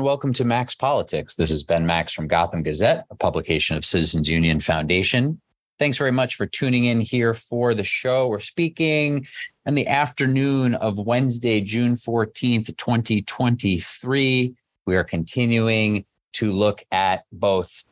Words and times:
And 0.00 0.06
welcome 0.06 0.32
to 0.32 0.46
Max 0.46 0.74
Politics. 0.74 1.34
This 1.34 1.50
is 1.50 1.62
Ben 1.62 1.84
Max 1.84 2.14
from 2.14 2.26
Gotham 2.26 2.62
Gazette, 2.62 3.04
a 3.10 3.14
publication 3.14 3.76
of 3.76 3.84
Citizens 3.84 4.30
Union 4.30 4.58
Foundation. 4.58 5.38
Thanks 5.78 5.98
very 5.98 6.10
much 6.10 6.36
for 6.36 6.46
tuning 6.46 6.86
in 6.86 7.02
here 7.02 7.34
for 7.34 7.74
the 7.74 7.84
show. 7.84 8.26
We're 8.26 8.38
speaking 8.38 9.26
in 9.66 9.74
the 9.74 9.86
afternoon 9.86 10.74
of 10.76 10.98
Wednesday, 10.98 11.60
June 11.60 11.92
14th, 11.92 12.74
2023. 12.78 14.54
We 14.86 14.96
are 14.96 15.04
continuing 15.04 16.06
to 16.32 16.50
look 16.50 16.82
at 16.90 17.26
both 17.30 17.84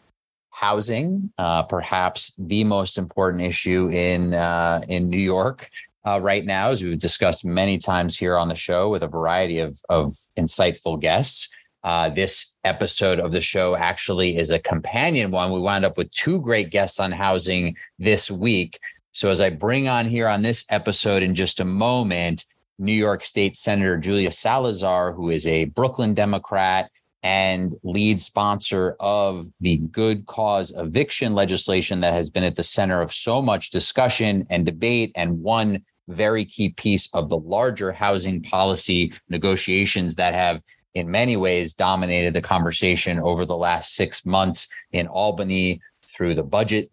housing, 0.48 1.30
uh, 1.36 1.64
perhaps 1.64 2.34
the 2.38 2.64
most 2.64 2.96
important 2.96 3.42
issue 3.42 3.90
in 3.90 4.32
uh, 4.32 4.80
in 4.88 5.10
New 5.10 5.18
York 5.18 5.68
uh, 6.06 6.18
right 6.22 6.46
now, 6.46 6.70
as 6.70 6.82
we've 6.82 6.98
discussed 6.98 7.44
many 7.44 7.76
times 7.76 8.16
here 8.16 8.38
on 8.38 8.48
the 8.48 8.54
show 8.54 8.88
with 8.88 9.02
a 9.02 9.08
variety 9.08 9.58
of 9.58 9.78
of 9.90 10.14
insightful 10.38 10.98
guests. 10.98 11.50
Uh, 11.84 12.08
this 12.08 12.56
episode 12.64 13.20
of 13.20 13.32
the 13.32 13.40
show 13.40 13.76
actually 13.76 14.36
is 14.36 14.50
a 14.50 14.58
companion 14.58 15.30
one. 15.30 15.52
We 15.52 15.60
wound 15.60 15.84
up 15.84 15.96
with 15.96 16.10
two 16.10 16.40
great 16.40 16.70
guests 16.70 16.98
on 16.98 17.12
housing 17.12 17.76
this 17.98 18.30
week. 18.30 18.78
So, 19.12 19.30
as 19.30 19.40
I 19.40 19.50
bring 19.50 19.88
on 19.88 20.06
here 20.06 20.28
on 20.28 20.42
this 20.42 20.64
episode 20.70 21.22
in 21.22 21.34
just 21.34 21.60
a 21.60 21.64
moment, 21.64 22.44
New 22.78 22.92
York 22.92 23.22
State 23.22 23.56
Senator 23.56 23.96
Julia 23.96 24.30
Salazar, 24.30 25.12
who 25.12 25.30
is 25.30 25.46
a 25.46 25.66
Brooklyn 25.66 26.14
Democrat 26.14 26.90
and 27.22 27.74
lead 27.82 28.20
sponsor 28.20 28.96
of 29.00 29.48
the 29.60 29.78
good 29.78 30.26
cause 30.26 30.72
eviction 30.76 31.34
legislation 31.34 32.00
that 32.00 32.12
has 32.12 32.30
been 32.30 32.44
at 32.44 32.54
the 32.54 32.62
center 32.62 33.00
of 33.00 33.12
so 33.12 33.42
much 33.42 33.70
discussion 33.70 34.46
and 34.50 34.64
debate 34.64 35.10
and 35.16 35.42
one 35.42 35.82
very 36.08 36.44
key 36.44 36.70
piece 36.70 37.08
of 37.14 37.28
the 37.28 37.38
larger 37.38 37.92
housing 37.92 38.40
policy 38.42 39.12
negotiations 39.28 40.14
that 40.16 40.32
have 40.32 40.62
in 40.98 41.10
many 41.10 41.36
ways 41.36 41.74
dominated 41.74 42.34
the 42.34 42.42
conversation 42.42 43.20
over 43.20 43.44
the 43.44 43.56
last 43.56 43.94
six 43.94 44.26
months 44.26 44.68
in 44.92 45.06
Albany 45.06 45.80
through 46.04 46.34
the 46.34 46.42
budget 46.42 46.90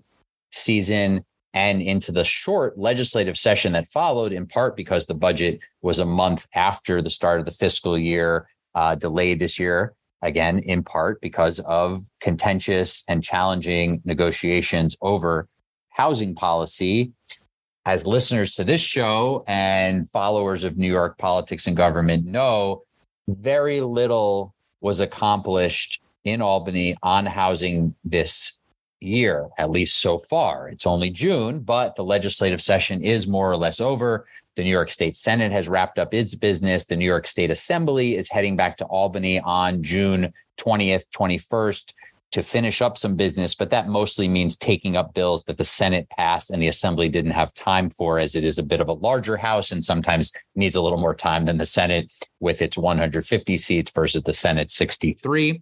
season 0.52 1.26
and 1.56 1.82
into 1.82 2.12
the 2.12 2.24
short 2.24 2.78
legislative 2.78 3.38
session 3.38 3.74
that 3.74 3.88
followed, 3.88 4.32
in 4.32 4.46
part 4.46 4.76
because 4.76 5.06
the 5.06 5.14
budget 5.14 5.64
was 5.82 6.00
a 6.00 6.06
month 6.06 6.46
after 6.54 7.02
the 7.02 7.10
start 7.10 7.40
of 7.40 7.46
the 7.46 7.52
fiscal 7.52 7.98
year, 7.98 8.48
uh, 8.76 8.94
delayed 8.94 9.40
this 9.40 9.58
year. 9.58 9.94
Again, 10.22 10.60
in 10.60 10.84
part 10.84 11.22
because 11.22 11.60
of 11.62 12.04
contentious 12.20 13.04
and 13.08 13.24
challenging 13.24 14.02
negotiations 14.06 14.96
over 15.02 15.48
housing 15.90 16.36
policy. 16.36 17.14
As 17.86 18.08
listeners 18.08 18.56
to 18.56 18.64
this 18.64 18.82
show 18.82 19.44
and 19.48 20.10
followers 20.10 20.64
of 20.64 20.76
New 20.76 20.92
York 20.92 21.20
politics 21.20 21.68
and 21.68 21.78
government 21.78 22.26
know, 22.26 22.85
very 23.28 23.82
little 23.82 24.54
was 24.82 25.00
accomplished 25.00 26.02
in 26.24 26.42
Albany 26.42 26.96
on 27.04 27.26
housing 27.26 27.96
this 28.04 28.60
year, 29.02 29.48
at 29.58 29.70
least 29.70 30.00
so 30.02 30.18
far. 30.18 30.70
It's 30.70 30.88
only 30.88 31.10
June, 31.10 31.60
but 31.60 31.96
the 31.96 32.04
legislative 32.04 32.62
session 32.62 33.04
is 33.04 33.28
more 33.28 33.52
or 33.52 33.58
less 33.58 33.80
over. 33.80 34.26
The 34.56 34.64
New 34.64 34.70
York 34.70 34.90
State 34.90 35.18
Senate 35.18 35.52
has 35.52 35.68
wrapped 35.68 36.00
up 36.00 36.14
its 36.14 36.34
business. 36.34 36.86
The 36.86 36.96
New 36.96 37.06
York 37.06 37.28
State 37.28 37.52
Assembly 37.52 38.16
is 38.16 38.30
heading 38.30 38.56
back 38.56 38.78
to 38.78 38.86
Albany 38.86 39.40
on 39.42 39.84
June 39.84 40.34
20th, 40.58 41.06
21st 41.16 41.94
to 42.32 42.44
finish 42.44 42.82
up 42.82 42.98
some 42.98 43.16
business, 43.16 43.56
but 43.56 43.70
that 43.70 43.88
mostly 43.88 44.28
means 44.28 44.58
taking 44.58 44.98
up 44.98 45.14
bills 45.14 45.44
that 45.46 45.58
the 45.58 45.66
Senate 45.66 46.08
passed 46.10 46.50
and 46.52 46.62
the 46.62 46.68
Assembly 46.68 47.08
didn't 47.08 47.32
have 47.32 47.54
time 47.54 47.90
for, 47.90 48.20
as 48.20 48.36
it 48.36 48.44
is 48.44 48.58
a 48.58 48.64
bit 48.64 48.82
of 48.82 48.90
a 48.90 48.94
larger 48.94 49.38
House 49.38 49.72
and 49.72 49.84
sometimes 49.84 50.32
needs 50.56 50.76
a 50.76 50.82
little 50.82 50.98
more 50.98 51.16
time 51.16 51.46
than 51.46 51.58
the 51.58 51.66
Senate 51.66 52.12
with 52.40 52.62
its 52.62 52.78
150 52.78 53.58
seats 53.58 53.92
versus 53.92 54.24
the 54.24 54.34
Senate 54.34 54.70
63. 54.70 55.62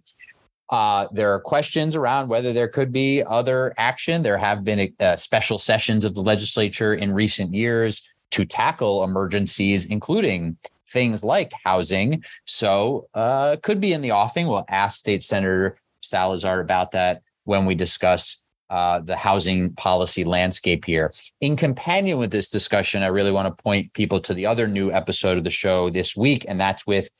Uh, 0.70 1.06
there 1.12 1.32
are 1.32 1.38
questions 1.38 1.94
around 1.94 2.28
whether 2.28 2.52
there 2.52 2.68
could 2.68 2.90
be 2.90 3.22
other 3.22 3.74
action. 3.78 4.22
There 4.22 4.38
have 4.38 4.64
been 4.64 4.92
uh, 4.98 5.16
special 5.16 5.58
sessions 5.58 6.04
of 6.04 6.14
the 6.14 6.22
legislature 6.22 6.94
in 6.94 7.12
recent 7.12 7.54
years 7.54 8.02
to 8.32 8.44
tackle 8.44 9.04
emergencies, 9.04 9.86
including 9.86 10.56
things 10.88 11.22
like 11.22 11.52
housing. 11.64 12.24
So, 12.46 13.08
uh, 13.14 13.56
could 13.62 13.80
be 13.80 13.92
in 13.92 14.00
the 14.00 14.12
offing. 14.12 14.48
We'll 14.48 14.64
ask 14.68 14.98
State 14.98 15.22
Senator 15.22 15.76
Salazar 16.04 16.60
about 16.60 16.92
that 16.92 17.22
when 17.44 17.66
we 17.66 17.74
discuss 17.74 18.40
uh, 18.70 19.00
the 19.00 19.16
housing 19.16 19.72
policy 19.74 20.24
landscape 20.24 20.84
here. 20.84 21.12
In 21.40 21.56
companion 21.56 22.18
with 22.18 22.30
this 22.30 22.48
discussion, 22.48 23.02
I 23.02 23.08
really 23.08 23.30
want 23.30 23.46
to 23.46 23.62
point 23.62 23.92
people 23.92 24.20
to 24.20 24.34
the 24.34 24.46
other 24.46 24.66
new 24.66 24.90
episode 24.90 25.38
of 25.38 25.44
the 25.44 25.50
show 25.50 25.90
this 25.90 26.16
week, 26.16 26.46
and 26.48 26.58
that's 26.58 26.86
with 26.86 27.10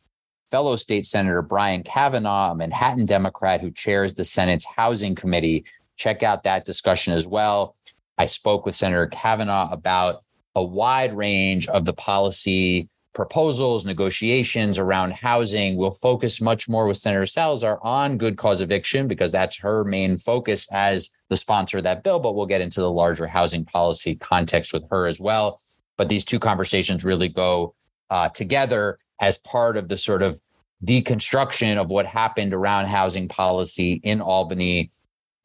fellow 0.51 0.77
state 0.77 1.07
senator 1.07 1.43
Brian 1.43 1.83
Kavanagh, 1.83 2.53
a 2.53 2.55
Manhattan 2.55 3.07
Democrat 3.07 3.61
who 3.61 3.71
chairs 3.71 4.15
the 4.15 4.25
Senate's 4.25 4.65
Housing 4.65 5.15
Committee. 5.15 5.65
Check 5.97 6.23
out 6.23 6.45
that 6.45 6.65
discussion 6.65 7.13
as 7.13 7.27
well. 7.27 7.77
I 8.19 8.27
spoke 8.27 8.65
with 8.65 8.75
Senator 8.75 9.07
Kavanagh 9.07 9.69
about 9.71 10.23
a 10.55 10.65
wide 10.65 11.17
range 11.17 11.67
of 11.69 11.85
the 11.85 11.93
policy 11.93 12.89
proposals, 13.15 13.87
negotiations 13.87 14.79
around 14.79 15.13
housing. 15.13 15.77
We'll 15.77 15.93
focus 15.93 16.41
much 16.41 16.69
more 16.69 16.87
with 16.87 16.97
Senator 16.97 17.27
Salazar 17.27 17.79
on 17.83 18.19
good 18.19 18.37
cause 18.37 18.61
eviction 18.61 19.09
because 19.09 19.33
that's 19.33 19.57
her 19.59 19.85
main 19.85 20.19
focus 20.19 20.69
as 20.73 21.11
the 21.31 21.37
sponsor 21.37 21.79
of 21.79 21.85
that 21.85 22.03
bill. 22.03 22.19
But 22.19 22.35
we'll 22.35 22.47
get 22.47 22.61
into 22.61 22.81
the 22.81 22.91
larger 22.91 23.27
housing 23.27 23.65
policy 23.65 24.17
context 24.17 24.73
with 24.73 24.85
her 24.91 25.07
as 25.07 25.21
well. 25.21 25.61
But 25.97 26.09
these 26.09 26.25
two 26.25 26.39
conversations 26.39 27.05
really 27.05 27.29
go 27.29 27.75
uh, 28.11 28.29
together 28.31 28.99
as 29.21 29.39
part 29.39 29.77
of 29.77 29.89
the 29.89 29.97
sort 29.97 30.23
of 30.23 30.41
deconstruction 30.85 31.79
of 31.79 31.89
what 31.89 32.05
happened 32.05 32.53
around 32.53 32.87
housing 32.87 33.29
policy 33.29 34.01
in 34.03 34.21
Albany 34.21 34.91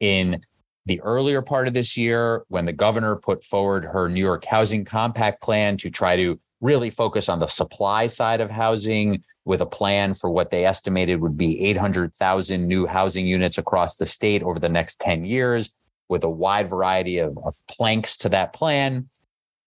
in 0.00 0.42
the 0.86 1.00
earlier 1.02 1.40
part 1.40 1.68
of 1.68 1.74
this 1.74 1.96
year 1.96 2.44
when 2.48 2.64
the 2.64 2.72
governor 2.72 3.16
put 3.16 3.44
forward 3.44 3.84
her 3.84 4.08
New 4.08 4.20
York 4.20 4.44
Housing 4.44 4.84
Compact 4.84 5.40
plan 5.40 5.76
to 5.76 5.90
try 5.90 6.16
to 6.16 6.38
really 6.60 6.90
focus 6.90 7.28
on 7.28 7.38
the 7.38 7.46
supply 7.46 8.06
side 8.06 8.40
of 8.40 8.50
housing 8.50 9.22
with 9.44 9.60
a 9.60 9.66
plan 9.66 10.14
for 10.14 10.30
what 10.30 10.50
they 10.50 10.64
estimated 10.64 11.20
would 11.20 11.36
be 11.36 11.64
800,000 11.64 12.66
new 12.66 12.86
housing 12.86 13.26
units 13.26 13.58
across 13.58 13.96
the 13.96 14.06
state 14.06 14.42
over 14.42 14.58
the 14.58 14.68
next 14.68 15.00
10 15.00 15.24
years, 15.24 15.70
with 16.08 16.24
a 16.24 16.30
wide 16.30 16.68
variety 16.68 17.18
of, 17.18 17.38
of 17.44 17.56
planks 17.68 18.16
to 18.18 18.28
that 18.28 18.52
plan. 18.52 19.08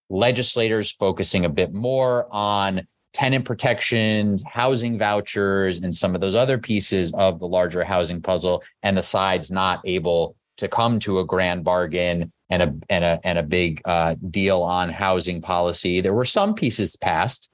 Legislators 0.09 0.91
focusing 0.91 1.45
a 1.45 1.49
bit 1.49 1.73
more 1.73 2.27
on 2.31 2.87
tenant 3.13 3.45
protections, 3.45 4.43
housing 4.45 4.97
vouchers, 4.97 5.79
and 5.79 5.95
some 5.95 6.15
of 6.15 6.21
those 6.21 6.35
other 6.35 6.57
pieces 6.57 7.13
of 7.13 7.39
the 7.39 7.47
larger 7.47 7.83
housing 7.83 8.21
puzzle, 8.21 8.63
and 8.83 8.97
the 8.97 9.03
sides 9.03 9.49
not 9.51 9.81
able 9.85 10.35
to 10.57 10.67
come 10.67 10.99
to 10.99 11.19
a 11.19 11.25
grand 11.25 11.63
bargain 11.63 12.31
and 12.49 12.61
a 12.61 12.73
and 12.89 13.03
a 13.03 13.19
and 13.23 13.37
a 13.39 13.43
big 13.43 13.81
uh, 13.85 14.15
deal 14.29 14.61
on 14.61 14.89
housing 14.89 15.41
policy. 15.41 16.01
There 16.01 16.13
were 16.13 16.25
some 16.25 16.53
pieces 16.53 16.95
passed, 16.95 17.49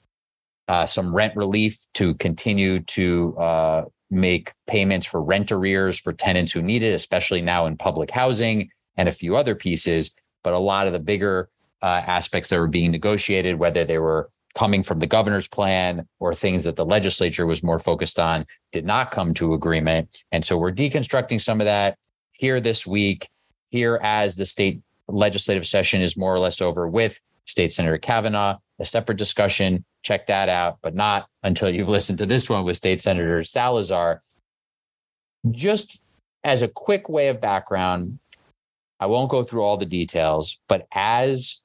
uh, 0.67 0.85
some 0.85 1.15
rent 1.15 1.35
relief 1.35 1.77
to 1.95 2.15
continue 2.15 2.79
to 2.81 3.37
uh, 3.37 3.83
make 4.11 4.53
payments 4.67 5.05
for 5.05 5.21
rent 5.21 5.51
arrears 5.51 5.99
for 5.99 6.13
tenants 6.13 6.51
who 6.51 6.61
need 6.61 6.83
it, 6.83 6.93
especially 6.93 7.41
now 7.41 7.65
in 7.65 7.77
public 7.77 8.11
housing, 8.11 8.69
and 8.97 9.07
a 9.07 9.13
few 9.13 9.35
other 9.35 9.55
pieces. 9.55 10.13
But 10.43 10.53
a 10.53 10.59
lot 10.59 10.87
of 10.87 10.93
the 10.93 10.99
bigger 10.99 11.49
uh, 11.81 12.01
aspects 12.05 12.49
that 12.49 12.59
were 12.59 12.67
being 12.67 12.91
negotiated, 12.91 13.59
whether 13.59 13.85
they 13.85 13.99
were 13.99 14.29
coming 14.55 14.83
from 14.83 14.99
the 14.99 15.07
governor's 15.07 15.47
plan 15.47 16.07
or 16.19 16.33
things 16.33 16.63
that 16.63 16.75
the 16.75 16.85
legislature 16.85 17.45
was 17.45 17.63
more 17.63 17.79
focused 17.79 18.19
on, 18.19 18.45
did 18.71 18.85
not 18.85 19.11
come 19.11 19.33
to 19.35 19.53
agreement. 19.53 20.23
And 20.31 20.43
so 20.43 20.57
we're 20.57 20.71
deconstructing 20.71 21.39
some 21.39 21.61
of 21.61 21.65
that 21.65 21.97
here 22.39 22.61
this 22.61 22.87
week 22.87 23.29
here 23.69 23.99
as 24.01 24.37
the 24.37 24.45
state 24.45 24.81
legislative 25.09 25.67
session 25.67 26.01
is 26.01 26.15
more 26.15 26.33
or 26.33 26.39
less 26.39 26.61
over 26.61 26.87
with 26.87 27.19
State 27.45 27.73
Senator 27.73 27.97
Kavanagh, 27.97 28.55
A 28.79 28.85
separate 28.85 29.17
discussion, 29.17 29.83
check 30.03 30.25
that 30.27 30.47
out, 30.47 30.77
but 30.81 30.95
not 30.95 31.27
until 31.43 31.69
you've 31.69 31.89
listened 31.89 32.17
to 32.19 32.25
this 32.25 32.49
one 32.49 32.63
with 32.63 32.77
State 32.77 33.01
Senator 33.01 33.43
Salazar. 33.43 34.21
Just 35.51 36.01
as 36.45 36.61
a 36.61 36.69
quick 36.69 37.09
way 37.09 37.27
of 37.27 37.41
background, 37.41 38.19
I 39.01 39.07
won't 39.07 39.29
go 39.29 39.43
through 39.43 39.63
all 39.63 39.75
the 39.75 39.85
details, 39.85 40.59
but 40.69 40.87
as 40.93 41.61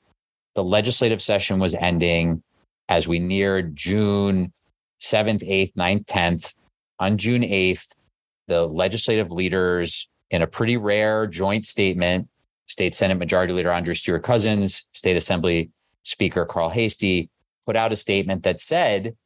the 0.57 0.65
legislative 0.65 1.23
session 1.23 1.61
was 1.61 1.75
ending, 1.75 2.43
as 2.89 3.07
we 3.07 3.21
neared 3.21 3.77
June 3.77 4.53
7th, 5.01 5.49
8th, 5.49 5.75
9th, 5.75 6.05
10th, 6.07 6.55
on 6.99 7.17
June 7.17 7.43
8th, 7.43 7.87
the 8.49 8.67
legislative 8.67 9.31
leaders, 9.31 10.09
in 10.35 10.43
a 10.43 10.49
pretty 10.49 10.77
rare 10.77 11.29
joint 11.29 11.65
statement, 11.65 12.29
State 12.67 12.93
Senate 12.93 13.19
Majority 13.19 13.53
Leader 13.53 13.71
Andrea 13.71 13.95
Stewart-Cousins, 13.95 14.89
State 14.93 15.17
Assembly 15.17 15.71
Speaker 16.03 16.45
Carl 16.45 16.69
Heastie 16.69 17.31
put 17.65 17.77
out 17.77 17.93
a 17.93 17.97
statement 17.97 18.43
that 18.43 18.61
said 18.61 19.17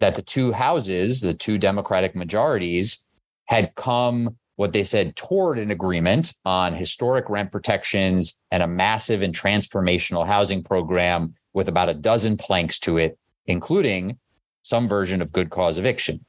that 0.00 0.16
the 0.16 0.22
two 0.22 0.50
houses, 0.50 1.20
the 1.20 1.32
two 1.32 1.58
Democratic 1.58 2.16
majorities, 2.16 3.04
had 3.44 3.72
come 3.76 4.36
what 4.56 4.72
they 4.72 4.82
said 4.82 5.14
toward 5.14 5.60
an 5.60 5.70
agreement 5.70 6.34
on 6.44 6.74
historic 6.74 7.30
rent 7.30 7.52
protections 7.52 8.36
and 8.50 8.60
a 8.60 8.66
massive 8.66 9.22
and 9.22 9.32
transformational 9.32 10.26
housing 10.26 10.64
program 10.64 11.34
with 11.52 11.68
about 11.68 11.88
a 11.88 11.94
dozen 11.94 12.36
planks 12.36 12.80
to 12.80 12.98
it, 12.98 13.16
including 13.46 14.18
some 14.64 14.88
version 14.88 15.22
of 15.22 15.32
good 15.32 15.50
cause 15.50 15.78
eviction. 15.78 16.24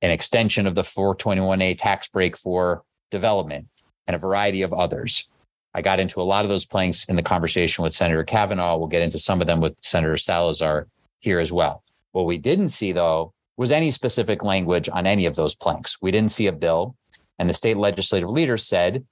an 0.00 0.10
extension 0.10 0.66
of 0.66 0.74
the 0.74 0.82
421A 0.82 1.76
tax 1.76 2.08
break 2.08 2.38
for 2.38 2.82
development, 3.10 3.66
and 4.06 4.14
a 4.14 4.18
variety 4.18 4.62
of 4.62 4.72
others. 4.72 5.28
I 5.74 5.82
got 5.82 6.00
into 6.00 6.20
a 6.20 6.22
lot 6.22 6.44
of 6.44 6.48
those 6.48 6.64
planks 6.64 7.04
in 7.04 7.16
the 7.16 7.22
conversation 7.22 7.82
with 7.84 7.92
Senator 7.92 8.24
Kavanagh. 8.24 8.76
We'll 8.76 8.88
get 8.88 9.02
into 9.02 9.18
some 9.18 9.40
of 9.40 9.46
them 9.46 9.60
with 9.60 9.76
Senator 9.82 10.16
Salazar 10.16 10.88
here 11.20 11.38
as 11.38 11.52
well. 11.52 11.82
What 12.12 12.26
we 12.26 12.38
didn't 12.38 12.70
see, 12.70 12.92
though, 12.92 13.32
was 13.56 13.72
any 13.72 13.90
specific 13.90 14.42
language 14.42 14.88
on 14.90 15.06
any 15.06 15.26
of 15.26 15.36
those 15.36 15.54
planks. 15.54 15.98
We 16.00 16.10
didn't 16.10 16.32
see 16.32 16.46
a 16.46 16.52
bill. 16.52 16.96
And 17.38 17.50
the 17.50 17.54
state 17.54 17.76
legislative 17.76 18.30
leaders 18.30 18.64
said 18.64 19.04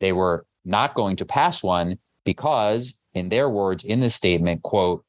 they 0.00 0.12
were 0.12 0.46
not 0.64 0.94
going 0.94 1.16
to 1.16 1.24
pass 1.24 1.62
one 1.62 1.98
because, 2.24 2.98
in 3.14 3.28
their 3.28 3.48
words 3.48 3.84
in 3.84 4.00
this 4.00 4.14
statement, 4.14 4.62
quote, 4.62 5.04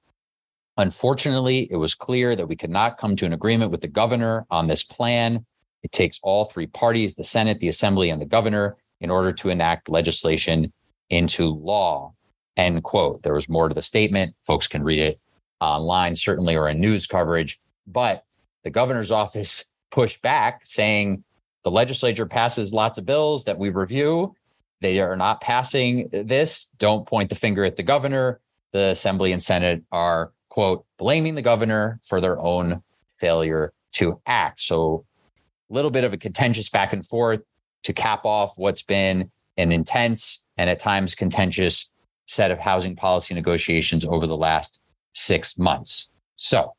unfortunately, 0.77 1.67
it 1.71 1.77
was 1.77 1.95
clear 1.95 2.35
that 2.35 2.47
we 2.47 2.55
could 2.55 2.69
not 2.69 2.97
come 2.97 3.15
to 3.15 3.25
an 3.25 3.33
agreement 3.33 3.71
with 3.71 3.81
the 3.81 3.87
governor 3.87 4.45
on 4.49 4.67
this 4.67 4.83
plan. 4.83 5.45
It 5.83 5.91
takes 5.91 6.19
all 6.23 6.45
three 6.45 6.67
parties, 6.67 7.15
the 7.15 7.23
Senate, 7.23 7.59
the 7.59 7.67
Assembly, 7.67 8.09
and 8.09 8.21
the 8.21 8.25
governor, 8.25 8.77
in 8.99 9.09
order 9.09 9.31
to 9.33 9.49
enact 9.49 9.89
legislation 9.89 10.71
into 11.09 11.49
law. 11.49 12.13
End 12.57 12.83
quote. 12.83 13.23
There 13.23 13.33
was 13.33 13.49
more 13.49 13.69
to 13.69 13.75
the 13.75 13.81
statement. 13.81 14.35
Folks 14.43 14.67
can 14.67 14.83
read 14.83 14.99
it 14.99 15.19
online, 15.59 16.15
certainly, 16.15 16.55
or 16.55 16.69
in 16.69 16.79
news 16.79 17.07
coverage. 17.07 17.59
But 17.87 18.23
the 18.63 18.69
governor's 18.69 19.11
office 19.23 19.65
pushed 19.91 20.21
back, 20.21 20.61
saying 20.63 21.23
the 21.63 21.71
legislature 21.71 22.25
passes 22.25 22.73
lots 22.73 22.97
of 22.97 23.05
bills 23.05 23.45
that 23.45 23.59
we 23.59 23.69
review. 23.69 24.35
They 24.81 24.99
are 24.99 25.15
not 25.15 25.41
passing 25.41 26.09
this. 26.11 26.71
Don't 26.79 27.07
point 27.07 27.29
the 27.29 27.35
finger 27.35 27.63
at 27.63 27.75
the 27.75 27.83
governor. 27.83 28.39
The 28.71 28.89
Assembly 28.89 29.31
and 29.31 29.41
Senate 29.41 29.83
are, 29.91 30.31
quote, 30.49 30.85
blaming 30.97 31.35
the 31.35 31.41
governor 31.41 31.99
for 32.03 32.19
their 32.19 32.39
own 32.39 32.81
failure 33.17 33.73
to 33.93 34.19
act. 34.25 34.61
So, 34.61 35.05
little 35.71 35.91
bit 35.91 36.03
of 36.03 36.13
a 36.13 36.17
contentious 36.17 36.69
back 36.69 36.93
and 36.93 37.05
forth 37.05 37.41
to 37.83 37.93
cap 37.93 38.25
off 38.25 38.53
what's 38.57 38.83
been 38.83 39.31
an 39.57 39.71
intense 39.71 40.43
and 40.57 40.69
at 40.69 40.79
times 40.79 41.15
contentious 41.15 41.91
set 42.27 42.51
of 42.51 42.59
housing 42.59 42.95
policy 42.95 43.33
negotiations 43.33 44.05
over 44.05 44.27
the 44.27 44.37
last 44.37 44.81
six 45.13 45.57
months. 45.57 46.09
So, 46.35 46.73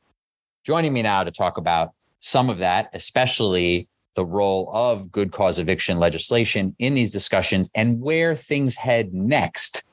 joining 0.65 0.93
me 0.93 1.03
now 1.03 1.25
to 1.25 1.31
talk 1.31 1.59
about 1.59 1.93
some 2.21 2.49
of 2.49 2.59
that, 2.59 2.89
especially 2.95 3.89
the 4.15 4.25
role 4.25 4.71
of 4.73 5.11
good 5.11 5.33
cause 5.33 5.59
eviction 5.59 5.99
legislation 5.99 6.75
in 6.79 6.95
these 6.95 7.13
discussions 7.13 7.71
and 7.75 8.01
where 8.01 8.35
things 8.35 8.77
head 8.77 9.13
next 9.13 9.85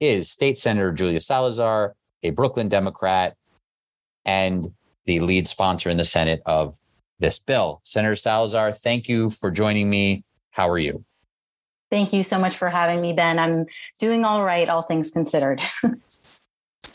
is 0.00 0.30
State 0.30 0.58
Senator 0.58 0.92
Julia 0.92 1.20
Salazar, 1.20 1.94
a 2.22 2.30
Brooklyn 2.30 2.68
Democrat, 2.68 3.36
and 4.24 4.72
the 5.06 5.20
lead 5.20 5.48
sponsor 5.48 5.90
in 5.90 5.96
the 5.96 6.04
Senate 6.04 6.40
of 6.46 6.78
this 7.24 7.38
bill. 7.38 7.80
Senator 7.84 8.16
Salazar, 8.16 8.70
thank 8.70 9.08
you 9.08 9.30
for 9.30 9.50
joining 9.50 9.88
me. 9.88 10.24
How 10.50 10.68
are 10.68 10.78
you? 10.78 11.04
Thank 11.90 12.12
you 12.12 12.22
so 12.22 12.38
much 12.38 12.54
for 12.56 12.68
having 12.68 13.00
me, 13.00 13.12
Ben. 13.14 13.38
I'm 13.38 13.64
doing 13.98 14.24
all 14.24 14.44
right, 14.44 14.68
all 14.68 14.82
things 14.82 15.10
considered. 15.10 15.62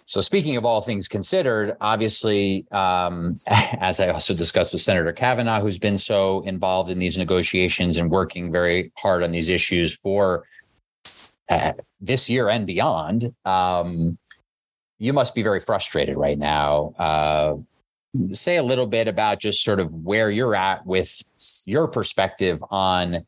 So, 0.05 0.21
speaking 0.21 0.57
of 0.57 0.65
all 0.65 0.81
things 0.81 1.07
considered, 1.07 1.77
obviously, 1.81 2.65
um, 2.71 3.37
as 3.47 3.99
I 3.99 4.09
also 4.09 4.33
discussed 4.33 4.73
with 4.73 4.81
Senator 4.81 5.13
Kavanagh, 5.13 5.61
who's 5.61 5.77
been 5.77 5.99
so 5.99 6.41
involved 6.47 6.89
in 6.89 6.97
these 6.97 7.15
negotiations 7.15 7.99
and 7.99 8.09
working 8.09 8.51
very 8.51 8.91
hard 8.97 9.21
on 9.21 9.31
these 9.31 9.49
issues 9.49 9.95
for 9.95 10.45
uh, 11.47 11.73
this 12.01 12.27
year 12.27 12.49
and 12.49 12.65
beyond, 12.65 13.35
um, 13.45 14.17
you 14.97 15.13
must 15.13 15.35
be 15.35 15.43
very 15.43 15.59
frustrated 15.59 16.17
right 16.17 16.39
now. 16.39 16.95
Uh, 16.97 17.57
say 18.33 18.57
a 18.57 18.63
little 18.63 18.87
bit 18.87 19.07
about 19.07 19.39
just 19.39 19.63
sort 19.63 19.79
of 19.79 19.93
where 19.93 20.29
you're 20.29 20.55
at 20.55 20.85
with 20.85 21.21
your 21.65 21.87
perspective 21.87 22.63
on 22.71 23.25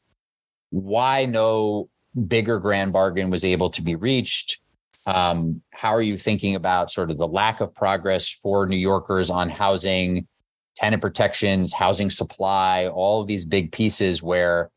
why 0.71 1.25
no 1.25 1.89
bigger 2.27 2.59
grand 2.59 2.91
bargain 2.91 3.29
was 3.29 3.45
able 3.45 3.69
to 3.69 3.81
be 3.81 3.95
reached. 3.95 4.59
Um, 5.05 5.61
how 5.71 5.89
are 5.89 6.01
you 6.01 6.17
thinking 6.17 6.55
about 6.55 6.91
sort 6.91 7.11
of 7.11 7.17
the 7.17 7.27
lack 7.27 7.61
of 7.61 7.73
progress 7.73 8.29
for 8.29 8.65
New 8.67 8.77
Yorkers 8.77 9.29
on 9.29 9.49
housing, 9.49 10.27
tenant 10.75 11.01
protections, 11.01 11.73
housing 11.73 12.09
supply, 12.09 12.87
all 12.87 13.21
of 13.21 13.27
these 13.27 13.45
big 13.45 13.71
pieces 13.71 14.21
where 14.21 14.69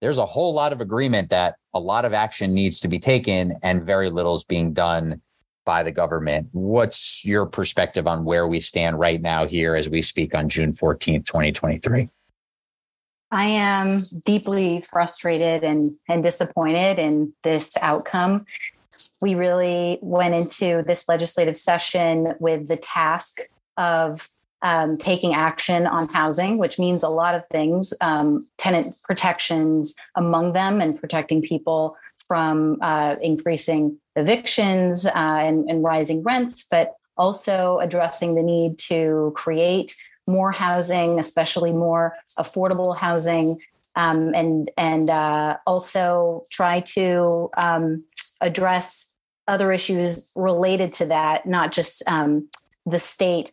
there's 0.00 0.18
a 0.18 0.26
whole 0.26 0.54
lot 0.54 0.72
of 0.72 0.80
agreement 0.80 1.30
that 1.30 1.56
a 1.74 1.80
lot 1.80 2.04
of 2.04 2.14
action 2.14 2.54
needs 2.54 2.80
to 2.80 2.88
be 2.88 2.98
taken 2.98 3.56
and 3.62 3.84
very 3.84 4.10
little 4.10 4.34
is 4.34 4.44
being 4.44 4.72
done 4.72 5.20
by 5.64 5.82
the 5.82 5.92
government. 5.92 6.48
What's 6.52 7.24
your 7.24 7.46
perspective 7.46 8.06
on 8.06 8.24
where 8.24 8.46
we 8.46 8.60
stand 8.60 8.98
right 8.98 9.20
now 9.20 9.46
here 9.46 9.74
as 9.74 9.88
we 9.88 10.02
speak 10.02 10.34
on 10.34 10.48
June 10.48 10.70
14th, 10.72 11.26
2023? 11.26 12.08
I 13.32 13.44
am 13.44 14.00
deeply 14.24 14.84
frustrated 14.90 15.62
and, 15.62 15.92
and 16.08 16.22
disappointed 16.22 16.98
in 16.98 17.32
this 17.44 17.70
outcome 17.80 18.44
we 19.20 19.34
really 19.34 19.98
went 20.00 20.34
into 20.34 20.82
this 20.86 21.08
legislative 21.08 21.56
session 21.56 22.34
with 22.38 22.68
the 22.68 22.76
task 22.76 23.40
of 23.76 24.28
um, 24.62 24.96
taking 24.96 25.34
action 25.34 25.86
on 25.86 26.08
housing, 26.08 26.58
which 26.58 26.78
means 26.78 27.02
a 27.02 27.08
lot 27.08 27.34
of 27.34 27.46
things 27.46 27.94
um, 28.00 28.46
tenant 28.58 28.94
protections 29.04 29.94
among 30.14 30.52
them 30.52 30.80
and 30.80 30.98
protecting 30.98 31.40
people 31.40 31.96
from 32.28 32.78
uh, 32.82 33.16
increasing 33.22 33.98
evictions 34.20 35.06
uh, 35.06 35.10
and, 35.14 35.68
and 35.68 35.82
rising 35.82 36.22
rents, 36.22 36.66
but 36.70 36.94
also 37.16 37.78
addressing 37.78 38.34
the 38.34 38.42
need 38.42 38.78
to 38.78 39.32
create 39.34 39.96
more 40.26 40.52
housing, 40.52 41.18
especially 41.18 41.72
more 41.72 42.14
affordable 42.38 42.96
housing, 42.96 43.60
um, 43.96 44.32
and 44.34 44.70
and 44.76 45.10
uh, 45.10 45.56
also 45.66 46.44
try 46.50 46.80
to 46.80 47.50
um, 47.56 48.04
address 48.40 49.12
other 49.48 49.72
issues 49.72 50.32
related 50.36 50.92
to 50.92 51.06
that, 51.06 51.46
not 51.46 51.72
just 51.72 52.02
um, 52.06 52.48
the 52.86 52.98
state 52.98 53.52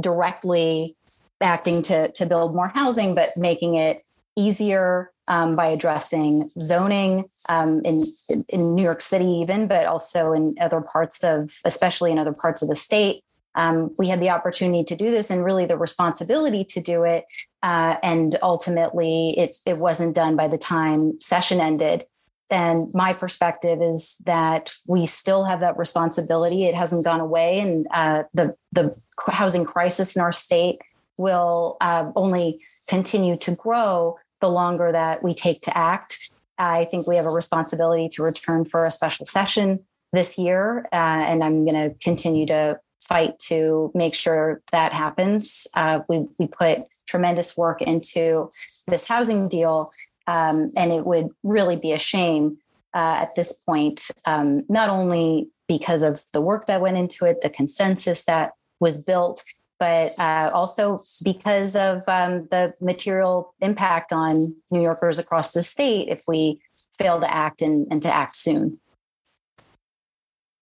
directly 0.00 0.96
acting 1.40 1.82
to, 1.82 2.10
to 2.12 2.26
build 2.26 2.54
more 2.54 2.68
housing, 2.68 3.14
but 3.14 3.30
making 3.36 3.76
it 3.76 4.03
easier 4.36 5.12
um, 5.28 5.56
by 5.56 5.66
addressing 5.66 6.50
zoning 6.60 7.24
um, 7.48 7.80
in 7.84 8.04
in 8.48 8.74
New 8.74 8.82
York 8.82 9.00
City, 9.00 9.24
even, 9.24 9.66
but 9.66 9.86
also 9.86 10.32
in 10.32 10.54
other 10.60 10.80
parts 10.80 11.22
of, 11.24 11.52
especially 11.64 12.12
in 12.12 12.18
other 12.18 12.32
parts 12.32 12.62
of 12.62 12.68
the 12.68 12.76
state. 12.76 13.22
Um, 13.56 13.94
we 13.98 14.08
had 14.08 14.20
the 14.20 14.30
opportunity 14.30 14.82
to 14.84 14.96
do 14.96 15.10
this, 15.10 15.30
and 15.30 15.44
really 15.44 15.66
the 15.66 15.78
responsibility 15.78 16.64
to 16.64 16.80
do 16.80 17.04
it. 17.04 17.24
Uh, 17.62 17.96
and 18.02 18.36
ultimately, 18.42 19.34
it 19.38 19.56
it 19.64 19.78
wasn't 19.78 20.14
done 20.14 20.36
by 20.36 20.48
the 20.48 20.58
time 20.58 21.18
session 21.20 21.60
ended. 21.60 22.06
And 22.50 22.92
my 22.92 23.14
perspective 23.14 23.80
is 23.80 24.16
that 24.26 24.72
we 24.86 25.06
still 25.06 25.44
have 25.44 25.60
that 25.60 25.78
responsibility. 25.78 26.66
It 26.66 26.74
hasn't 26.74 27.04
gone 27.04 27.20
away, 27.20 27.60
and 27.60 27.86
uh, 27.92 28.24
the 28.34 28.56
the 28.72 28.94
housing 29.28 29.64
crisis 29.64 30.16
in 30.16 30.22
our 30.22 30.32
state 30.32 30.80
will 31.16 31.76
uh, 31.80 32.10
only 32.16 32.60
continue 32.88 33.36
to 33.36 33.54
grow 33.54 34.16
the 34.44 34.50
longer 34.50 34.92
that 34.92 35.22
we 35.22 35.32
take 35.32 35.62
to 35.62 35.74
act. 35.74 36.30
I 36.58 36.84
think 36.90 37.06
we 37.06 37.16
have 37.16 37.24
a 37.24 37.30
responsibility 37.30 38.10
to 38.10 38.22
return 38.22 38.66
for 38.66 38.84
a 38.84 38.90
special 38.90 39.24
session 39.24 39.80
this 40.12 40.36
year, 40.36 40.86
uh, 40.92 41.22
and 41.30 41.42
I'm 41.42 41.64
going 41.64 41.80
to 41.82 41.96
continue 41.98 42.44
to 42.48 42.78
fight 43.00 43.38
to 43.38 43.90
make 43.94 44.14
sure 44.14 44.60
that 44.70 44.92
happens. 44.92 45.66
Uh, 45.72 46.00
we 46.10 46.28
we 46.38 46.46
put 46.46 46.82
tremendous 47.06 47.56
work 47.56 47.80
into 47.80 48.50
this 48.86 49.08
housing 49.08 49.48
deal, 49.48 49.90
um, 50.26 50.70
and 50.76 50.92
it 50.92 51.06
would 51.06 51.28
really 51.42 51.76
be 51.76 51.92
a 51.92 51.98
shame 51.98 52.58
uh, 52.92 53.16
at 53.22 53.34
this 53.36 53.54
point, 53.54 54.10
um, 54.26 54.62
not 54.68 54.90
only 54.90 55.48
because 55.68 56.02
of 56.02 56.22
the 56.34 56.42
work 56.42 56.66
that 56.66 56.82
went 56.82 56.98
into 56.98 57.24
it, 57.24 57.40
the 57.40 57.48
consensus 57.48 58.26
that 58.26 58.52
was 58.78 59.02
built, 59.02 59.42
but 59.78 60.12
uh, 60.18 60.50
also 60.54 61.00
because 61.22 61.76
of 61.76 62.02
um, 62.08 62.48
the 62.50 62.72
material 62.80 63.54
impact 63.60 64.12
on 64.12 64.54
New 64.70 64.82
Yorkers 64.82 65.18
across 65.18 65.52
the 65.52 65.62
state 65.62 66.08
if 66.08 66.22
we 66.26 66.60
fail 66.98 67.20
to 67.20 67.32
act 67.32 67.62
and, 67.62 67.86
and 67.90 68.02
to 68.02 68.12
act 68.12 68.36
soon. 68.36 68.78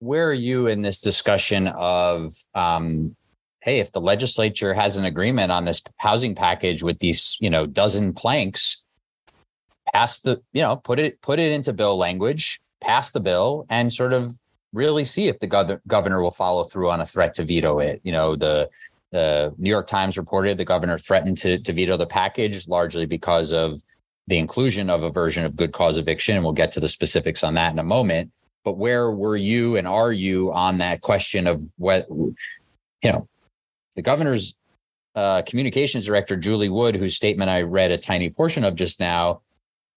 Where 0.01 0.29
are 0.29 0.35
you 0.35 0.67
in 0.67 0.83
this 0.83 1.01
discussion 1.01 1.69
of 1.69 2.33
um, 2.55 3.15
hey, 3.63 3.79
if 3.79 3.93
the 3.93 4.01
legislature 4.01 4.75
has 4.75 4.97
an 4.97 5.05
agreement 5.05 5.53
on 5.53 5.65
this 5.65 5.81
housing 5.97 6.35
package 6.35 6.83
with 6.83 6.99
these, 6.99 7.37
you 7.41 7.49
know, 7.49 7.65
dozen 7.65 8.13
planks, 8.13 8.83
pass 9.93 10.21
the, 10.21 10.43
you 10.53 10.63
know, 10.63 10.77
put 10.77 10.99
it 10.99 11.21
put 11.23 11.39
it 11.39 11.53
into 11.53 11.73
bill 11.73 11.97
language, 11.97 12.61
pass 12.81 13.13
the 13.13 13.21
bill, 13.21 13.65
and 13.71 13.93
sort 13.93 14.13
of 14.13 14.37
really 14.73 15.05
see 15.05 15.29
if 15.29 15.39
the 15.39 15.49
gov- 15.49 15.81
governor 15.87 16.23
will 16.23 16.31
follow 16.31 16.65
through 16.65 16.91
on 16.91 17.01
a 17.01 17.07
threat 17.07 17.35
to 17.35 17.45
veto 17.45 17.79
it. 17.79 18.01
You 18.03 18.13
know, 18.13 18.35
the 18.37 18.69
the 19.13 19.55
New 19.59 19.71
York 19.71 19.87
Times 19.87 20.19
reported 20.19 20.59
the 20.59 20.65
governor 20.65 20.99
threatened 20.99 21.39
to, 21.39 21.59
to 21.59 21.73
veto 21.73 21.97
the 21.97 22.07
package 22.07 22.67
largely 22.67 23.07
because 23.07 23.53
of 23.53 23.81
the 24.27 24.39
inclusion 24.39 24.89
of 24.89 25.03
a 25.03 25.11
version 25.11 25.45
of 25.45 25.57
good 25.57 25.73
cause 25.73 25.99
eviction. 25.99 26.35
And 26.35 26.45
we'll 26.45 26.55
get 26.55 26.73
to 26.73 26.81
the 26.81 26.89
specifics 26.89 27.45
on 27.45 27.55
that 27.55 27.73
in 27.73 27.79
a 27.79 27.85
moment. 27.85 28.33
But 28.65 28.79
where 28.79 29.11
were 29.11 29.37
you 29.37 29.77
and 29.77 29.87
are 29.87 30.13
you 30.13 30.53
on 30.53 30.79
that 30.79 31.03
question 31.03 31.47
of 31.47 31.63
what, 31.77 32.07
you 32.09 32.35
know, 33.05 33.29
the 33.97 34.03
governor's 34.03 34.55
uh, 35.15 35.43
communications 35.43 36.07
director 36.07 36.37
Julie 36.37 36.71
Wood, 36.71 36.97
whose 36.97 37.15
statement 37.15 37.51
I 37.51 37.63
read 37.63 37.91
a 37.91 37.99
tiny 37.99 38.31
portion 38.31 38.65
of 38.65 38.77
just 38.77 38.99
now, 38.99 39.43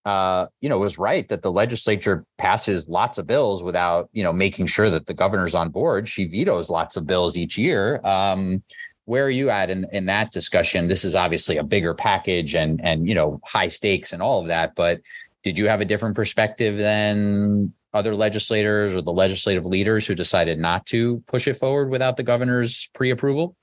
uh, 0.03 0.48
you 0.60 0.67
know, 0.67 0.77
was 0.77 0.98
right 0.98 1.27
that 1.29 1.41
the 1.41 1.51
legislature 1.51 2.25
passes 2.38 2.89
lots 2.89 3.17
of 3.17 3.27
bills 3.27 3.63
without, 3.63 4.10
you 4.12 4.24
know, 4.24 4.34
making 4.34 4.67
sure 4.67 4.89
that 4.89 5.05
the 5.05 5.13
governor's 5.13 5.55
on 5.55 5.69
board. 5.69 6.10
She 6.10 6.25
vetoes 6.25 6.69
lots 6.69 6.98
of 6.98 7.07
bills 7.07 7.38
each 7.38 7.57
year. 7.57 8.01
Um, 8.03 8.62
where 9.05 9.25
are 9.25 9.31
you 9.31 9.50
at 9.50 9.69
in, 9.69 9.85
in 9.91 10.05
that 10.07 10.31
discussion? 10.31 10.88
This 10.88 11.05
is 11.05 11.15
obviously 11.15 11.57
a 11.57 11.63
bigger 11.63 11.93
package 11.93 12.55
and 12.55 12.81
and 12.83 13.07
you 13.07 13.15
know 13.15 13.39
high 13.43 13.67
stakes 13.67 14.13
and 14.13 14.21
all 14.21 14.41
of 14.41 14.47
that. 14.47 14.75
But 14.75 15.01
did 15.43 15.57
you 15.57 15.67
have 15.67 15.81
a 15.81 15.85
different 15.85 16.15
perspective 16.15 16.77
than 16.77 17.74
other 17.93 18.13
legislators 18.13 18.93
or 18.93 19.01
the 19.01 19.13
legislative 19.13 19.65
leaders 19.65 20.05
who 20.05 20.15
decided 20.15 20.59
not 20.59 20.85
to 20.88 21.24
push 21.27 21.47
it 21.47 21.53
forward 21.53 21.89
without 21.89 22.17
the 22.17 22.24
governor's 22.24 22.88
pre-approval? 22.93 23.55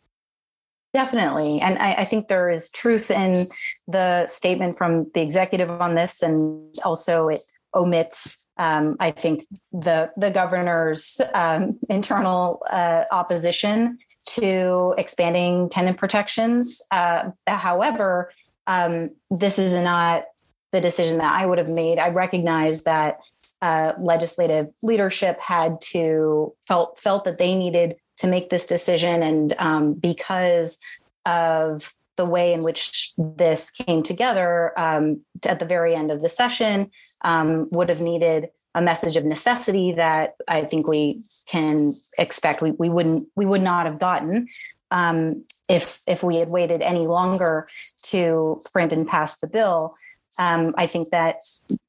Definitely. 0.94 1.61
And 1.61 1.78
I, 1.78 1.92
I, 1.94 2.04
think 2.04 2.28
there 2.28 2.50
is 2.50 2.70
truth 2.70 3.11
in 3.11 3.46
the 3.88 4.26
statement 4.26 4.76
from 4.76 5.11
the 5.14 5.22
executive 5.22 5.70
on 5.70 5.94
this. 5.94 6.22
And 6.22 6.75
also, 6.84 7.28
it 7.28 7.40
omits, 7.75 8.46
um, 8.58 8.96
I 9.00 9.11
think, 9.11 9.44
the, 9.72 10.11
the 10.16 10.30
governor's 10.30 11.18
um, 11.34 11.78
internal 11.88 12.62
uh, 12.70 13.04
opposition 13.11 13.99
to 14.24 14.94
expanding 14.98 15.68
tenant 15.68 15.98
protections. 15.98 16.80
Uh, 16.90 17.30
however, 17.46 18.32
um, 18.66 19.10
this 19.30 19.58
is 19.58 19.74
not 19.74 20.24
the 20.70 20.80
decision 20.80 21.18
that 21.18 21.34
I 21.40 21.46
would 21.46 21.58
have 21.58 21.68
made. 21.68 21.98
I 21.98 22.08
recognize 22.08 22.84
that 22.84 23.16
uh, 23.60 23.92
legislative 23.98 24.68
leadership 24.82 25.38
had 25.38 25.80
to 25.80 26.52
felt 26.66 26.98
felt 26.98 27.24
that 27.24 27.38
they 27.38 27.54
needed 27.54 27.96
to 28.18 28.26
make 28.26 28.50
this 28.50 28.66
decision, 28.66 29.22
and 29.22 29.54
um, 29.58 29.94
because 29.94 30.78
of 31.26 31.94
the 32.16 32.26
way 32.26 32.52
in 32.52 32.62
which 32.62 33.12
this 33.16 33.70
came 33.70 34.02
together 34.02 34.78
um, 34.78 35.20
at 35.44 35.58
the 35.58 35.64
very 35.64 35.94
end 35.94 36.10
of 36.10 36.22
the 36.22 36.28
session, 36.28 36.90
um, 37.22 37.68
would 37.70 37.88
have 37.88 38.00
needed 38.00 38.48
a 38.74 38.82
message 38.82 39.16
of 39.16 39.24
necessity 39.24 39.92
that 39.92 40.34
I 40.48 40.62
think 40.62 40.86
we 40.86 41.22
can 41.46 41.92
expect 42.18 42.62
we, 42.62 42.70
we 42.72 42.88
wouldn't 42.88 43.28
we 43.36 43.46
would 43.46 43.62
not 43.62 43.86
have 43.86 43.98
gotten 43.98 44.48
um, 44.90 45.44
if 45.68 46.02
if 46.06 46.22
we 46.22 46.36
had 46.36 46.48
waited 46.48 46.82
any 46.82 47.06
longer 47.06 47.68
to 48.04 48.60
print 48.72 48.92
and 48.92 49.06
pass 49.06 49.38
the 49.38 49.48
bill. 49.48 49.94
Um, 50.38 50.74
I 50.78 50.86
think 50.86 51.10
that 51.10 51.36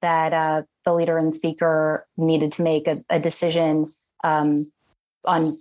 that 0.02 0.34
uh, 0.34 0.64
the 0.86 0.94
leader 0.94 1.18
and 1.18 1.36
speaker 1.36 2.06
needed 2.18 2.52
to 2.54 2.64
make 2.64 2.88
a, 2.88 2.98
a 3.10 3.20
decision 3.20 3.86
um, 4.24 4.72
on 5.26 5.58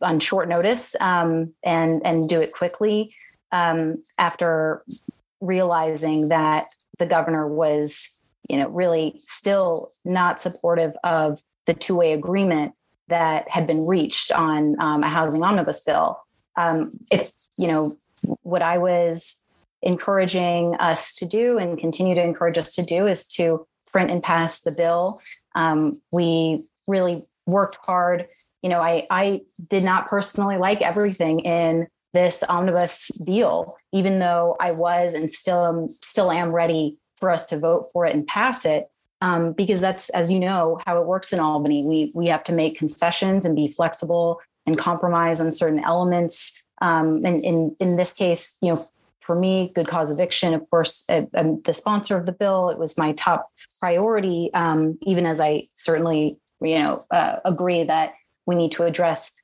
on 0.00 0.20
short 0.20 0.48
notice 0.48 0.96
um, 1.00 1.54
and 1.62 2.02
and 2.04 2.28
do 2.28 2.40
it 2.40 2.52
quickly 2.52 3.14
um, 3.52 4.02
after 4.18 4.84
realizing 5.40 6.28
that 6.28 6.68
the 6.98 7.06
governor 7.06 7.46
was 7.46 8.17
you 8.48 8.56
know, 8.56 8.68
really 8.68 9.20
still 9.20 9.90
not 10.04 10.40
supportive 10.40 10.94
of 11.04 11.40
the 11.66 11.74
two 11.74 11.96
way 11.96 12.12
agreement 12.12 12.72
that 13.08 13.48
had 13.48 13.66
been 13.66 13.86
reached 13.86 14.32
on 14.32 14.78
um, 14.80 15.02
a 15.02 15.08
housing 15.08 15.42
omnibus 15.42 15.84
bill. 15.84 16.18
Um, 16.56 16.90
if, 17.10 17.30
you 17.56 17.68
know, 17.68 17.94
what 18.42 18.62
I 18.62 18.78
was 18.78 19.36
encouraging 19.82 20.74
us 20.76 21.14
to 21.16 21.26
do 21.26 21.58
and 21.58 21.78
continue 21.78 22.14
to 22.14 22.22
encourage 22.22 22.58
us 22.58 22.74
to 22.74 22.82
do 22.82 23.06
is 23.06 23.26
to 23.28 23.66
print 23.90 24.10
and 24.10 24.22
pass 24.22 24.62
the 24.62 24.72
bill. 24.72 25.20
Um, 25.54 26.00
we 26.12 26.66
really 26.86 27.26
worked 27.46 27.78
hard. 27.82 28.26
You 28.62 28.70
know, 28.70 28.80
I, 28.80 29.06
I 29.10 29.42
did 29.68 29.84
not 29.84 30.08
personally 30.08 30.56
like 30.56 30.82
everything 30.82 31.40
in 31.40 31.86
this 32.12 32.42
omnibus 32.48 33.08
deal, 33.24 33.76
even 33.92 34.18
though 34.18 34.56
I 34.60 34.72
was 34.72 35.14
and 35.14 35.30
still 35.30 35.64
am, 35.64 35.88
still 35.88 36.30
am 36.30 36.50
ready 36.50 36.98
for 37.18 37.30
us 37.30 37.46
to 37.46 37.58
vote 37.58 37.88
for 37.92 38.06
it 38.06 38.14
and 38.14 38.26
pass 38.26 38.64
it 38.64 38.90
um, 39.20 39.52
because 39.52 39.80
that's 39.80 40.10
as 40.10 40.30
you 40.30 40.38
know 40.38 40.78
how 40.86 41.00
it 41.00 41.06
works 41.06 41.32
in 41.32 41.40
albany. 41.40 41.84
We 41.84 42.12
we 42.14 42.26
have 42.28 42.44
to 42.44 42.52
make 42.52 42.78
concessions 42.78 43.44
and 43.44 43.56
be 43.56 43.72
flexible 43.72 44.40
and 44.66 44.78
compromise 44.78 45.40
on 45.40 45.50
certain 45.52 45.82
elements. 45.82 46.62
Um, 46.80 47.24
and 47.24 47.42
in 47.44 47.76
in 47.80 47.96
this 47.96 48.12
case 48.14 48.56
you 48.62 48.72
know 48.72 48.84
for 49.20 49.34
me 49.34 49.72
good 49.74 49.88
cause 49.88 50.10
eviction 50.10 50.54
of 50.54 50.70
course 50.70 51.04
I, 51.10 51.26
i'm 51.34 51.60
the 51.62 51.74
sponsor 51.74 52.16
of 52.16 52.24
the 52.24 52.32
bill 52.32 52.70
it 52.70 52.78
was 52.78 52.96
my 52.96 53.12
top 53.12 53.50
priority 53.80 54.50
um, 54.54 54.96
even 55.02 55.26
as 55.26 55.38
i 55.40 55.66
certainly 55.74 56.38
you 56.62 56.78
know 56.78 57.04
uh, 57.10 57.40
agree 57.44 57.82
that 57.82 58.14
we 58.46 58.54
need 58.54 58.72
to 58.72 58.84
address 58.84 59.34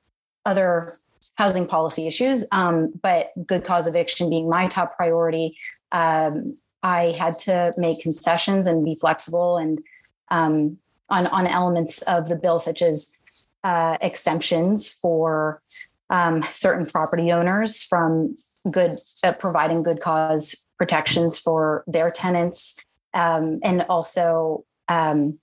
other 0.45 0.97
housing 1.35 1.67
policy 1.67 2.07
issues. 2.07 2.47
Um, 2.51 2.93
but 3.01 3.31
good 3.45 3.63
cause 3.63 3.87
eviction 3.87 4.29
being 4.29 4.49
my 4.49 4.67
top 4.67 4.95
priority 4.95 5.57
um, 5.91 6.55
I 6.85 7.15
had 7.17 7.39
to 7.39 7.73
make 7.77 8.03
concessions 8.03 8.67
and 8.67 8.85
be 8.85 8.95
flexible 8.95 9.57
and 9.57 9.79
um, 10.29 10.77
on 11.09 11.25
on 11.27 11.47
elements 11.47 12.03
of 12.03 12.29
the 12.29 12.35
bill, 12.35 12.59
such 12.59 12.83
as 12.83 13.11
uh, 13.63 13.97
exemptions 14.01 14.91
for 14.91 15.63
um, 16.11 16.43
certain 16.51 16.85
property 16.85 17.31
owners 17.31 17.81
from 17.81 18.35
good 18.69 18.97
uh, 19.23 19.33
providing 19.33 19.81
good 19.81 19.99
cause 19.99 20.67
protections 20.77 21.39
for 21.39 21.83
their 21.87 22.11
tenants, 22.11 22.77
um, 23.15 23.59
and 23.63 23.83
also 23.89 24.63
um, 24.87 25.39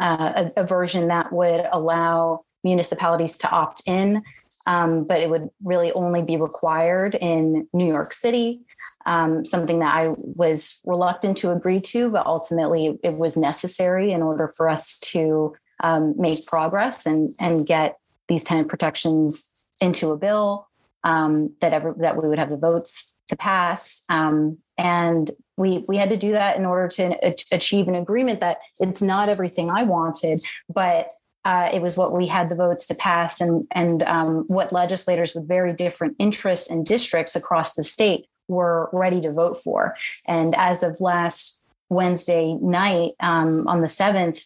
uh, 0.00 0.48
a, 0.56 0.62
a 0.62 0.66
version 0.66 1.08
that 1.08 1.32
would 1.32 1.66
allow 1.70 2.44
municipalities 2.64 3.36
to 3.36 3.50
opt 3.50 3.82
in 3.86 4.22
um, 4.66 5.04
but 5.04 5.20
it 5.20 5.30
would 5.30 5.48
really 5.62 5.92
only 5.92 6.22
be 6.22 6.36
required 6.36 7.14
in 7.14 7.68
New 7.72 7.86
York 7.86 8.12
City, 8.12 8.62
um, 9.06 9.44
something 9.44 9.78
that 9.78 9.94
I 9.94 10.14
was 10.18 10.80
reluctant 10.84 11.38
to 11.38 11.52
agree 11.52 11.80
to, 11.80 12.10
but 12.10 12.26
ultimately 12.26 12.98
it 13.02 13.14
was 13.14 13.36
necessary 13.36 14.12
in 14.12 14.20
order 14.20 14.52
for 14.56 14.68
us 14.68 14.98
to 15.12 15.54
um, 15.82 16.14
make 16.18 16.44
progress 16.46 17.06
and, 17.06 17.34
and 17.38 17.66
get 17.66 17.98
these 18.28 18.44
tenant 18.44 18.68
protections 18.68 19.50
into 19.80 20.10
a 20.10 20.16
bill 20.16 20.68
um, 21.04 21.54
that 21.60 21.72
ever 21.72 21.94
that 21.98 22.20
we 22.20 22.28
would 22.28 22.38
have 22.38 22.50
the 22.50 22.56
votes 22.56 23.14
to 23.28 23.36
pass. 23.36 24.02
Um, 24.08 24.58
and 24.76 25.30
we 25.56 25.84
we 25.86 25.96
had 25.96 26.10
to 26.10 26.16
do 26.16 26.32
that 26.32 26.56
in 26.56 26.66
order 26.66 26.88
to 26.88 27.34
achieve 27.52 27.86
an 27.86 27.94
agreement 27.94 28.40
that 28.40 28.58
it's 28.80 29.00
not 29.00 29.28
everything 29.28 29.70
I 29.70 29.84
wanted, 29.84 30.42
but 30.68 31.10
uh, 31.44 31.70
it 31.72 31.80
was 31.80 31.96
what 31.96 32.12
we 32.12 32.26
had 32.26 32.48
the 32.48 32.56
votes 32.56 32.86
to 32.88 32.94
pass 32.96 33.40
and 33.40 33.68
and 33.70 34.02
um, 34.02 34.44
what 34.48 34.72
legislators 34.72 35.34
with 35.34 35.46
very 35.46 35.72
different 35.72 36.16
interests 36.18 36.68
and 36.68 36.84
districts 36.84 37.36
across 37.36 37.74
the 37.74 37.84
state 37.84 38.26
were 38.48 38.88
ready 38.92 39.20
to 39.20 39.32
vote 39.32 39.62
for. 39.62 39.96
And 40.26 40.54
as 40.54 40.82
of 40.82 41.00
last 41.00 41.64
Wednesday 41.88 42.54
night 42.54 43.12
um, 43.20 43.66
on 43.68 43.80
the 43.80 43.88
seventh, 43.88 44.44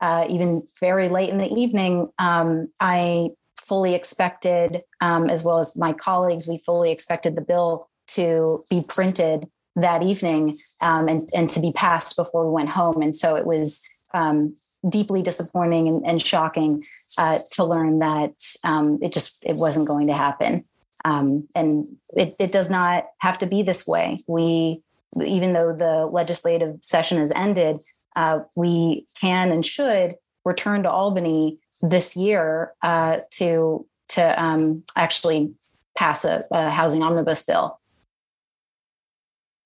uh, 0.00 0.26
even 0.28 0.62
very 0.80 1.08
late 1.08 1.28
in 1.28 1.38
the 1.38 1.48
evening, 1.48 2.08
um, 2.18 2.68
I 2.80 3.30
fully 3.56 3.94
expected, 3.94 4.82
um, 5.00 5.28
as 5.30 5.44
well 5.44 5.60
as 5.60 5.76
my 5.76 5.92
colleagues, 5.92 6.48
we 6.48 6.62
fully 6.64 6.90
expected 6.90 7.36
the 7.36 7.42
bill 7.42 7.88
to 8.08 8.64
be 8.68 8.82
printed 8.88 9.46
that 9.76 10.02
evening 10.02 10.56
um, 10.80 11.08
and, 11.08 11.28
and 11.34 11.48
to 11.50 11.60
be 11.60 11.70
passed 11.72 12.16
before 12.16 12.46
we 12.46 12.52
went 12.52 12.70
home. 12.70 13.02
And 13.02 13.16
so 13.16 13.36
it 13.36 13.46
was 13.46 13.80
um, 14.12 14.56
deeply 14.88 15.22
disappointing 15.22 15.86
and, 15.88 16.06
and 16.06 16.22
shocking 16.22 16.84
uh, 17.18 17.38
to 17.52 17.64
learn 17.64 18.00
that 18.00 18.32
um, 18.64 18.98
it 19.02 19.12
just 19.12 19.42
it 19.44 19.56
wasn't 19.56 19.86
going 19.86 20.06
to 20.06 20.14
happen. 20.14 20.64
Um, 21.04 21.48
and 21.54 21.96
it, 22.10 22.34
it 22.38 22.52
does 22.52 22.70
not 22.70 23.04
have 23.18 23.38
to 23.38 23.46
be 23.46 23.62
this 23.62 23.86
way. 23.86 24.22
We, 24.26 24.82
even 25.24 25.52
though 25.52 25.74
the 25.74 26.06
legislative 26.06 26.78
session 26.82 27.18
has 27.18 27.32
ended, 27.32 27.82
uh, 28.16 28.40
we 28.56 29.06
can 29.20 29.50
and 29.50 29.64
should 29.64 30.16
return 30.44 30.82
to 30.82 30.90
Albany 30.90 31.58
this 31.82 32.16
year 32.16 32.72
uh, 32.82 33.18
to 33.32 33.86
to 34.08 34.42
um, 34.42 34.82
actually 34.96 35.52
pass 35.96 36.24
a, 36.24 36.44
a, 36.50 36.68
housing 36.68 37.02
omnibus 37.02 37.44
bill. 37.44 37.78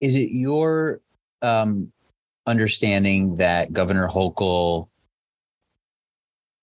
Is 0.03 0.17
it 0.17 0.31
your 0.33 1.01
um, 1.41 1.93
understanding 2.47 3.37
that 3.37 3.73
Governor 3.73 4.07
Hochul 4.07 4.89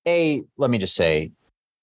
a, 0.07 0.43
let 0.57 0.69
me 0.69 0.77
just 0.77 0.95
say, 0.95 1.31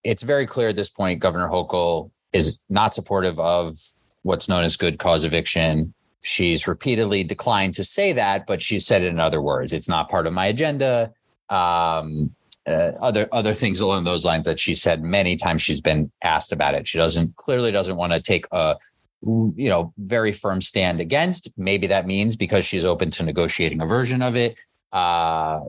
it's 0.04 0.23
very 0.23 0.47
clear 0.47 0.71
at 0.71 0.76
this 0.76 0.90
point, 0.90 1.21
Governor 1.21 1.49
Hochul 1.49 2.11
is 2.32 2.58
not 2.68 2.94
supportive 2.94 3.38
of 3.38 3.78
what's 4.23 4.49
known 4.49 4.64
as 4.64 4.76
good 4.76 4.99
cause 4.99 5.25
eviction. 5.25 5.94
She's 6.23 6.66
repeatedly 6.66 7.25
declined 7.25 7.75
to 7.75 7.85
say 7.85 8.12
that, 8.12 8.47
but 8.47 8.62
she 8.62 8.78
said 8.78 9.02
it 9.02 9.06
in 9.06 9.20
other 9.20 9.40
words. 9.40 9.73
It's 9.73 9.88
not 9.88 10.11
part 10.11 10.26
of 10.26 10.32
my 10.32 10.47
agenda. 10.47 11.12
Um, 11.49 12.35
uh, 12.66 12.92
other 13.00 13.26
other 13.32 13.54
things 13.54 13.80
along 13.80 14.04
those 14.04 14.26
lines 14.26 14.44
that 14.44 14.61
she 14.61 14.75
said 14.75 15.02
many 15.02 15.37
times 15.37 15.62
she's 15.62 15.80
been 15.80 16.11
asked 16.23 16.52
about 16.52 16.75
it. 16.75 16.87
She 16.87 16.99
doesn't 16.99 17.35
clearly 17.37 17.73
doesn't 17.73 17.97
want 17.97 18.12
to 18.12 18.20
take 18.20 18.47
a 18.52 18.76
you 19.23 19.68
know 19.68 19.94
very 19.97 20.32
firm 20.32 20.61
stand 20.61 21.00
against. 21.00 21.49
Maybe 21.56 21.87
that 21.87 22.06
means 22.06 22.37
because 22.37 22.66
she's 22.66 22.85
open 22.85 23.11
to 23.12 23.23
negotiating 23.23 23.80
a 23.80 23.87
version 23.87 24.20
of 24.20 24.37
it. 24.37 24.56
Uh, 24.92 25.61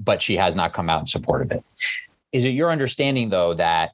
but 0.00 0.22
she 0.22 0.36
has 0.36 0.54
not 0.54 0.72
come 0.72 0.88
out 0.88 1.00
in 1.00 1.06
support 1.06 1.42
of 1.42 1.50
it. 1.50 1.64
Is 2.32 2.44
it 2.44 2.50
your 2.50 2.70
understanding, 2.70 3.30
though, 3.30 3.54
that 3.54 3.92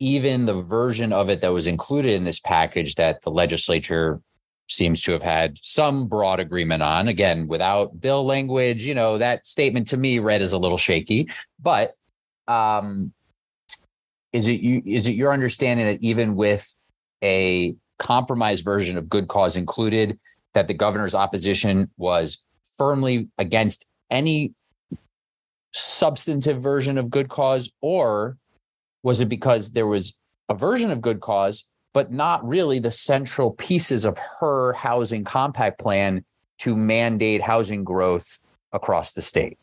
even 0.00 0.44
the 0.44 0.60
version 0.62 1.12
of 1.12 1.28
it 1.28 1.40
that 1.40 1.52
was 1.52 1.66
included 1.66 2.12
in 2.12 2.24
this 2.24 2.40
package 2.40 2.94
that 2.94 3.22
the 3.22 3.30
legislature 3.30 4.20
seems 4.68 5.00
to 5.02 5.12
have 5.12 5.22
had 5.22 5.58
some 5.62 6.06
broad 6.06 6.40
agreement 6.40 6.82
on. 6.82 7.08
Again, 7.08 7.48
without 7.48 8.00
bill 8.00 8.24
language, 8.24 8.84
you 8.84 8.94
know, 8.94 9.18
that 9.18 9.46
statement 9.46 9.88
to 9.88 9.96
me 9.96 10.18
read 10.18 10.42
as 10.42 10.52
a 10.52 10.58
little 10.58 10.78
shaky. 10.78 11.28
But 11.58 11.94
um, 12.46 13.12
is 14.32 14.48
it 14.48 14.60
you 14.60 14.82
is 14.84 15.06
it 15.06 15.14
your 15.14 15.32
understanding 15.32 15.86
that 15.86 16.02
even 16.02 16.36
with 16.36 16.74
a 17.24 17.74
compromise 17.98 18.60
version 18.60 18.96
of 18.96 19.08
good 19.08 19.28
cause 19.28 19.56
included, 19.56 20.18
that 20.54 20.68
the 20.68 20.74
governor's 20.74 21.14
opposition 21.14 21.90
was 21.96 22.38
firmly 22.76 23.28
against 23.38 23.88
any 24.10 24.52
substantive 25.72 26.62
version 26.62 26.98
of 26.98 27.10
good 27.10 27.28
cause, 27.28 27.70
or 27.80 28.36
was 29.02 29.20
it 29.20 29.28
because 29.28 29.72
there 29.72 29.86
was 29.86 30.18
a 30.48 30.54
version 30.54 30.90
of 30.90 31.00
good 31.00 31.20
cause, 31.20 31.64
but 31.94 32.10
not 32.10 32.46
really 32.46 32.78
the 32.78 32.90
central 32.90 33.52
pieces 33.52 34.04
of 34.04 34.18
her 34.40 34.72
housing 34.72 35.24
compact 35.24 35.78
plan 35.78 36.24
to 36.58 36.76
mandate 36.76 37.42
housing 37.42 37.84
growth 37.84 38.40
across 38.72 39.12
the 39.12 39.22
state? 39.22 39.58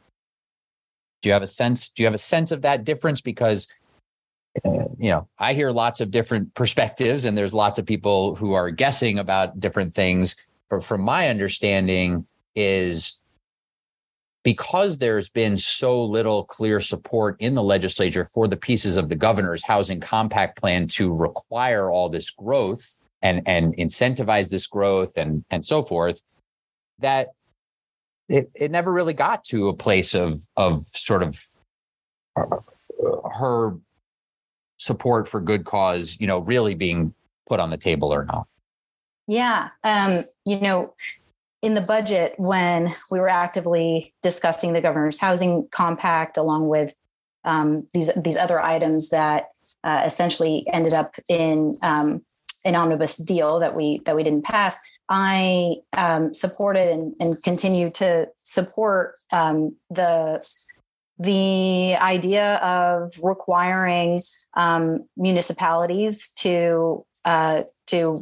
Do 1.21 1.29
you 1.29 1.33
have 1.33 1.43
a 1.43 1.47
sense? 1.47 1.89
Do 1.89 2.03
you 2.03 2.07
have 2.07 2.13
a 2.13 2.19
sense 2.19 2.51
of 2.51 2.61
that 2.61 2.83
difference? 2.83 3.21
Because 3.21 3.67
uh, 4.63 4.85
you 4.97 5.09
know, 5.09 5.27
I 5.37 5.53
hear 5.53 5.71
lots 5.71 6.01
of 6.01 6.11
different 6.11 6.53
perspectives, 6.55 7.25
and 7.25 7.37
there's 7.37 7.53
lots 7.53 7.79
of 7.79 7.85
people 7.85 8.35
who 8.35 8.53
are 8.53 8.71
guessing 8.71 9.19
about 9.19 9.59
different 9.59 9.93
things. 9.93 10.35
But 10.69 10.83
from 10.83 11.01
my 11.01 11.29
understanding, 11.29 12.25
is 12.55 13.19
because 14.45 14.99
there's 14.99 15.27
been 15.27 15.57
so 15.57 16.05
little 16.05 16.45
clear 16.45 16.79
support 16.79 17.35
in 17.39 17.55
the 17.55 17.63
legislature 17.63 18.23
for 18.23 18.47
the 18.47 18.55
pieces 18.55 18.95
of 18.95 19.09
the 19.09 19.15
governor's 19.15 19.63
housing 19.63 19.99
compact 19.99 20.57
plan 20.57 20.87
to 20.87 21.11
require 21.11 21.89
all 21.89 22.07
this 22.07 22.29
growth 22.29 22.97
and 23.23 23.41
and 23.47 23.75
incentivize 23.75 24.49
this 24.49 24.67
growth 24.67 25.17
and 25.17 25.43
and 25.49 25.65
so 25.65 25.81
forth 25.81 26.21
that 26.99 27.29
it, 28.29 28.49
it 28.53 28.71
never 28.71 28.93
really 28.93 29.13
got 29.13 29.43
to 29.43 29.67
a 29.67 29.73
place 29.73 30.13
of 30.13 30.47
of 30.55 30.85
sort 30.85 31.23
of 31.23 31.41
uh, 32.37 32.57
her 33.33 33.75
support 34.77 35.27
for 35.27 35.41
good 35.41 35.65
cause 35.65 36.17
you 36.19 36.27
know 36.27 36.39
really 36.41 36.75
being 36.75 37.13
put 37.47 37.59
on 37.59 37.71
the 37.71 37.77
table 37.77 38.13
or 38.13 38.25
not. 38.25 38.45
Yeah 39.25 39.69
um 39.83 40.23
you 40.45 40.59
know 40.59 40.93
in 41.65 41.73
the 41.73 41.81
budget 41.81 42.35
when 42.37 42.93
we 43.09 43.19
were 43.19 43.27
actively 43.27 44.13
discussing 44.21 44.73
the 44.73 44.81
governor's 44.81 45.17
housing 45.17 45.67
compact 45.71 46.37
along 46.37 46.67
with 46.67 46.93
um, 47.43 47.87
these 47.91 48.13
these 48.13 48.37
other 48.37 48.61
items 48.61 49.09
that 49.09 49.49
uh, 49.83 50.03
essentially 50.05 50.67
ended 50.71 50.93
up 50.93 51.15
in 51.27 51.75
um, 51.81 52.23
an 52.65 52.75
omnibus 52.75 53.17
deal 53.17 53.59
that 53.59 53.75
we 53.75 53.99
that 54.05 54.15
we 54.15 54.21
didn't 54.21 54.45
pass. 54.45 54.77
I 55.09 55.77
um, 55.93 56.35
supported 56.35 56.87
and, 56.87 57.15
and, 57.19 57.43
continue 57.43 57.89
to 57.91 58.27
support 58.43 59.15
um, 59.31 59.75
the 59.89 60.47
the 61.17 61.95
idea 61.95 62.55
of 62.57 63.13
requiring 63.23 64.21
um, 64.53 65.07
municipalities 65.17 66.31
to 66.37 67.05
uh, 67.23 67.63
to 67.87 68.19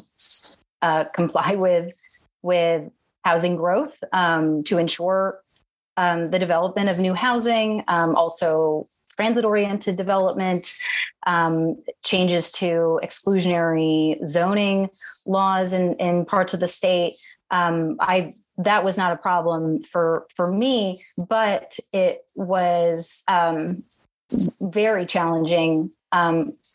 uh, 0.82 1.06
comply 1.14 1.56
with 1.56 1.94
with 2.42 2.90
housing 3.24 3.56
growth 3.56 4.04
um, 4.12 4.64
to 4.64 4.78
ensure 4.78 5.40
um, 5.98 6.32
the 6.32 6.40
development 6.40 6.90
of 6.90 7.00
new 7.00 7.14
housing, 7.14 7.84
um, 7.88 8.16
also 8.16 8.88
transit 9.16 9.46
oriented 9.46 9.96
development, 9.96 10.74
um, 11.28 11.76
changes 12.04 12.52
to 12.52 13.00
exclusionary 13.04 14.26
zoning 14.28 14.90
laws 15.26 15.72
in, 15.72 15.94
in 15.96 16.26
parts 16.26 16.54
of 16.54 16.60
the 16.60 16.68
state. 16.68 17.16
Um, 17.52 17.98
I 18.00 18.34
that 18.58 18.84
was 18.84 18.98
not 18.98 19.14
a 19.14 19.18
problem 19.18 19.84
for 19.92 20.26
for 20.36 20.52
me, 20.52 21.00
but 21.18 21.78
it 21.92 22.26
was 22.36 23.24
um, 23.28 23.84
very 24.60 25.06
challenging 25.06 25.92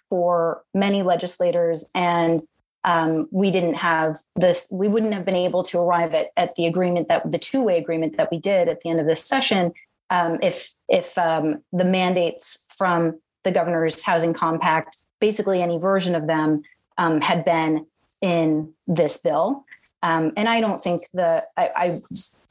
for 0.08 0.62
many 0.74 1.02
legislators 1.02 1.88
and 1.94 2.42
um, 2.88 3.29
we 3.31 3.51
didn't 3.51 3.74
have 3.74 4.18
this, 4.35 4.66
we 4.72 4.88
wouldn't 4.88 5.12
have 5.12 5.27
been 5.27 5.37
able 5.37 5.62
to 5.62 5.79
arrive 5.79 6.14
at, 6.14 6.29
at 6.38 6.55
the 6.55 6.66
agreement 6.66 7.09
that 7.09 7.31
the 7.31 7.38
two 7.38 7.62
way 7.62 7.77
agreement 7.77 8.16
that 8.16 8.31
we 8.31 8.38
did 8.38 8.66
at 8.66 8.81
the 8.81 8.88
end 8.88 8.98
of 8.98 9.07
this 9.07 9.20
session 9.20 9.74
um, 10.09 10.38
if, 10.42 10.72
if 10.88 11.18
um, 11.18 11.62
the 11.70 11.85
mandates 11.85 12.64
from 12.79 13.20
the 13.44 13.53
governor's 13.53 14.01
housing 14.03 14.33
compact, 14.33 14.96
basically 15.20 15.61
any 15.61 15.77
version 15.77 16.14
of 16.14 16.27
them, 16.27 16.62
um, 16.96 17.20
had 17.20 17.44
been 17.44 17.85
in 18.22 18.72
this 18.87 19.20
bill. 19.20 19.66
Um, 20.03 20.33
and 20.35 20.48
I 20.48 20.62
don't 20.62 20.81
think 20.81 21.03
the, 21.12 21.44
I, 21.59 21.70
I, 21.77 22.01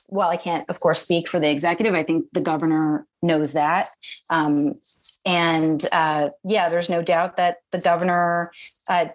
well, 0.07 0.29
I 0.29 0.37
can't, 0.37 0.69
of 0.69 0.79
course, 0.79 1.01
speak 1.01 1.27
for 1.27 1.39
the 1.39 1.49
executive. 1.49 1.95
I 1.95 2.03
think 2.03 2.27
the 2.33 2.41
governor 2.41 3.07
knows 3.23 3.53
that. 3.53 3.89
Um, 4.29 4.75
and 5.25 5.85
uh, 5.91 6.29
yeah, 6.43 6.69
there's 6.69 6.89
no 6.89 7.01
doubt 7.01 7.37
that 7.37 7.57
the 7.71 7.79
governor, 7.79 8.51
uh, 8.89 9.05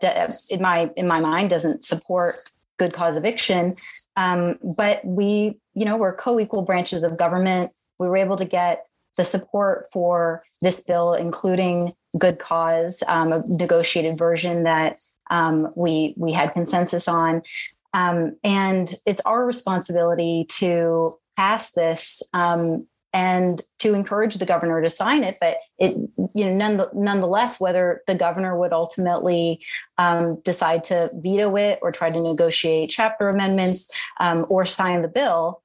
in 0.51 0.61
my 0.61 0.91
in 0.97 1.07
my 1.07 1.21
mind, 1.21 1.51
doesn't 1.51 1.85
support 1.85 2.37
good 2.79 2.93
cause 2.93 3.17
eviction. 3.17 3.77
Um, 4.17 4.59
but 4.77 5.05
we, 5.05 5.59
you 5.75 5.85
know, 5.85 5.97
we're 5.97 6.15
co-equal 6.15 6.63
branches 6.63 7.05
of 7.05 7.17
government. 7.17 7.71
We 7.99 8.09
were 8.09 8.17
able 8.17 8.37
to 8.37 8.45
get 8.45 8.87
the 9.17 9.25
support 9.25 9.89
for 9.93 10.43
this 10.61 10.83
bill, 10.83 11.15
including 11.15 11.95
good 12.19 12.39
cause, 12.39 13.03
um, 13.07 13.33
a 13.33 13.43
negotiated 13.47 14.19
version 14.19 14.65
that 14.65 14.97
um, 15.31 15.73
we 15.77 16.15
we 16.17 16.33
had 16.33 16.53
consensus 16.53 17.09
on. 17.09 17.43
Um, 17.95 18.37
and 18.43 18.93
it's 19.07 19.21
our 19.23 19.45
responsibility 19.45 20.47
to 20.49 21.19
pass 21.37 21.73
this 21.73 22.23
um, 22.33 22.87
and 23.13 23.61
to 23.79 23.95
encourage 23.95 24.37
the 24.37 24.47
governor 24.47 24.81
to 24.81 24.89
sign 24.89 25.23
it. 25.23 25.37
But 25.41 25.59
it, 25.79 25.95
you 26.35 26.47
know, 26.47 26.55
none, 26.55 26.87
nonetheless, 26.95 27.61
whether 27.61 28.03
the 28.07 28.15
governor 28.15 28.59
would 28.59 28.73
ultimately 28.73 29.61
um, 29.99 30.41
decide 30.41 30.85
to 30.85 31.11
veto 31.15 31.57
it 31.57 31.79
or 31.83 31.93
try 31.93 32.11
to 32.11 32.23
negotiate 32.23 32.91
chapter 32.91 33.29
amendments 33.29 33.89
um, 34.19 34.47
or 34.49 34.65
sign 34.65 35.03
the 35.03 35.09
bill, 35.09 35.63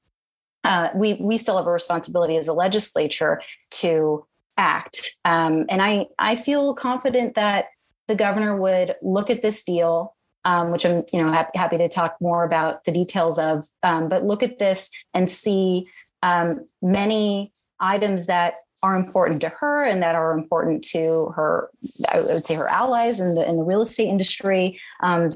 uh, 0.64 0.90
we 0.94 1.14
we 1.14 1.38
still 1.38 1.58
have 1.58 1.68
a 1.68 1.72
responsibility 1.72 2.36
as 2.36 2.48
a 2.48 2.54
legislature 2.54 3.42
to 3.72 4.26
act. 4.58 5.18
Um, 5.24 5.66
and 5.70 5.82
I 5.82 6.08
I 6.20 6.36
feel 6.36 6.74
confident 6.74 7.36
that 7.36 7.68
the 8.08 8.16
governor 8.16 8.56
would 8.56 8.96
look 9.02 9.30
at 9.30 9.42
this 9.42 9.64
deal. 9.64 10.14
Um, 10.46 10.72
which 10.72 10.86
I'm, 10.86 11.04
you 11.12 11.22
know, 11.22 11.30
happy 11.56 11.78
to 11.78 11.90
talk 11.90 12.16
more 12.22 12.46
about 12.46 12.86
the 12.86 12.94
details 12.94 13.38
of. 13.38 13.68
Um, 13.84 14.08
but 14.08 14.24
look 14.24 14.44
at 14.44 14.60
this 14.60 14.90
and 15.14 15.30
see 15.30 15.90
um, 16.24 16.66
many 16.82 17.52
items 17.80 18.28
that 18.28 18.56
are 18.84 18.96
important 18.96 19.42
to 19.42 19.50
her 19.50 19.84
and 19.84 20.04
that 20.04 20.16
are 20.16 20.38
important 20.38 20.84
to 20.84 21.34
her, 21.36 21.70
I 22.12 22.20
would 22.20 22.46
say 22.46 22.56
her 22.56 22.68
allies 22.68 23.20
in 23.20 23.36
the 23.36 23.48
in 23.48 23.58
the 23.58 23.64
real 23.64 23.82
estate 23.82 24.08
industry, 24.08 24.80
um, 25.02 25.32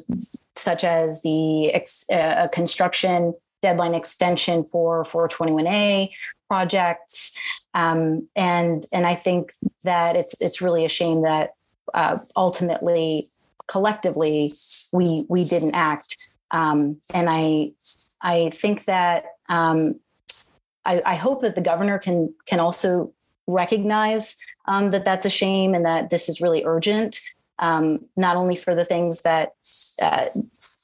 such 0.55 0.83
as 0.83 1.21
the 1.23 1.73
ex, 1.73 2.05
uh, 2.11 2.47
construction 2.49 3.33
deadline 3.61 3.93
extension 3.93 4.63
for 4.63 5.05
421A 5.05 6.09
projects, 6.47 7.35
um, 7.73 8.27
and 8.35 8.85
and 8.91 9.07
I 9.07 9.15
think 9.15 9.53
that 9.83 10.15
it's 10.15 10.39
it's 10.39 10.61
really 10.61 10.85
a 10.85 10.89
shame 10.89 11.23
that 11.23 11.55
uh, 11.93 12.19
ultimately 12.35 13.29
collectively 13.67 14.53
we 14.91 15.25
we 15.29 15.45
didn't 15.45 15.73
act, 15.73 16.29
um, 16.51 17.01
and 17.11 17.27
I 17.27 17.71
I 18.21 18.51
think 18.51 18.85
that 18.85 19.25
um, 19.49 19.99
I, 20.85 21.01
I 21.05 21.15
hope 21.15 21.41
that 21.41 21.55
the 21.55 21.61
governor 21.61 21.99
can 21.99 22.33
can 22.45 22.59
also 22.59 23.13
recognize 23.47 24.35
um, 24.65 24.91
that 24.91 25.05
that's 25.05 25.25
a 25.25 25.29
shame 25.29 25.73
and 25.73 25.85
that 25.85 26.09
this 26.09 26.29
is 26.29 26.41
really 26.41 26.63
urgent, 26.65 27.19
um, 27.59 28.05
not 28.15 28.35
only 28.35 28.55
for 28.55 28.75
the 28.75 28.85
things 28.85 29.21
that 29.21 29.53
uh, 30.01 30.27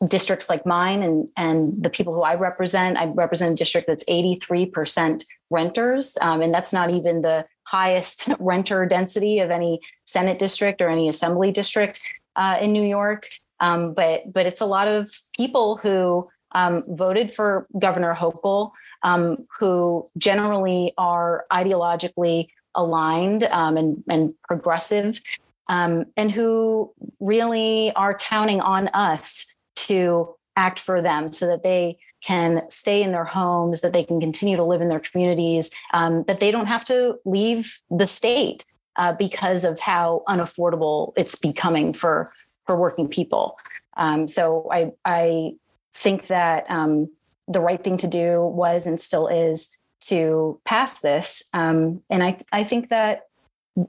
districts 0.07 0.49
like 0.49 0.65
mine 0.65 1.01
and 1.01 1.29
and 1.37 1.83
the 1.83 1.89
people 1.89 2.13
who 2.13 2.21
I 2.21 2.35
represent. 2.35 2.97
I 2.97 3.05
represent 3.05 3.53
a 3.53 3.55
district 3.55 3.87
that's 3.87 4.03
83% 4.05 5.23
renters, 5.49 6.17
um, 6.21 6.41
and 6.41 6.53
that's 6.53 6.73
not 6.73 6.89
even 6.89 7.21
the 7.21 7.45
highest 7.63 8.29
renter 8.39 8.85
density 8.85 9.39
of 9.39 9.51
any 9.51 9.79
Senate 10.05 10.39
district 10.39 10.81
or 10.81 10.89
any 10.89 11.09
assembly 11.09 11.51
district 11.51 12.01
uh, 12.35 12.57
in 12.61 12.71
New 12.71 12.83
York. 12.83 13.27
Um, 13.59 13.93
but 13.93 14.31
but 14.31 14.45
it's 14.45 14.61
a 14.61 14.65
lot 14.65 14.87
of 14.87 15.09
people 15.35 15.77
who 15.77 16.27
um, 16.51 16.83
voted 16.87 17.33
for 17.33 17.65
Governor 17.79 18.15
Hochul 18.15 18.71
um, 19.03 19.45
who 19.59 20.07
generally 20.17 20.93
are 20.97 21.45
ideologically 21.51 22.47
aligned 22.75 23.43
um, 23.43 23.77
and, 23.77 24.03
and, 24.09 24.33
progressive, 24.43 25.21
um, 25.67 26.05
and 26.15 26.31
who 26.31 26.91
really 27.19 27.91
are 27.95 28.15
counting 28.17 28.61
on 28.61 28.87
us 28.89 29.55
to 29.75 30.35
act 30.55 30.79
for 30.79 31.01
them 31.01 31.31
so 31.31 31.47
that 31.47 31.63
they 31.63 31.97
can 32.23 32.67
stay 32.69 33.01
in 33.01 33.11
their 33.11 33.25
homes, 33.25 33.81
that 33.81 33.93
they 33.93 34.03
can 34.03 34.19
continue 34.19 34.57
to 34.57 34.63
live 34.63 34.81
in 34.81 34.87
their 34.87 34.99
communities, 34.99 35.71
um, 35.93 36.23
that 36.23 36.39
they 36.39 36.51
don't 36.51 36.65
have 36.65 36.85
to 36.85 37.17
leave 37.25 37.81
the 37.89 38.07
state. 38.07 38.65
uh, 38.97 39.13
because 39.13 39.63
of 39.63 39.79
how 39.79 40.23
unaffordable 40.27 41.13
it's 41.15 41.39
becoming 41.39 41.93
for 41.93 42.31
for 42.65 42.75
working 42.75 43.07
people. 43.07 43.57
Um, 43.95 44.27
so 44.27 44.67
I 44.71 44.91
I 45.05 45.51
think 45.93 46.27
that 46.27 46.65
um, 46.69 47.09
the 47.47 47.59
right 47.59 47.83
thing 47.83 47.97
to 47.97 48.07
do 48.07 48.41
was 48.41 48.85
and 48.85 48.99
still 48.99 49.27
is 49.27 49.69
to 50.01 50.59
pass 50.65 50.99
this. 50.99 51.43
Um, 51.53 52.01
and 52.09 52.23
I 52.23 52.37
I 52.51 52.63
think 52.63 52.89
that 52.89 53.23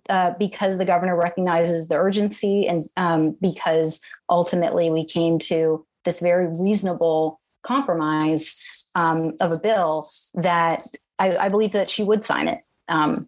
uh, 0.09 0.33
because 0.39 0.79
the 0.79 0.85
governor 0.85 1.17
recognizes 1.17 1.89
the 1.89 1.97
urgency 1.97 2.67
and 2.67 2.85
um, 2.97 3.37
because 3.41 4.01
ultimately 4.29 4.91
we 4.91 5.05
came 5.05 5.39
to 5.39 5.85
this 6.05 6.21
very 6.21 6.47
reasonable 6.47 7.41
compromise 7.63 8.87
um, 8.95 9.35
of 9.41 9.53
a 9.53 9.59
bill 9.59 10.07
that 10.35 10.87
I, 11.19 11.37
I, 11.37 11.49
believe 11.49 11.73
that 11.73 11.91
she 11.91 12.05
would 12.05 12.23
sign 12.23 12.49
it 12.49 12.61
um, 12.89 13.27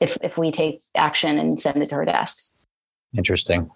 if 0.00 0.16
if 0.22 0.38
we 0.38 0.50
take 0.50 0.80
action 0.94 1.38
and 1.38 1.60
send 1.60 1.82
it 1.82 1.88
to 1.88 1.96
her 1.96 2.04
desk. 2.04 2.52
Interesting. 3.16 3.70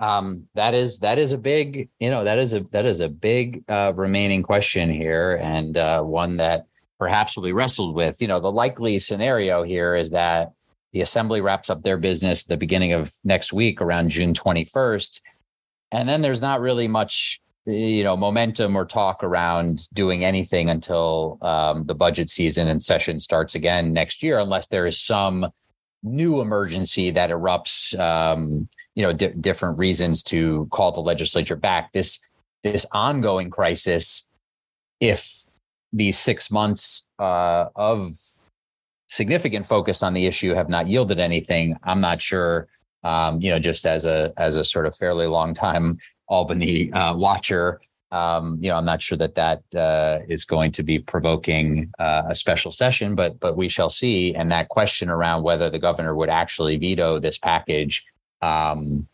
Um, 0.00 0.48
that 0.54 0.74
is 0.74 0.98
that 1.00 1.18
is 1.18 1.32
a 1.32 1.38
big 1.38 1.90
you 2.00 2.08
know 2.10 2.24
that 2.24 2.38
is 2.38 2.54
a 2.54 2.60
that 2.72 2.86
is 2.86 3.00
a 3.00 3.08
big 3.08 3.62
uh, 3.68 3.92
remaining 3.94 4.42
question 4.42 4.90
here 4.90 5.38
and 5.42 5.76
uh, 5.76 6.02
one 6.02 6.38
that 6.38 6.66
perhaps 6.98 7.36
will 7.36 7.44
be 7.44 7.52
wrestled 7.52 7.94
with. 7.94 8.20
You 8.20 8.28
know, 8.28 8.40
the 8.40 8.52
likely 8.52 8.98
scenario 8.98 9.62
here 9.62 9.96
is 9.96 10.10
that 10.10 10.52
the 10.92 11.00
assembly 11.00 11.40
wraps 11.40 11.70
up 11.70 11.82
their 11.82 11.96
business 11.96 12.44
the 12.44 12.56
beginning 12.56 12.92
of 12.92 13.12
next 13.24 13.52
week 13.52 13.80
around 13.80 14.10
June 14.10 14.34
21st. 14.34 15.20
And 15.92 16.08
then 16.08 16.20
there's 16.20 16.42
not 16.42 16.60
really 16.60 16.88
much, 16.88 17.40
you 17.64 18.04
know, 18.04 18.16
momentum 18.16 18.76
or 18.76 18.84
talk 18.84 19.24
around 19.24 19.88
doing 19.92 20.24
anything 20.24 20.68
until 20.68 21.38
um, 21.42 21.86
the 21.86 21.94
budget 21.94 22.28
season 22.30 22.68
and 22.68 22.82
session 22.82 23.18
starts 23.18 23.54
again 23.54 23.92
next 23.92 24.22
year, 24.22 24.38
unless 24.38 24.66
there 24.66 24.86
is 24.86 25.00
some 25.00 25.46
new 26.02 26.40
emergency 26.40 27.10
that 27.10 27.30
erupts, 27.30 27.98
um, 27.98 28.68
you 29.00 29.06
know, 29.06 29.14
di- 29.14 29.32
different 29.40 29.78
reasons 29.78 30.22
to 30.24 30.68
call 30.70 30.92
the 30.92 31.00
legislature 31.00 31.56
back. 31.56 31.90
This 31.94 32.28
this 32.62 32.84
ongoing 32.92 33.48
crisis, 33.48 34.28
if 35.00 35.46
these 35.90 36.18
six 36.18 36.50
months 36.50 37.06
uh, 37.18 37.70
of 37.74 38.12
significant 39.08 39.64
focus 39.64 40.02
on 40.02 40.12
the 40.12 40.26
issue 40.26 40.52
have 40.52 40.68
not 40.68 40.86
yielded 40.86 41.18
anything. 41.18 41.78
I'm 41.82 42.02
not 42.02 42.20
sure. 42.20 42.68
Um, 43.02 43.40
you 43.40 43.50
know, 43.50 43.58
just 43.58 43.86
as 43.86 44.04
a 44.04 44.34
as 44.36 44.58
a 44.58 44.64
sort 44.64 44.84
of 44.84 44.94
fairly 44.94 45.26
long 45.26 45.54
time 45.54 45.98
Albany 46.28 46.92
uh, 46.92 47.16
watcher, 47.16 47.80
um, 48.12 48.58
you 48.60 48.68
know, 48.68 48.76
I'm 48.76 48.84
not 48.84 49.00
sure 49.00 49.16
that 49.16 49.34
that 49.36 49.62
uh, 49.74 50.18
is 50.28 50.44
going 50.44 50.72
to 50.72 50.82
be 50.82 50.98
provoking 50.98 51.90
uh, 51.98 52.24
a 52.28 52.34
special 52.34 52.70
session, 52.70 53.14
but 53.14 53.40
but 53.40 53.56
we 53.56 53.66
shall 53.66 53.88
see. 53.88 54.34
And 54.34 54.52
that 54.52 54.68
question 54.68 55.08
around 55.08 55.42
whether 55.42 55.70
the 55.70 55.78
governor 55.78 56.14
would 56.14 56.28
actually 56.28 56.76
veto 56.76 57.18
this 57.18 57.38
package, 57.38 58.04
um, 58.42 59.06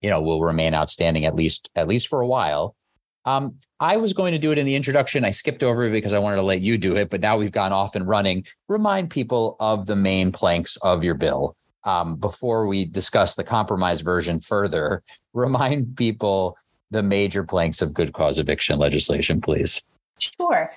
you 0.00 0.10
know, 0.10 0.20
will 0.20 0.42
remain 0.42 0.74
outstanding 0.74 1.24
at 1.24 1.34
least 1.34 1.70
at 1.74 1.88
least 1.88 2.08
for 2.08 2.20
a 2.20 2.26
while. 2.26 2.74
Um, 3.24 3.54
I 3.78 3.96
was 3.98 4.12
going 4.12 4.32
to 4.32 4.38
do 4.38 4.50
it 4.50 4.58
in 4.58 4.66
the 4.66 4.74
introduction. 4.74 5.24
I 5.24 5.30
skipped 5.30 5.62
over 5.62 5.84
it 5.84 5.90
because 5.90 6.12
I 6.12 6.18
wanted 6.18 6.36
to 6.36 6.42
let 6.42 6.60
you 6.60 6.76
do 6.76 6.96
it, 6.96 7.08
but 7.08 7.20
now 7.20 7.36
we've 7.36 7.52
gone 7.52 7.72
off 7.72 7.94
and 7.94 8.06
running. 8.06 8.44
Remind 8.68 9.10
people 9.10 9.56
of 9.60 9.86
the 9.86 9.94
main 9.94 10.32
planks 10.32 10.76
of 10.78 11.04
your 11.04 11.14
bill 11.14 11.56
um, 11.84 12.16
before 12.16 12.66
we 12.66 12.84
discuss 12.84 13.36
the 13.36 13.44
compromise 13.44 14.00
version 14.00 14.40
further. 14.40 15.02
Remind 15.32 15.96
people 15.96 16.56
the 16.90 17.02
major 17.02 17.42
planks 17.42 17.80
of 17.80 17.94
good 17.94 18.12
cause 18.12 18.38
eviction 18.38 18.78
legislation, 18.78 19.40
please. 19.40 19.80
Sure. 20.18 20.68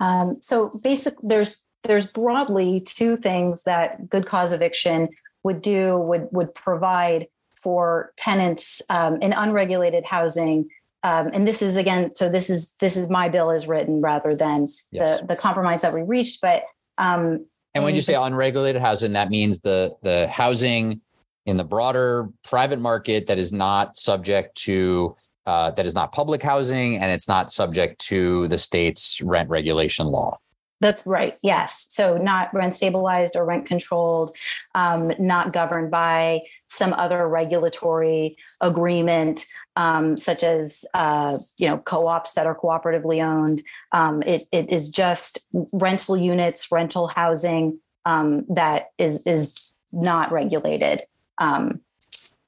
Um, 0.00 0.36
so, 0.40 0.70
basic 0.82 1.14
there's 1.22 1.66
there's 1.84 2.06
broadly 2.12 2.80
two 2.80 3.16
things 3.16 3.64
that 3.64 4.08
good 4.08 4.26
cause 4.26 4.52
eviction 4.52 5.08
would 5.42 5.60
do 5.60 5.98
would 5.98 6.28
would 6.32 6.54
provide 6.54 7.28
for 7.62 8.12
tenants 8.16 8.82
um, 8.90 9.16
in 9.22 9.32
unregulated 9.32 10.04
housing 10.04 10.68
um, 11.04 11.30
and 11.32 11.46
this 11.46 11.62
is 11.62 11.76
again 11.76 12.14
so 12.14 12.28
this 12.28 12.50
is 12.50 12.74
this 12.80 12.96
is 12.96 13.10
my 13.10 13.28
bill 13.28 13.50
is 13.50 13.66
written 13.66 14.00
rather 14.00 14.34
than 14.34 14.66
yes. 14.90 15.20
the 15.20 15.26
the 15.26 15.36
compromise 15.36 15.82
that 15.82 15.92
we 15.92 16.02
reached 16.02 16.40
but 16.40 16.64
um 16.98 17.44
and 17.74 17.84
when 17.84 17.94
you 17.94 18.02
say 18.02 18.14
unregulated 18.14 18.82
housing 18.82 19.12
that 19.12 19.30
means 19.30 19.60
the 19.60 19.94
the 20.02 20.28
housing 20.28 21.00
in 21.46 21.56
the 21.56 21.64
broader 21.64 22.28
private 22.44 22.78
market 22.78 23.26
that 23.26 23.38
is 23.38 23.52
not 23.52 23.98
subject 23.98 24.56
to 24.56 25.16
uh, 25.44 25.72
that 25.72 25.84
is 25.84 25.94
not 25.94 26.12
public 26.12 26.40
housing 26.40 26.98
and 26.98 27.10
it's 27.10 27.26
not 27.26 27.50
subject 27.50 28.00
to 28.00 28.46
the 28.46 28.58
state's 28.58 29.20
rent 29.22 29.48
regulation 29.48 30.06
law 30.06 30.38
that's 30.82 31.06
right. 31.06 31.34
Yes. 31.42 31.86
So 31.90 32.18
not 32.18 32.52
rent 32.52 32.74
stabilized 32.74 33.36
or 33.36 33.44
rent 33.44 33.66
controlled, 33.66 34.34
um, 34.74 35.12
not 35.18 35.52
governed 35.52 35.92
by 35.92 36.40
some 36.66 36.92
other 36.94 37.28
regulatory 37.28 38.36
agreement, 38.60 39.46
um, 39.76 40.16
such 40.16 40.42
as 40.42 40.84
uh, 40.92 41.38
you 41.56 41.68
know 41.68 41.78
co-ops 41.78 42.34
that 42.34 42.46
are 42.46 42.58
cooperatively 42.58 43.24
owned. 43.24 43.62
Um, 43.92 44.22
it, 44.22 44.42
it 44.50 44.70
is 44.70 44.90
just 44.90 45.46
rental 45.72 46.16
units, 46.16 46.72
rental 46.72 47.06
housing 47.06 47.78
um, 48.04 48.44
that 48.48 48.90
is 48.98 49.24
is 49.24 49.70
not 49.92 50.32
regulated. 50.32 51.04
Um, 51.38 51.80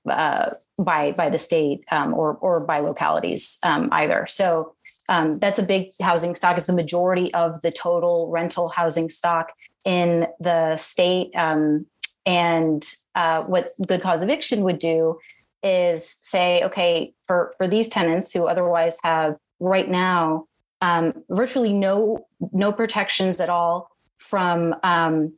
uh, 0.08 0.50
by 0.76 1.12
by 1.12 1.30
the 1.30 1.38
state 1.38 1.84
um, 1.90 2.12
or 2.12 2.34
or 2.40 2.60
by 2.60 2.80
localities 2.80 3.58
either. 3.62 4.26
So 4.28 4.74
um, 5.08 5.38
that's 5.38 5.58
a 5.58 5.62
big 5.62 5.90
housing 6.00 6.34
stock. 6.34 6.56
It's 6.56 6.66
the 6.66 6.72
majority 6.72 7.32
of 7.34 7.60
the 7.60 7.70
total 7.70 8.28
rental 8.30 8.68
housing 8.68 9.08
stock 9.08 9.52
in 9.84 10.26
the 10.40 10.76
state. 10.76 11.30
Um, 11.36 11.86
and 12.26 12.84
uh, 13.14 13.42
what 13.42 13.72
good 13.86 14.00
cause 14.00 14.22
eviction 14.22 14.62
would 14.62 14.78
do 14.78 15.18
is 15.62 16.18
say, 16.22 16.62
okay, 16.64 17.14
for 17.24 17.54
for 17.58 17.68
these 17.68 17.88
tenants 17.88 18.32
who 18.32 18.46
otherwise 18.46 18.96
have 19.02 19.36
right 19.60 19.88
now 19.88 20.46
um, 20.80 21.14
virtually 21.30 21.72
no 21.72 22.26
no 22.52 22.72
protections 22.72 23.40
at 23.40 23.48
all 23.48 23.90
from 24.18 24.74
um, 24.82 25.32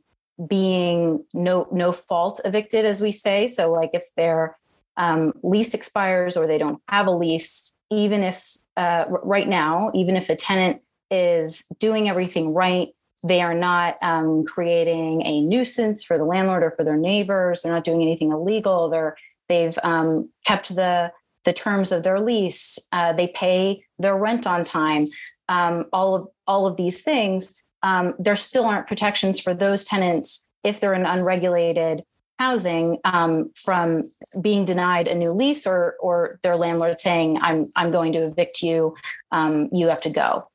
being 0.45 1.23
no 1.33 1.67
no 1.71 1.91
fault 1.91 2.41
evicted, 2.43 2.85
as 2.85 3.01
we 3.01 3.11
say. 3.11 3.47
So, 3.47 3.71
like 3.71 3.91
if 3.93 4.03
their 4.15 4.57
um, 4.97 5.33
lease 5.43 5.73
expires 5.73 6.35
or 6.35 6.47
they 6.47 6.57
don't 6.57 6.81
have 6.87 7.07
a 7.07 7.11
lease, 7.11 7.73
even 7.89 8.23
if 8.23 8.57
uh, 8.75 9.05
right 9.09 9.47
now, 9.47 9.91
even 9.93 10.15
if 10.15 10.29
a 10.29 10.35
tenant 10.35 10.81
is 11.09 11.65
doing 11.79 12.09
everything 12.09 12.53
right, 12.53 12.89
they 13.23 13.41
are 13.41 13.53
not 13.53 13.95
um, 14.01 14.45
creating 14.45 15.25
a 15.25 15.41
nuisance 15.41 16.03
for 16.03 16.17
the 16.17 16.23
landlord 16.23 16.63
or 16.63 16.71
for 16.71 16.83
their 16.83 16.97
neighbors. 16.97 17.61
They're 17.61 17.71
not 17.71 17.83
doing 17.83 18.01
anything 18.01 18.31
illegal. 18.31 18.89
They're 18.89 19.17
they've 19.49 19.77
um, 19.83 20.29
kept 20.45 20.75
the 20.75 21.11
the 21.43 21.53
terms 21.53 21.91
of 21.91 22.03
their 22.03 22.19
lease. 22.19 22.77
Uh, 22.91 23.13
they 23.13 23.27
pay 23.27 23.83
their 23.97 24.17
rent 24.17 24.45
on 24.45 24.63
time. 24.63 25.07
Um, 25.49 25.85
all 25.93 26.15
of 26.15 26.27
all 26.45 26.67
of 26.67 26.77
these 26.77 27.01
things. 27.01 27.63
Um, 27.83 28.15
there 28.19 28.35
still 28.35 28.65
aren't 28.65 28.87
protections 28.87 29.39
for 29.39 29.53
those 29.53 29.85
tenants 29.85 30.43
if 30.63 30.79
they're 30.79 30.93
an 30.93 31.05
unregulated 31.05 32.03
housing 32.39 32.99
um, 33.03 33.51
from 33.55 34.03
being 34.41 34.65
denied 34.65 35.07
a 35.07 35.15
new 35.15 35.31
lease 35.31 35.65
or 35.65 35.95
or 35.99 36.39
their 36.43 36.55
landlord 36.55 36.99
saying 36.99 37.39
I'm 37.41 37.71
I'm 37.75 37.91
going 37.91 38.13
to 38.13 38.19
evict 38.19 38.61
you, 38.61 38.95
um, 39.31 39.69
you 39.71 39.87
have 39.87 40.01
to 40.01 40.09
go. 40.09 40.49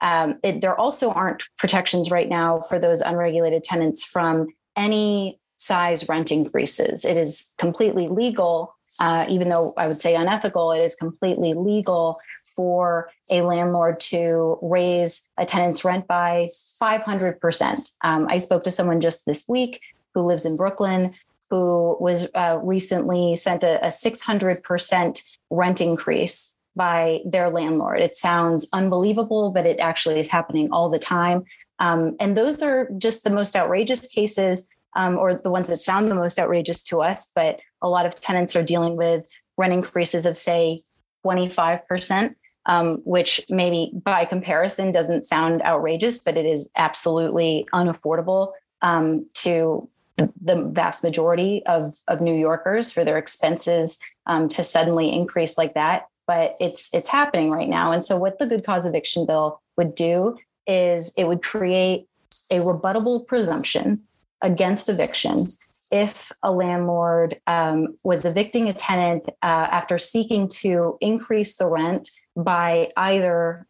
Um, 0.00 0.38
it, 0.42 0.60
there 0.60 0.78
also 0.78 1.10
aren't 1.10 1.44
protections 1.58 2.10
right 2.10 2.28
now 2.28 2.60
for 2.60 2.78
those 2.78 3.00
unregulated 3.00 3.64
tenants 3.64 4.04
from 4.04 4.48
any 4.76 5.40
size 5.56 6.08
rent 6.08 6.30
increases. 6.30 7.04
It 7.04 7.16
is 7.16 7.54
completely 7.56 8.06
legal, 8.06 8.76
uh, 9.00 9.24
even 9.28 9.48
though 9.48 9.72
I 9.76 9.88
would 9.88 10.00
say 10.00 10.14
unethical. 10.14 10.72
It 10.72 10.80
is 10.80 10.94
completely 10.94 11.54
legal 11.54 12.18
for 12.54 13.10
a 13.30 13.42
landlord 13.42 14.00
to 14.00 14.58
raise 14.62 15.28
a 15.38 15.44
tenant's 15.44 15.84
rent 15.84 16.06
by 16.06 16.48
500%. 16.82 17.90
Um, 18.02 18.26
I 18.28 18.38
spoke 18.38 18.64
to 18.64 18.70
someone 18.70 19.00
just 19.00 19.26
this 19.26 19.44
week 19.48 19.80
who 20.16 20.22
lives 20.22 20.46
in 20.46 20.56
Brooklyn, 20.56 21.12
who 21.50 21.96
was 22.00 22.26
uh, 22.34 22.58
recently 22.62 23.36
sent 23.36 23.62
a, 23.62 23.84
a 23.84 23.88
600% 23.88 25.36
rent 25.50 25.80
increase 25.82 26.54
by 26.74 27.20
their 27.26 27.50
landlord. 27.50 28.00
It 28.00 28.16
sounds 28.16 28.66
unbelievable, 28.72 29.50
but 29.50 29.66
it 29.66 29.78
actually 29.78 30.18
is 30.18 30.30
happening 30.30 30.70
all 30.72 30.88
the 30.88 30.98
time. 30.98 31.44
Um, 31.78 32.16
and 32.18 32.34
those 32.34 32.62
are 32.62 32.88
just 32.96 33.24
the 33.24 33.30
most 33.30 33.54
outrageous 33.54 34.08
cases, 34.08 34.68
um, 34.96 35.18
or 35.18 35.34
the 35.34 35.50
ones 35.50 35.68
that 35.68 35.76
sound 35.76 36.10
the 36.10 36.14
most 36.14 36.38
outrageous 36.38 36.82
to 36.84 37.02
us. 37.02 37.30
But 37.34 37.60
a 37.82 37.88
lot 37.88 38.06
of 38.06 38.14
tenants 38.14 38.56
are 38.56 38.62
dealing 38.62 38.96
with 38.96 39.28
rent 39.58 39.74
increases 39.74 40.24
of, 40.24 40.38
say, 40.38 40.82
25%. 41.24 42.34
Um, 42.68 42.96
which 43.04 43.40
maybe 43.48 43.92
by 43.94 44.24
comparison 44.24 44.90
doesn't 44.90 45.22
sound 45.22 45.62
outrageous, 45.62 46.18
but 46.18 46.36
it 46.36 46.44
is 46.44 46.68
absolutely 46.74 47.64
unaffordable 47.72 48.54
um, 48.82 49.28
to 49.34 49.88
the 50.16 50.70
vast 50.72 51.04
majority 51.04 51.64
of, 51.66 51.96
of 52.08 52.20
New 52.20 52.34
Yorkers 52.34 52.92
for 52.92 53.04
their 53.04 53.18
expenses 53.18 53.98
um, 54.26 54.48
to 54.50 54.64
suddenly 54.64 55.12
increase 55.12 55.58
like 55.58 55.74
that. 55.74 56.06
But 56.26 56.56
it's 56.58 56.92
it's 56.92 57.08
happening 57.08 57.50
right 57.50 57.68
now. 57.68 57.92
And 57.92 58.04
so 58.04 58.16
what 58.16 58.38
the 58.38 58.46
good 58.46 58.64
cause 58.64 58.84
eviction 58.84 59.26
bill 59.26 59.60
would 59.76 59.94
do 59.94 60.36
is 60.66 61.14
it 61.16 61.28
would 61.28 61.42
create 61.42 62.08
a 62.50 62.58
rebuttable 62.58 63.26
presumption 63.26 64.02
against 64.42 64.88
eviction 64.88 65.46
if 65.92 66.32
a 66.42 66.50
landlord 66.50 67.40
um, 67.46 67.96
was 68.04 68.24
evicting 68.24 68.68
a 68.68 68.72
tenant 68.72 69.28
uh, 69.42 69.68
after 69.70 69.98
seeking 69.98 70.48
to 70.48 70.98
increase 71.00 71.56
the 71.56 71.68
rent 71.68 72.10
by 72.36 72.88
either 72.96 73.66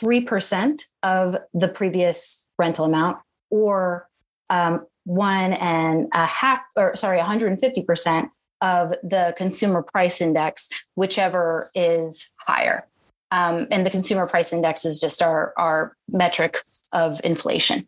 3% 0.00 0.82
of 1.02 1.36
the 1.52 1.68
previous 1.68 2.46
rental 2.58 2.84
amount 2.84 3.18
or 3.50 4.08
um, 4.50 4.86
one 5.04 5.52
and 5.54 6.08
a 6.12 6.26
half, 6.26 6.60
or 6.76 6.96
sorry, 6.96 7.18
150% 7.18 8.28
of 8.60 8.94
the 9.02 9.34
consumer 9.36 9.82
price 9.82 10.20
index, 10.20 10.68
whichever 10.94 11.68
is 11.74 12.30
higher. 12.36 12.86
Um, 13.30 13.66
and 13.70 13.84
the 13.84 13.90
consumer 13.90 14.26
price 14.26 14.52
index 14.52 14.84
is 14.84 15.00
just 15.00 15.20
our, 15.20 15.52
our 15.56 15.96
metric 16.08 16.58
of 16.92 17.20
inflation. 17.24 17.86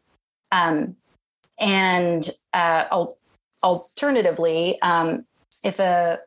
Um, 0.53 0.97
and 1.59 2.29
uh, 2.53 2.85
alternatively, 3.63 4.79
um, 4.83 5.25
if 5.63 5.79
a 5.79 6.19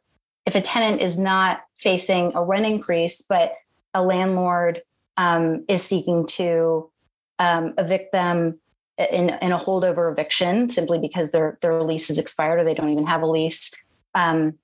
if 0.45 0.56
a 0.56 0.62
tenant 0.62 1.02
is 1.02 1.19
not 1.19 1.62
facing 1.75 2.32
a 2.34 2.43
rent 2.43 2.65
increase, 2.65 3.21
but 3.21 3.54
a 3.93 4.02
landlord 4.02 4.82
um, 5.17 5.63
is 5.67 5.84
seeking 5.84 6.25
to 6.25 6.89
um, 7.38 7.73
evict 7.78 8.12
them 8.12 8.60
in, 8.99 9.29
in, 9.41 9.51
a 9.51 9.57
holdover 9.57 10.12
eviction 10.12 10.69
simply 10.69 10.99
because 10.99 11.31
their 11.31 11.57
their 11.62 11.81
lease 11.83 12.09
is 12.09 12.19
expired 12.19 12.59
or 12.59 12.63
they 12.63 12.73
don't 12.73 12.89
even 12.89 13.07
have 13.07 13.21
a 13.21 13.25
lease, 13.25 13.71
um, 14.13 14.55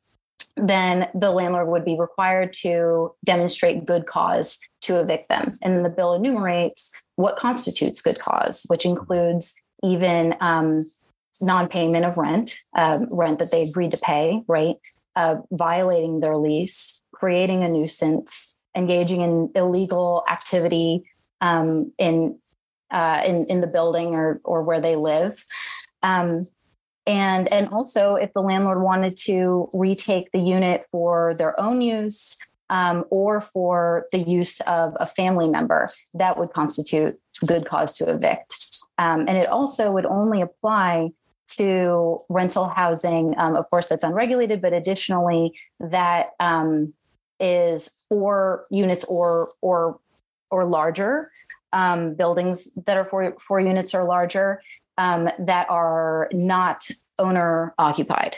then 0.57 1.09
the 1.13 1.31
landlord 1.31 1.67
would 1.67 1.85
be 1.85 1.97
required 1.97 2.53
to 2.53 3.13
demonstrate 3.23 3.85
good 3.85 4.05
cause 4.05 4.59
to 4.81 4.99
evict 4.99 5.29
them. 5.29 5.57
And 5.61 5.85
the 5.85 5.89
bill 5.89 6.13
enumerates 6.13 6.91
what 7.15 7.37
constitutes 7.37 8.01
good 8.01 8.19
cause, 8.19 8.65
which 8.67 8.85
includes 8.85 9.55
even 9.83 10.35
um, 10.41 10.83
non-payment 11.41 12.05
of 12.05 12.17
rent, 12.17 12.59
um, 12.77 13.07
rent 13.11 13.39
that 13.39 13.51
they 13.51 13.63
agreed 13.63 13.91
to 13.91 13.97
pay, 13.97 14.41
right? 14.47 14.75
Uh, 15.15 15.37
violating 15.51 16.19
their 16.19 16.37
lease, 16.37 17.01
creating 17.13 17.63
a 17.63 17.69
nuisance, 17.69 18.55
engaging 18.75 19.21
in 19.21 19.49
illegal 19.55 20.23
activity 20.29 21.03
um, 21.41 21.91
in, 21.97 22.37
uh, 22.91 23.21
in 23.25 23.45
in 23.45 23.61
the 23.61 23.67
building 23.67 24.15
or 24.15 24.39
or 24.43 24.63
where 24.63 24.81
they 24.81 24.95
live. 24.95 25.43
Um, 26.03 26.45
and 27.07 27.51
and 27.51 27.67
also 27.69 28.15
if 28.15 28.33
the 28.33 28.41
landlord 28.41 28.81
wanted 28.81 29.15
to 29.25 29.69
retake 29.73 30.31
the 30.31 30.39
unit 30.39 30.85
for 30.91 31.35
their 31.35 31.59
own 31.59 31.81
use 31.81 32.37
um, 32.69 33.05
or 33.09 33.41
for 33.41 34.07
the 34.11 34.19
use 34.19 34.59
of 34.61 34.95
a 34.99 35.05
family 35.05 35.47
member 35.47 35.87
that 36.15 36.37
would 36.37 36.51
constitute 36.51 37.19
good 37.45 37.65
cause 37.65 37.95
to 37.97 38.09
evict. 38.09 38.83
Um, 38.97 39.21
and 39.27 39.37
it 39.37 39.47
also 39.47 39.91
would 39.91 40.05
only 40.05 40.41
apply 40.41 41.09
to 41.49 42.19
rental 42.27 42.67
housing. 42.67 43.35
Um, 43.37 43.55
of 43.55 43.69
course 43.69 43.87
that's 43.87 44.03
unregulated 44.03 44.61
but 44.61 44.73
additionally 44.73 45.53
that 45.79 46.29
um, 46.39 46.93
is 47.39 48.05
four 48.09 48.65
units 48.71 49.03
or 49.03 49.49
or 49.61 49.99
or 50.49 50.65
larger 50.65 51.31
um, 51.75 52.15
buildings 52.15 52.69
that 52.87 52.97
are 52.97 53.05
four, 53.05 53.35
four 53.45 53.59
units 53.59 53.93
or 53.93 54.05
larger 54.05 54.61
um, 54.97 55.29
that 55.37 55.69
are 55.69 56.29
not 56.31 56.87
owner 57.19 57.75
occupied. 57.77 58.37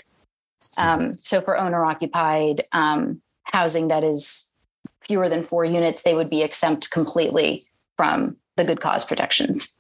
Um, 0.78 1.14
so 1.20 1.40
for 1.40 1.58
owner 1.58 1.86
occupied 1.86 2.64
um, 2.72 3.22
housing 3.44 3.90
that 3.90 4.04
is 4.04 4.54
fewer 5.02 5.30
than 5.30 5.44
four 5.44 5.64
units, 5.64 6.02
they 6.02 6.16
would 6.16 6.32
be 6.32 6.42
exempt 6.42 6.90
completely 6.90 7.64
from 7.96 8.36
the 8.58 8.64
good 8.64 8.82
cause 8.82 9.06
protections. 9.06 9.78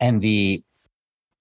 And 0.00 0.20
the 0.20 0.62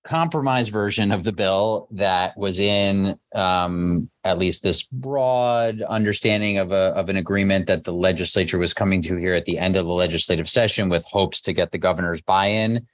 compromise 0.08 0.70
version 0.70 1.12
of 1.12 1.26
the 1.26 1.34
bill 1.34 1.88
that 1.92 2.36
was 2.38 2.62
in 2.62 3.20
um, 3.36 4.10
at 4.24 4.40
least 4.40 4.64
this 4.64 4.84
broad 4.84 5.82
understanding 5.82 6.58
of 6.58 6.72
a 6.72 6.94
of 6.96 7.10
an 7.10 7.18
agreement 7.18 7.68
that 7.68 7.84
the 7.84 7.92
legislature 7.92 8.58
was 8.58 8.74
coming 8.74 9.02
to 9.02 9.18
here 9.18 9.34
at 9.34 9.44
the 9.44 9.60
end 9.60 9.76
of 9.76 9.86
the 9.86 9.92
legislative 9.92 10.48
session 10.48 10.88
with 10.88 11.04
hopes 11.06 11.42
to 11.42 11.52
get 11.52 11.72
the 11.72 11.78
governor's 11.78 12.22
buy-in 12.22 12.88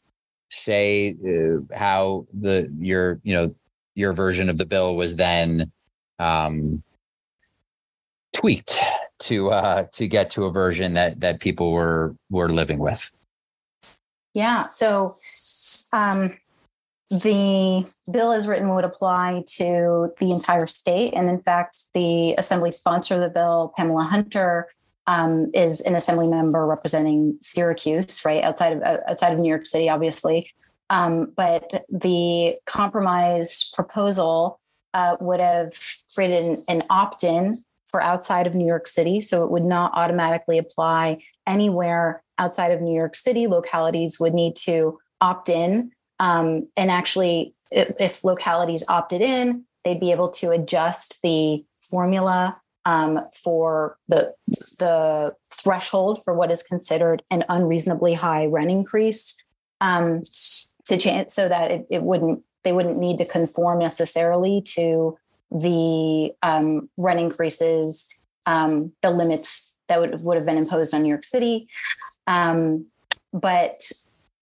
say 0.50 1.16
uh, 1.28 1.76
how 1.76 2.26
the 2.34 2.72
your 2.80 3.20
you 3.24 3.34
know 3.34 3.54
your 3.94 4.14
version 4.14 4.50
of 4.50 4.58
the 4.58 4.66
bill 4.66 4.96
was 4.96 5.16
then 5.16 5.72
um, 6.18 6.82
tweaked 8.34 8.80
to 9.20 9.52
uh, 9.52 9.86
to 9.94 10.08
get 10.08 10.32
to 10.32 10.46
a 10.46 10.52
version 10.52 10.94
that 10.94 11.20
that 11.20 11.40
people 11.40 11.72
were 11.72 12.16
were 12.32 12.50
living 12.50 12.80
with. 12.80 13.12
Yeah. 14.34 14.68
So 14.68 15.14
um, 15.94 16.36
the 17.10 17.86
bill 18.12 18.32
as 18.32 18.48
written 18.48 18.74
would 18.74 18.86
apply 18.86 19.44
to 19.58 20.10
the 20.20 20.32
entire 20.32 20.66
state, 20.66 21.14
and 21.14 21.30
in 21.30 21.42
fact, 21.42 21.78
the 21.94 22.34
assembly 22.38 22.72
sponsor 22.72 23.16
of 23.16 23.22
the 23.22 23.30
bill, 23.30 23.74
Pamela 23.78 24.04
Hunter, 24.04 24.68
um, 25.06 25.52
is 25.54 25.82
an 25.82 25.96
assembly 25.96 26.28
member 26.28 26.66
representing 26.66 27.38
Syracuse, 27.42 28.24
right 28.26 28.44
outside 28.44 28.74
of 28.74 28.82
uh, 28.82 28.98
outside 29.08 29.34
of 29.34 29.40
New 29.40 29.50
York 29.50 29.66
City, 29.66 29.90
obviously. 29.90 30.50
Um, 30.90 31.34
but 31.36 31.86
the 31.90 32.56
compromise 32.66 33.72
proposal 33.74 34.60
uh, 34.94 35.18
would 35.20 35.40
have 35.40 35.78
created 36.14 36.44
an, 36.44 36.64
an 36.70 36.84
opt-in 36.90 37.56
for 37.86 38.02
outside 38.02 38.48
of 38.48 38.56
New 38.56 38.66
York 38.66 38.88
City, 38.88 39.20
so 39.22 39.44
it 39.44 39.52
would 39.52 39.64
not 39.64 39.92
automatically 39.96 40.58
apply 40.58 41.20
anywhere 41.46 42.24
outside 42.38 42.72
of 42.72 42.82
New 42.82 42.96
York 42.96 43.16
City. 43.16 43.48
Localities 43.48 44.20
would 44.20 44.34
need 44.34 44.56
to 44.56 45.00
opt 45.22 45.50
in, 45.50 45.92
um, 46.24 46.70
and 46.78 46.90
actually, 46.90 47.54
if, 47.70 47.92
if 48.00 48.24
localities 48.24 48.86
opted 48.88 49.22
in, 49.22 49.66
they'd 49.84 50.00
be 50.00 50.14
able 50.14 50.30
to 50.30 50.52
adjust 50.52 51.22
the 51.22 51.66
formula 51.82 52.58
um, 52.86 53.20
for 53.44 53.98
the 54.08 54.34
the 54.80 55.36
threshold 55.52 56.22
for 56.24 56.34
what 56.34 56.50
is 56.50 56.64
considered 56.64 57.24
an 57.30 57.44
unreasonably 57.50 58.14
high 58.14 58.46
rent 58.46 58.72
increase 58.72 59.36
um, 59.82 60.22
to 60.86 60.98
change 60.98 61.30
so 61.30 61.50
that 61.50 61.72
it, 61.72 61.88
it, 61.90 62.04
wouldn't 62.04 62.42
they 62.64 62.72
wouldn't 62.72 62.98
need 62.98 63.18
to 63.18 63.26
conform 63.26 63.80
necessarily 63.80 64.62
to 64.62 65.18
the 65.52 66.32
um, 66.42 66.90
rent 66.98 67.20
increases 67.20 68.08
um, 68.46 68.94
the 69.02 69.12
limits 69.12 69.76
that 69.90 70.00
would 70.00 70.22
would 70.24 70.38
have 70.38 70.46
been 70.46 70.58
imposed 70.58 70.94
on 70.94 71.04
New 71.04 71.10
York 71.10 71.26
City. 71.26 71.68
Um, 72.28 72.86
but 73.34 73.82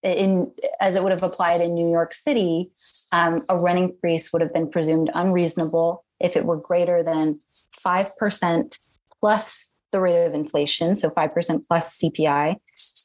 in 0.04 0.52
as 0.80 0.96
it 0.96 1.04
would 1.04 1.12
have 1.12 1.24
applied 1.24 1.62
in 1.62 1.74
New 1.74 1.90
York 1.90 2.14
City, 2.14 2.72
um, 3.12 3.44
a 3.50 3.58
rent 3.58 3.80
increase 3.80 4.34
would 4.34 4.42
have 4.42 4.54
been 4.54 4.70
presumed 4.70 5.12
unreasonable 5.14 6.04
if 6.20 6.36
it 6.36 6.46
were 6.46 6.58
greater 6.58 7.04
than 7.04 7.40
5% 7.86 8.78
plus 9.20 9.70
the 9.92 10.00
rate 10.00 10.26
of 10.26 10.34
inflation, 10.34 10.96
so 10.96 11.10
5% 11.10 11.68
plus 11.68 12.00
CPI, 12.00 12.56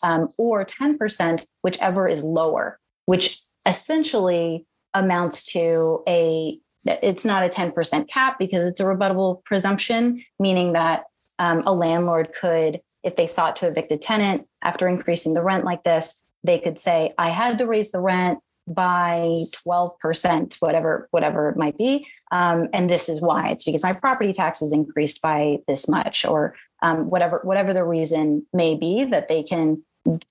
um, 0.05 0.29
or 0.39 0.65
10%, 0.65 1.45
whichever 1.63 2.07
is 2.07 2.23
lower, 2.23 2.79
which 3.07 3.41
essentially 3.67 4.65
amounts 4.95 5.45
to 5.53 6.03
a 6.09 6.59
it's 6.87 7.25
not 7.25 7.45
a 7.45 7.49
10% 7.49 8.09
cap 8.09 8.39
because 8.39 8.65
it's 8.65 8.79
a 8.79 8.85
rebuttable 8.85 9.43
presumption, 9.45 10.23
meaning 10.39 10.75
that 10.75 11.05
um, 11.41 11.63
a 11.67 11.75
landlord 11.75 12.33
could, 12.33 12.81
if 13.03 13.17
they 13.17 13.27
sought 13.27 13.57
to 13.57 13.67
evict 13.67 13.91
a 13.91 13.97
tenant 13.97 14.47
after 14.63 14.87
increasing 14.87 15.35
the 15.35 15.43
rent 15.43 15.65
like 15.65 15.83
this, 15.83 16.21
they 16.47 16.59
could 16.59 16.79
say, 16.79 17.13
I 17.19 17.31
had 17.31 17.59
to 17.59 17.67
raise 17.67 17.91
the 17.91 18.01
rent 18.01 18.39
by 18.69 19.35
12%, 19.67 20.57
whatever, 20.61 21.09
whatever 21.11 21.49
it 21.51 21.57
might 21.57 21.79
be. 21.79 22.07
Um, 22.33 22.69
and 22.73 22.91
this 22.91 23.09
is 23.09 23.21
why 23.21 23.51
it's 23.51 23.65
because 23.65 23.83
my 23.83 23.93
property 23.93 24.33
taxes 24.33 24.73
increased 24.73 25.23
by 25.23 25.59
this 25.69 25.89
much, 25.89 26.25
or 26.25 26.55
um, 26.83 27.09
whatever, 27.09 27.41
whatever 27.45 27.73
the 27.73 27.85
reason 27.85 28.45
may 28.53 28.77
be 28.77 29.05
that 29.05 29.29
they 29.29 29.43
can 29.43 29.83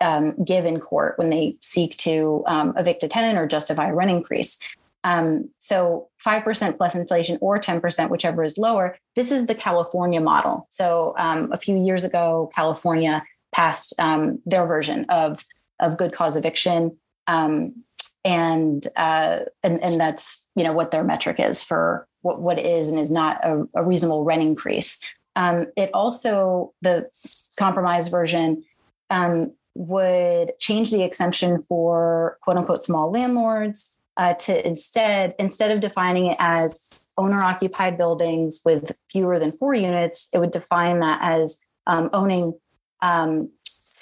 um, 0.01 0.43
give 0.43 0.65
in 0.65 0.79
court 0.79 1.17
when 1.17 1.29
they 1.29 1.57
seek 1.61 1.95
to 1.97 2.43
um, 2.47 2.73
evict 2.77 3.03
a 3.03 3.07
tenant 3.07 3.37
or 3.37 3.47
justify 3.47 3.89
a 3.89 3.95
rent 3.95 4.11
increase. 4.11 4.59
Um, 5.03 5.49
so 5.59 6.09
5% 6.25 6.77
plus 6.77 6.95
inflation 6.95 7.37
or 7.39 7.59
10%, 7.59 8.09
whichever 8.09 8.43
is 8.43 8.57
lower. 8.57 8.97
This 9.15 9.31
is 9.31 9.47
the 9.47 9.55
California 9.55 10.19
model. 10.19 10.67
So 10.69 11.13
um, 11.17 11.51
a 11.51 11.59
few 11.59 11.77
years 11.77 12.03
ago, 12.03 12.49
California 12.55 13.23
passed 13.53 13.93
their 13.97 14.65
version 14.65 15.05
of, 15.09 15.45
of 15.79 15.97
good 15.97 16.13
cause 16.13 16.35
eviction. 16.35 16.97
Um, 17.27 17.83
and 18.23 18.87
uh, 18.95 19.41
and 19.63 19.81
and 19.83 19.99
that's 19.99 20.47
you 20.55 20.63
know 20.63 20.73
what 20.73 20.91
their 20.91 21.03
metric 21.03 21.39
is 21.39 21.63
for 21.63 22.07
what 22.21 22.41
what 22.41 22.59
is 22.59 22.89
and 22.89 22.99
is 22.99 23.11
not 23.11 23.43
a, 23.45 23.63
a 23.75 23.83
reasonable 23.83 24.23
rent 24.23 24.41
increase. 24.41 24.99
Um, 25.35 25.67
it 25.77 25.91
also 25.93 26.73
the 26.81 27.09
compromise 27.57 28.07
version 28.07 28.63
um, 29.09 29.53
would 29.75 30.53
change 30.59 30.89
the 30.91 31.03
exemption 31.03 31.63
for 31.69 32.37
quote 32.41 32.57
unquote 32.57 32.83
small 32.83 33.11
landlords 33.11 33.97
uh, 34.17 34.33
to 34.33 34.67
instead 34.67 35.35
instead 35.37 35.71
of 35.71 35.79
defining 35.79 36.27
it 36.27 36.37
as 36.39 37.07
owner 37.17 37.41
occupied 37.41 37.97
buildings 37.97 38.61
with 38.65 38.91
fewer 39.11 39.39
than 39.39 39.51
four 39.51 39.73
units, 39.73 40.27
it 40.33 40.39
would 40.39 40.51
define 40.51 40.99
that 40.99 41.19
as 41.21 41.59
um, 41.87 42.09
owning 42.13 42.53
um, 43.01 43.51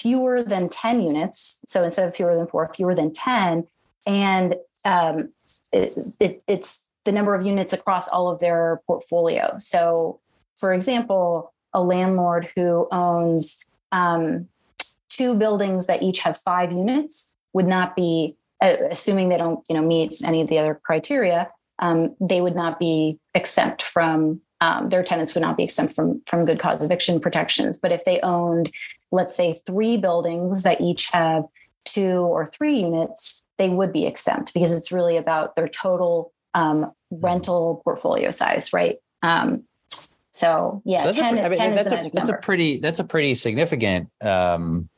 fewer 0.04 0.44
than 0.44 0.68
10 0.68 1.02
units. 1.02 1.62
So 1.66 1.84
instead 1.84 2.08
of 2.08 2.16
fewer 2.16 2.36
than 2.36 2.46
four, 2.48 2.70
fewer 2.76 2.94
than 2.94 3.14
10, 3.14 3.66
and 4.06 4.56
um, 4.84 5.30
it, 5.72 5.98
it, 6.20 6.44
it's 6.46 6.86
the 7.06 7.14
number 7.14 7.34
of 7.34 7.46
units 7.46 7.72
across 7.72 8.10
all 8.10 8.30
of 8.30 8.40
their 8.40 8.82
portfolio. 8.86 9.56
So, 9.60 10.20
for 10.58 10.74
example, 10.74 11.54
a 11.74 11.82
landlord 11.82 12.50
who 12.54 12.88
owns 12.92 13.64
um, 13.94 14.50
two 15.10 15.36
buildings 15.36 15.88
that 15.88 16.04
each 16.04 16.20
have 16.20 16.38
five 16.44 16.72
units 16.72 17.34
would 17.54 17.68
not 17.68 17.96
be, 17.96 18.36
uh, 18.62 18.76
assuming 18.92 19.30
they 19.30 19.38
don't, 19.38 19.64
you 19.70 19.76
know, 19.76 19.82
meet 19.82 20.16
any 20.24 20.42
of 20.42 20.50
the 20.50 20.60
other 20.60 20.80
criteria, 20.84 21.50
um, 21.80 22.14
they 22.20 22.42
would 22.42 22.56
not 22.56 22.78
be 22.78 23.20
exempt 23.34 23.84
from 23.84 24.42
um, 24.64 24.88
their 24.88 25.04
tenants 25.04 25.34
would 25.34 25.42
not 25.42 25.58
be 25.58 25.64
exempt 25.66 25.94
from 25.94 26.22
from 26.26 26.46
good 26.46 26.58
cause 26.58 26.82
eviction 26.82 27.20
protections. 27.20 27.78
But 27.78 27.92
if 27.92 28.06
they 28.06 28.22
owned, 28.22 28.72
let's 29.14 29.36
say, 29.36 29.62
three 29.66 29.96
buildings 29.96 30.64
that 30.64 30.82
each 30.82 31.06
have 31.12 31.44
two 31.86 32.18
or 32.22 32.48
three 32.48 32.80
units, 32.80 33.44
they 33.60 33.70
would 33.70 33.94
be 33.94 34.08
exempt 34.08 34.54
because 34.54 34.74
it's 34.74 34.92
really 34.92 35.18
about 35.18 35.54
their 35.56 35.68
total 35.68 36.34
um, 36.56 36.92
rental 37.12 37.82
portfolio 37.84 38.32
size, 38.32 38.74
right? 38.74 38.98
Um, 39.22 39.66
so 40.32 40.82
yeah, 40.84 41.04
so 41.04 41.12
10, 41.12 41.38
a, 41.38 41.42
I 41.44 41.50
mean, 41.50 41.60
10 41.60 41.76
that's, 41.76 41.92
a, 41.92 42.10
that's 42.12 42.30
a 42.32 42.38
pretty 42.38 42.80
that's 42.80 42.98
a 42.98 43.04
pretty 43.04 43.36
significant 43.36 44.10
um, 44.24 44.90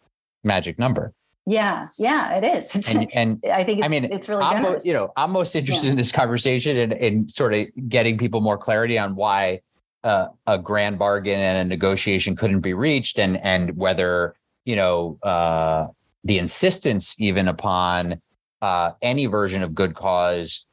magic 0.45 0.79
number. 0.79 1.13
Yeah, 1.45 1.89
yeah, 1.99 2.37
it 2.37 2.43
is. 2.45 2.73
It's, 2.73 2.95
and, 2.95 3.07
and 3.13 3.37
I 3.51 3.65
think 3.65 3.83
I 3.83 3.89
mean 3.89 4.05
it's 4.05 4.29
really 4.29 4.43
I'm 4.43 4.63
generous. 4.63 4.85
Mo- 4.85 4.87
you 4.89 4.93
know, 4.93 5.11
I'm 5.17 5.31
most 5.31 5.57
interested 5.57 5.87
yeah. 5.87 5.91
in 5.91 5.97
this 5.97 6.13
conversation 6.13 6.77
and, 6.77 6.93
and 6.93 7.31
sort 7.31 7.53
of 7.53 7.67
getting 7.89 8.17
people 8.17 8.39
more 8.39 8.57
clarity 8.57 8.97
on 8.97 9.15
why 9.15 9.59
uh, 10.05 10.27
a 10.45 10.57
grand 10.57 10.99
bargain 10.99 11.39
and 11.39 11.57
a 11.57 11.65
negotiation 11.65 12.35
couldn't 12.35 12.61
be 12.61 12.73
reached, 12.73 13.19
and 13.19 13.37
and 13.37 13.75
whether 13.75 14.35
you 14.63 14.75
know 14.75 15.17
uh, 15.23 15.87
the 16.23 16.37
insistence 16.37 17.19
even 17.19 17.47
upon 17.47 18.21
uh, 18.61 18.91
any 19.01 19.25
version 19.25 19.63
of 19.63 19.73
good 19.73 19.95
cause 19.95 20.67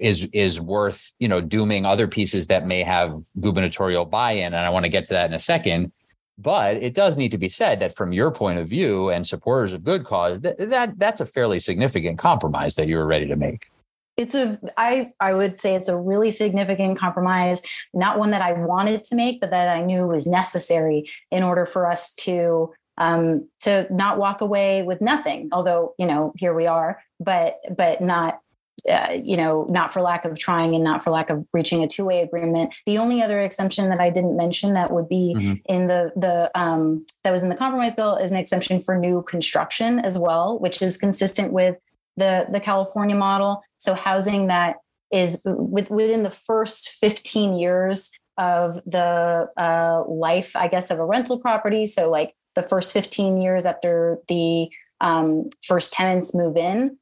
is 0.00 0.26
is 0.32 0.60
worth 0.60 1.12
you 1.18 1.28
know 1.28 1.40
dooming 1.40 1.84
other 1.84 2.08
pieces 2.08 2.46
that 2.46 2.66
may 2.66 2.82
have 2.82 3.14
gubernatorial 3.40 4.06
buy-in, 4.06 4.54
and 4.54 4.56
I 4.56 4.70
want 4.70 4.86
to 4.86 4.90
get 4.90 5.04
to 5.06 5.12
that 5.12 5.28
in 5.28 5.34
a 5.34 5.38
second. 5.38 5.92
But 6.38 6.78
it 6.78 6.94
does 6.94 7.18
need 7.18 7.32
to 7.32 7.38
be 7.38 7.50
said 7.50 7.80
that 7.80 7.94
from 7.94 8.14
your 8.14 8.30
point 8.30 8.58
of 8.58 8.66
view 8.66 9.10
and 9.10 9.26
supporters 9.26 9.74
of 9.74 9.84
good 9.84 10.04
cause, 10.04 10.40
that, 10.40 10.56
that 10.70 10.98
that's 10.98 11.20
a 11.20 11.26
fairly 11.26 11.60
significant 11.60 12.18
compromise 12.18 12.76
that 12.76 12.88
you 12.88 12.96
were 12.96 13.06
ready 13.06 13.26
to 13.26 13.36
make. 13.36 13.70
It's 14.16 14.34
a 14.34 14.58
I 14.76 15.12
I 15.20 15.32
would 15.34 15.60
say 15.60 15.74
it's 15.74 15.88
a 15.88 15.96
really 15.96 16.30
significant 16.30 16.98
compromise, 16.98 17.62
not 17.94 18.18
one 18.18 18.30
that 18.32 18.42
I 18.42 18.52
wanted 18.52 19.04
to 19.04 19.16
make, 19.16 19.40
but 19.40 19.50
that 19.50 19.74
I 19.74 19.82
knew 19.82 20.06
was 20.06 20.26
necessary 20.26 21.10
in 21.30 21.42
order 21.42 21.64
for 21.64 21.90
us 21.90 22.12
to 22.16 22.72
um, 22.98 23.48
to 23.60 23.86
not 23.90 24.18
walk 24.18 24.42
away 24.42 24.82
with 24.82 25.00
nothing. 25.00 25.48
Although 25.52 25.94
you 25.98 26.06
know 26.06 26.32
here 26.36 26.54
we 26.54 26.66
are, 26.66 27.02
but 27.18 27.60
but 27.76 28.00
not 28.00 28.40
uh, 28.88 29.18
you 29.22 29.36
know, 29.36 29.66
not 29.68 29.92
for 29.92 30.00
lack 30.00 30.24
of 30.24 30.38
trying 30.38 30.74
and 30.74 30.84
not 30.84 31.02
for 31.02 31.10
lack 31.10 31.30
of 31.30 31.44
reaching 31.52 31.82
a 31.82 31.88
two-way 31.88 32.22
agreement. 32.22 32.72
The 32.86 32.98
only 32.98 33.22
other 33.22 33.40
exemption 33.40 33.90
that 33.90 34.00
I 34.00 34.10
didn't 34.10 34.36
mention 34.36 34.74
that 34.74 34.90
would 34.90 35.08
be 35.08 35.34
mm-hmm. 35.36 35.54
in 35.66 35.86
the 35.86 36.12
the 36.16 36.50
um, 36.54 37.04
that 37.24 37.30
was 37.30 37.42
in 37.42 37.48
the 37.48 37.56
compromise 37.56 37.94
bill 37.94 38.16
is 38.16 38.30
an 38.30 38.36
exemption 38.36 38.80
for 38.80 38.96
new 38.96 39.22
construction 39.22 39.98
as 39.98 40.18
well, 40.18 40.58
which 40.58 40.80
is 40.82 40.96
consistent 40.96 41.52
with 41.52 41.76
the 42.16 42.46
the 42.50 42.60
California 42.60 43.16
model. 43.16 43.62
So 43.78 43.94
housing 43.94 44.48
that 44.48 44.76
is 45.12 45.42
with, 45.44 45.90
within 45.90 46.22
the 46.22 46.30
first 46.30 46.90
15 47.00 47.56
years 47.56 48.10
of 48.38 48.76
the 48.86 49.48
uh, 49.56 50.04
life, 50.06 50.54
I 50.54 50.68
guess, 50.68 50.90
of 50.90 50.98
a 50.98 51.04
rental 51.04 51.38
property. 51.38 51.84
So 51.86 52.08
like 52.08 52.34
the 52.54 52.62
first 52.62 52.92
15 52.92 53.40
years 53.40 53.64
after 53.64 54.18
the 54.28 54.70
um, 55.00 55.50
first 55.62 55.92
tenants 55.92 56.34
move 56.34 56.56
in. 56.56 56.96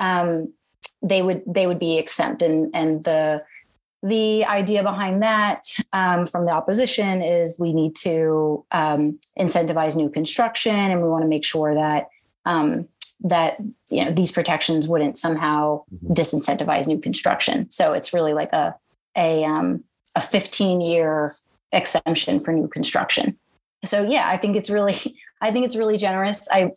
Um, 0.00 0.52
they 1.02 1.22
would 1.22 1.42
they 1.46 1.66
would 1.66 1.78
be 1.78 1.98
exempt 1.98 2.42
and 2.42 2.74
and 2.74 3.04
the 3.04 3.44
the 4.02 4.44
idea 4.44 4.82
behind 4.82 5.22
that 5.22 5.62
um, 5.92 6.26
from 6.26 6.44
the 6.44 6.50
opposition 6.50 7.22
is 7.22 7.58
we 7.58 7.72
need 7.72 7.96
to 7.96 8.64
um, 8.70 9.18
incentivize 9.38 9.96
new 9.96 10.10
construction 10.10 10.74
and 10.74 11.02
we 11.02 11.08
want 11.08 11.22
to 11.22 11.28
make 11.28 11.44
sure 11.44 11.74
that 11.74 12.08
um, 12.44 12.86
that 13.24 13.56
you 13.90 14.04
know 14.04 14.12
these 14.12 14.30
protections 14.30 14.86
wouldn't 14.86 15.18
somehow 15.18 15.82
mm-hmm. 15.92 16.12
disincentivize 16.12 16.86
new 16.86 17.00
construction. 17.00 17.70
So 17.70 17.94
it's 17.94 18.12
really 18.12 18.34
like 18.34 18.52
a 18.52 18.76
a 19.16 19.44
um, 19.44 19.82
a 20.14 20.20
15 20.20 20.80
year 20.80 21.32
exemption 21.72 22.40
for 22.40 22.52
new 22.52 22.68
construction. 22.68 23.36
So 23.84 24.02
yeah 24.02 24.28
i 24.28 24.36
think 24.36 24.56
it's 24.56 24.70
really 24.70 24.96
i 25.40 25.50
think 25.50 25.64
it's 25.66 25.76
really 25.76 25.98
generous. 25.98 26.48
I 26.52 26.72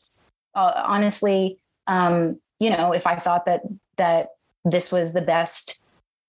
uh, 0.55 0.83
honestly 0.85 1.59
um, 1.85 2.39
you 2.59 2.69
know 2.69 2.93
if 2.93 3.05
i 3.05 3.15
thought 3.15 3.45
that 3.45 3.61
that 3.97 4.29
this 4.65 4.91
was 4.91 5.13
the 5.13 5.21
best 5.21 5.79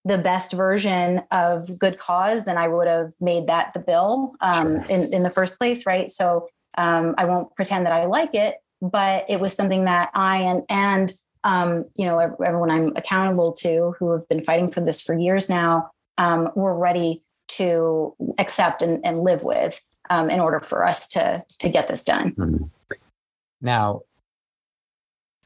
the 0.04 0.18
best 0.18 0.52
version 0.52 1.22
of 1.31 1.78
good 1.78 1.98
cause 1.98 2.44
then 2.44 2.57
i 2.57 2.68
would 2.68 2.87
have 2.87 3.12
made 3.20 3.46
that 3.46 3.72
the 3.74 3.81
bill 3.81 4.35
um, 4.40 4.76
in, 4.88 5.12
in 5.12 5.22
the 5.22 5.31
first 5.31 5.59
place 5.59 5.87
right? 5.87 6.11
So 6.11 6.48
um, 6.76 7.14
i 7.18 7.24
won't 7.24 7.54
pretend 7.57 7.87
that 7.87 7.92
i 7.92 8.04
like 8.04 8.35
it 8.35 8.57
but 8.81 9.25
it 9.29 9.41
was 9.41 9.55
something 9.55 9.85
that 9.85 10.11
i 10.14 10.38
and 10.38 10.62
and 10.69 11.12
um, 11.45 11.85
you 11.97 12.05
know 12.05 12.19
everyone 12.19 12.71
i'm 12.71 12.93
accountable 12.97 13.53
to 13.53 13.95
who 13.99 14.12
have 14.12 14.29
been 14.29 14.43
fighting 14.43 14.71
for 14.71 14.81
this 14.81 15.01
for 15.01 15.17
years 15.17 15.49
now 15.49 15.91
um, 16.19 16.51
were 16.57 16.77
ready 16.77 17.23
to 17.47 18.14
accept 18.38 18.83
and, 18.83 19.05
and 19.07 19.19
live 19.19 19.43
with 19.43 19.81
um, 20.11 20.29
in 20.31 20.41
order 20.41 20.61
for 20.61 20.85
us 20.85 21.09
to 21.09 21.45
to 21.59 21.69
get 21.69 21.88
this 21.88 22.05
done 22.05 22.33
mm-hmm. 22.33 22.64
now 23.61 24.03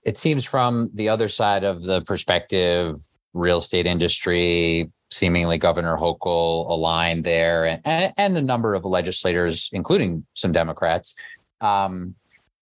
it 0.05 0.19
seems 0.19 0.45
from 0.45 0.91
the 0.95 1.09
other 1.09 1.29
side 1.29 1.65
of 1.65 1.83
the 1.83 2.03
perspective, 2.03 2.99
real 3.35 3.59
estate 3.59 3.87
industry, 3.87 4.91
seemingly 5.11 5.59
Governor 5.59 5.97
Hochul 5.97 6.69
aligned 6.69 7.25
there, 7.25 7.81
and, 7.85 8.13
and, 8.17 8.37
a 8.37 8.43
number 8.43 8.75
of 8.75 8.85
legislators, 8.85 9.71
including 9.73 10.27
some 10.35 10.53
Democrats, 10.53 11.15
um, 11.61 12.15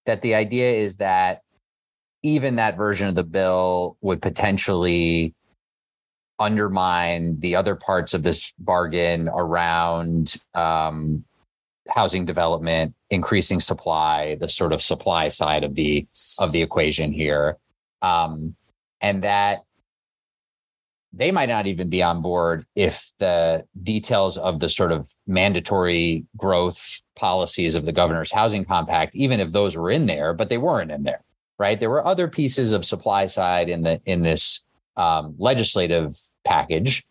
that 0.06 0.22
the 0.22 0.34
idea 0.34 0.70
is 0.70 0.96
that 0.96 1.42
even 2.22 2.56
that 2.56 2.76
version 2.76 3.08
of 3.08 3.14
the 3.14 3.24
bill 3.24 3.96
would 4.00 4.20
potentially 4.20 5.34
undermine 6.38 7.38
the 7.40 7.54
other 7.54 7.76
parts 7.76 8.14
of 8.14 8.22
this 8.22 8.52
bargain 8.58 9.28
around 9.28 10.36
um, 10.54 11.24
housing 11.88 12.24
development, 12.24 12.94
increasing 13.10 13.60
supply, 13.60 14.36
the 14.40 14.48
sort 14.48 14.72
of 14.72 14.82
supply 14.82 15.28
side 15.28 15.64
of 15.64 15.74
the 15.74 16.06
of 16.38 16.52
the 16.52 16.62
equation 16.62 17.12
here, 17.12 17.56
um, 18.02 18.56
and 19.00 19.22
that 19.22 19.64
they 21.12 21.32
might 21.32 21.48
not 21.48 21.66
even 21.66 21.90
be 21.90 22.02
on 22.02 22.22
board 22.22 22.64
if 22.76 23.12
the 23.18 23.64
details 23.82 24.38
of 24.38 24.60
the 24.60 24.68
sort 24.68 24.92
of 24.92 25.10
mandatory 25.26 26.24
growth 26.36 27.02
policies 27.16 27.74
of 27.74 27.84
the 27.84 27.92
governor's 27.92 28.30
housing 28.30 28.64
compact, 28.64 29.14
even 29.16 29.40
if 29.40 29.50
those 29.52 29.76
were 29.76 29.90
in 29.90 30.06
there, 30.06 30.32
but 30.32 30.48
they 30.48 30.58
weren't 30.58 30.92
in 30.92 31.02
there, 31.02 31.22
right? 31.58 31.80
There 31.80 31.90
were 31.90 32.06
other 32.06 32.28
pieces 32.28 32.72
of 32.72 32.84
supply 32.84 33.26
side 33.26 33.68
in 33.68 33.82
the 33.82 34.00
in 34.06 34.22
this 34.22 34.62
um, 34.96 35.34
legislative 35.38 36.16
package, 36.44 37.04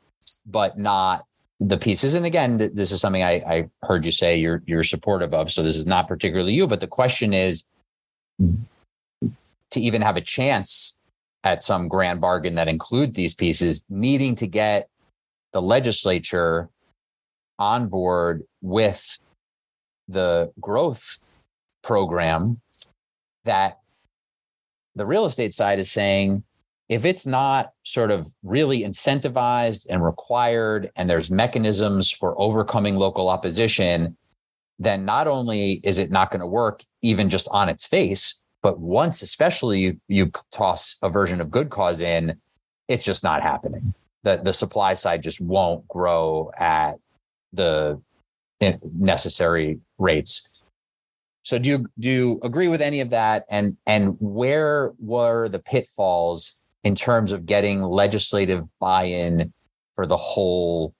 but 0.46 0.78
not 0.78 1.26
the 1.60 1.78
pieces. 1.78 2.16
And 2.16 2.26
again, 2.26 2.72
this 2.74 2.92
is 2.92 3.02
something 3.02 3.24
I, 3.24 3.34
I 3.34 3.70
heard 3.84 4.06
you 4.06 4.14
say 4.14 4.38
you're 4.38 4.64
you're 4.66 4.84
supportive 4.84 5.34
of. 5.34 5.52
So 5.52 5.62
this 5.62 5.76
is 5.76 5.88
not 5.88 6.08
particularly 6.08 6.54
you, 6.54 6.68
but 6.68 6.80
the 6.80 6.88
question 6.88 7.34
is 7.34 7.66
to 8.40 9.82
even 9.82 10.02
have 10.02 10.16
a 10.16 10.22
chance 10.22 10.98
at 11.44 11.64
some 11.64 11.88
grand 11.88 12.20
bargain 12.22 12.56
that 12.56 12.68
include 12.68 13.14
these 13.14 13.34
pieces, 13.34 13.86
needing 13.90 14.36
to 14.36 14.48
get 14.48 14.90
the 15.54 15.62
legislature 15.62 16.70
on 17.58 17.88
board 17.88 18.44
with 18.62 19.20
the 20.08 20.52
growth 20.60 21.20
program 21.84 22.60
that 23.46 23.80
the 24.96 25.06
real 25.06 25.26
estate 25.26 25.54
side 25.54 25.80
is 25.80 25.92
saying 25.92 26.44
if 26.90 27.06
it's 27.06 27.28
not 27.28 27.72
sort 27.84 28.10
of 28.10 28.28
really 28.44 28.82
incentivized 28.82 29.86
and 29.90 30.04
required, 30.04 30.92
and 30.96 31.08
there's 31.08 31.30
mechanisms 31.30 32.10
for 32.12 32.40
overcoming 32.42 32.96
local 32.96 33.30
opposition, 33.30 34.18
then 34.80 35.06
not 35.06 35.28
only 35.28 35.74
is 35.84 36.00
it 36.00 36.10
not 36.10 36.32
going 36.32 36.40
to 36.40 36.48
work 36.48 36.84
even 37.04 37.30
just 37.30 37.48
on 37.52 37.70
its 37.70 37.86
face, 37.86 38.42
but 38.62 38.80
once, 38.80 39.22
especially 39.22 40.00
you, 40.08 40.32
toss 40.52 40.98
a 41.02 41.10
version 41.10 41.40
of 41.42 41.50
good 41.50 41.70
cause 41.70 42.02
in, 42.02 42.38
it's 42.88 43.06
just 43.06 43.24
not 43.24 43.42
happening. 43.42 43.94
The, 44.24 44.42
the 44.44 44.54
supply 44.54 44.96
side 44.96 45.24
just 45.24 45.40
won't 45.40 45.88
grow 45.88 46.52
at 46.58 46.96
the 47.54 48.02
eh, 48.60 48.78
necessary 48.98 49.80
rates. 49.98 50.50
So 51.44 51.58
do 51.58 51.70
you 51.70 51.86
do 51.98 52.12
you 52.12 52.40
agree 52.44 52.68
with 52.68 52.82
any 52.82 53.00
of 53.00 53.10
that? 53.12 53.46
And 53.50 53.78
and 53.86 54.18
where 54.20 54.92
were 55.00 55.48
the 55.48 55.60
pitfalls 55.60 56.58
in 56.84 56.96
terms 56.96 57.32
of 57.32 57.46
getting 57.46 57.82
legislative 57.82 58.66
buy-in 58.80 59.54
for 59.96 60.06
the 60.06 60.18
whole 60.18 60.94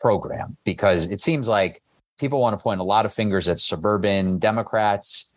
program 0.00 0.56
because 0.64 1.06
it 1.06 1.20
seems 1.20 1.48
like 1.48 1.82
people 2.18 2.40
want 2.40 2.58
to 2.58 2.62
point 2.62 2.80
a 2.80 2.84
lot 2.84 3.06
of 3.06 3.12
fingers 3.12 3.48
at 3.48 3.60
suburban 3.60 4.38
democrats 4.38 5.30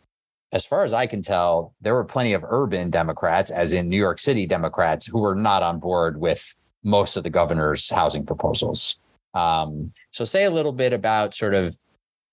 as 0.52 0.66
far 0.66 0.84
as 0.84 0.94
I 0.94 1.08
can 1.08 1.22
tell, 1.22 1.74
there 1.82 1.94
were 1.94 2.06
plenty 2.06 2.34
of 2.34 2.46
urban 2.48 2.90
Democrats, 2.90 3.52
as 3.52 3.74
in 3.74 3.90
New 3.90 3.98
York 3.98 4.20
City 4.20 4.46
Democrats, 4.46 5.06
who 5.06 5.20
were 5.20 5.36
not 5.36 5.62
on 5.62 5.80
board 5.80 6.20
with 6.20 6.56
most 6.84 7.18
of 7.18 7.24
the 7.24 7.30
governor's 7.30 7.90
housing 7.90 8.26
proposals. 8.26 8.98
Um, 9.34 9.92
so, 10.12 10.24
say 10.24 10.46
a 10.46 10.52
little 10.52 10.72
bit 10.72 10.94
about 10.94 11.36
sort 11.36 11.54
of 11.54 11.78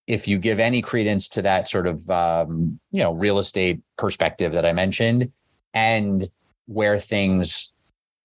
if 0.06 0.28
you 0.28 0.38
give 0.38 0.60
any 0.60 0.82
credence 0.82 1.28
to 1.30 1.42
that 1.42 1.68
sort 1.68 1.86
of 1.86 2.08
um, 2.08 2.78
you 2.92 3.02
know 3.02 3.12
real 3.12 3.38
estate 3.38 3.80
perspective 3.98 4.52
that 4.52 4.64
I 4.64 4.72
mentioned, 4.72 5.32
and 5.72 6.28
where 6.66 6.98
things, 6.98 7.72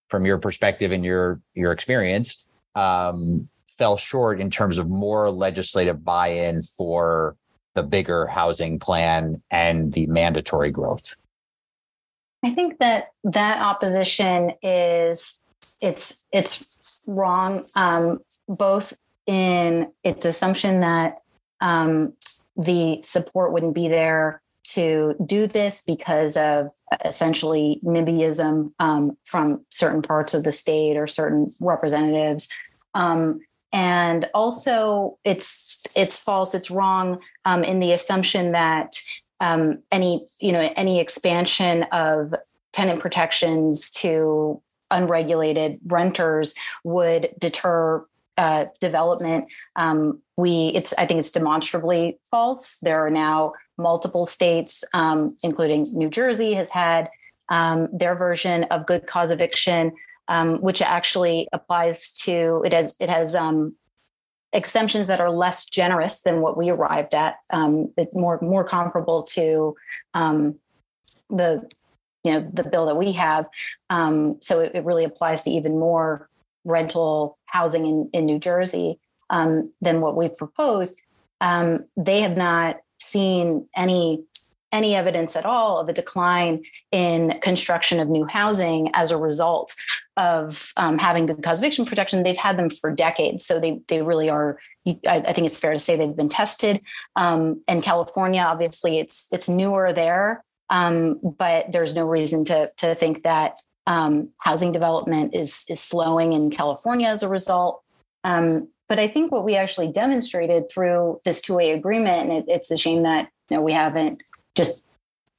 from 0.08 0.26
your 0.26 0.38
perspective 0.38 0.92
and 0.92 1.04
your 1.04 1.42
your 1.56 1.72
experience, 1.72 2.46
um, 2.76 3.50
fell 3.78 3.98
short 3.98 4.40
in 4.40 4.52
terms 4.52 4.78
of 4.78 4.88
more 4.88 5.32
legislative 5.32 6.06
buy-in 6.06 6.62
for 6.62 7.36
the 7.80 7.88
bigger 7.88 8.28
housing 8.28 8.78
plan 8.78 9.42
and 9.50 9.94
the 9.94 10.06
mandatory 10.08 10.70
growth? 10.70 11.16
I 12.44 12.54
think 12.54 12.80
that 12.80 13.12
that 13.24 13.62
opposition 13.62 14.54
is 14.62 15.40
it's 15.82 16.26
it's 16.34 17.02
wrong 17.08 17.66
um, 17.76 18.20
both 18.50 18.94
in 19.26 19.92
its 20.04 20.26
assumption 20.26 20.82
that 20.82 21.22
um, 21.62 22.14
the 22.58 23.00
support 23.02 23.54
wouldn't 23.54 23.76
be 23.76 23.88
there 23.88 24.42
to 24.64 25.16
do 25.26 25.48
this 25.48 25.82
because 25.86 26.36
of 26.36 26.72
essentially 27.06 27.80
NIMBYism 27.84 28.72
um, 28.80 29.18
from 29.24 29.66
certain 29.70 30.02
parts 30.02 30.34
of 30.34 30.44
the 30.44 30.52
state 30.52 30.98
or 30.98 31.08
certain 31.08 31.48
representatives. 31.62 32.50
Um, 32.94 33.40
and 33.72 34.30
also 34.34 35.18
it's 35.24 35.84
it's 35.96 36.20
false 36.20 36.56
it's 36.56 36.72
wrong 36.72 37.20
um, 37.50 37.64
in 37.64 37.80
the 37.80 37.92
assumption 37.92 38.52
that 38.52 39.00
um, 39.40 39.80
any 39.92 40.26
you 40.40 40.52
know 40.52 40.72
any 40.76 41.00
expansion 41.00 41.84
of 41.92 42.36
tenant 42.72 43.00
protections 43.00 43.92
to 43.92 44.62
unregulated 44.92 45.80
renters 45.88 46.54
would 46.84 47.30
deter 47.40 48.06
uh, 48.38 48.66
development. 48.80 49.52
Um, 49.76 50.22
we 50.38 50.72
it's 50.76 50.94
I 50.98 51.06
think 51.06 51.20
it's 51.20 51.32
demonstrably 51.32 52.20
false. 52.30 52.80
There 52.82 53.06
are 53.06 53.10
now 53.10 53.54
multiple 53.78 54.26
states, 54.26 54.84
um, 54.94 55.36
including 55.44 55.88
New 55.92 56.10
Jersey, 56.10 56.54
has 56.54 56.70
had 56.70 57.10
um, 57.50 57.88
their 57.92 58.16
version 58.16 58.66
of 58.66 58.86
good 58.86 59.08
cause 59.08 59.32
eviction 59.32 59.92
um, 60.30 60.62
which 60.62 60.82
actually 60.82 61.50
applies 61.52 62.14
to 62.14 62.62
it 62.64 62.72
has 62.72 62.96
it 63.00 63.10
has 63.10 63.36
exemptions 64.54 65.08
that 65.08 65.22
are 65.22 65.32
less 65.32 65.66
generous 65.66 66.22
than 66.22 66.42
what 66.42 66.58
we 66.58 66.70
arrived 66.70 67.14
at, 67.14 67.36
um, 67.52 67.94
more 68.14 68.40
more 68.42 68.64
comparable 68.64 69.24
to 69.24 69.76
um, 70.14 70.56
the 71.30 71.68
you 72.24 72.34
know 72.34 72.50
the 72.54 72.64
bill 72.64 72.86
that 72.88 72.98
we 72.98 73.12
have. 73.14 73.46
Um, 73.90 74.38
so 74.42 74.60
it, 74.60 74.74
it, 74.76 74.86
really 74.86 75.04
applies 75.04 75.44
to 75.44 75.52
even 75.52 75.80
more 75.80 76.30
rental 76.66 77.38
housing 77.46 77.86
in, 77.86 78.10
in 78.14 78.26
New 78.26 78.40
Jersey 78.40 79.00
um, 79.30 79.72
than 79.82 80.02
what 80.02 80.16
we've 80.16 80.36
proposed. 80.36 81.02
they 81.40 82.22
have 82.22 82.38
not 82.38 82.78
seen 83.00 83.68
any 83.76 84.24
any 84.72 84.96
evidence 84.96 85.36
at 85.36 85.46
all 85.46 85.80
of 85.80 85.90
a 85.90 85.94
decline 85.94 86.64
in 86.92 87.40
construction 87.42 88.00
of 88.00 88.08
new 88.08 88.26
housing 88.26 88.90
as 88.94 89.12
a 89.12 89.18
result 89.18 89.74
of 90.18 90.74
um, 90.78 90.98
having 90.98 91.26
good 91.26 91.42
cause 91.42 91.60
eviction 91.60 91.86
protection. 91.86 92.24
They've 92.24 92.38
had 92.38 92.58
them 92.58 92.70
for 92.70 92.94
decades, 92.94 93.46
so 93.46 93.60
they 93.60 93.82
they 93.88 94.02
really 94.02 94.30
are. 94.30 94.60
I, 94.88 95.24
I 95.28 95.34
think 95.34 95.48
it's 95.48 95.60
fair 95.60 95.74
to 95.74 95.80
say 95.80 95.96
they've 95.96 96.16
been 96.16 96.30
tested. 96.30 96.82
Um, 97.16 97.62
in 97.68 97.82
California, 97.82 98.42
obviously, 98.42 99.00
it's 99.00 99.28
it's 99.32 99.50
newer 99.50 99.94
there, 99.94 100.44
um, 100.70 101.20
but 101.38 101.72
there's 101.72 101.96
no 101.96 102.08
reason 102.08 102.46
to 102.46 102.70
to 102.78 102.96
think 102.96 103.24
that 103.24 103.58
um, 103.88 104.30
housing 104.38 104.72
development 104.72 105.36
is 105.36 105.66
is 105.70 105.80
slowing 105.80 106.34
in 106.34 106.52
California 106.52 107.08
as 107.08 107.24
a 107.24 107.30
result. 107.30 107.82
Um, 108.24 108.68
but 108.88 109.00
I 109.00 109.08
think 109.08 109.32
what 109.32 109.46
we 109.46 109.56
actually 109.56 109.92
demonstrated 109.92 110.70
through 110.70 111.20
this 111.24 111.42
two 111.42 111.56
way 111.56 111.72
agreement, 111.72 112.30
and 112.30 112.32
it, 112.40 112.46
it's 112.48 112.72
a 112.72 112.78
shame 112.78 113.04
that 113.04 113.30
you 113.50 113.58
know 113.58 113.64
we 113.64 113.72
haven't 113.72 114.22
just 114.56 114.86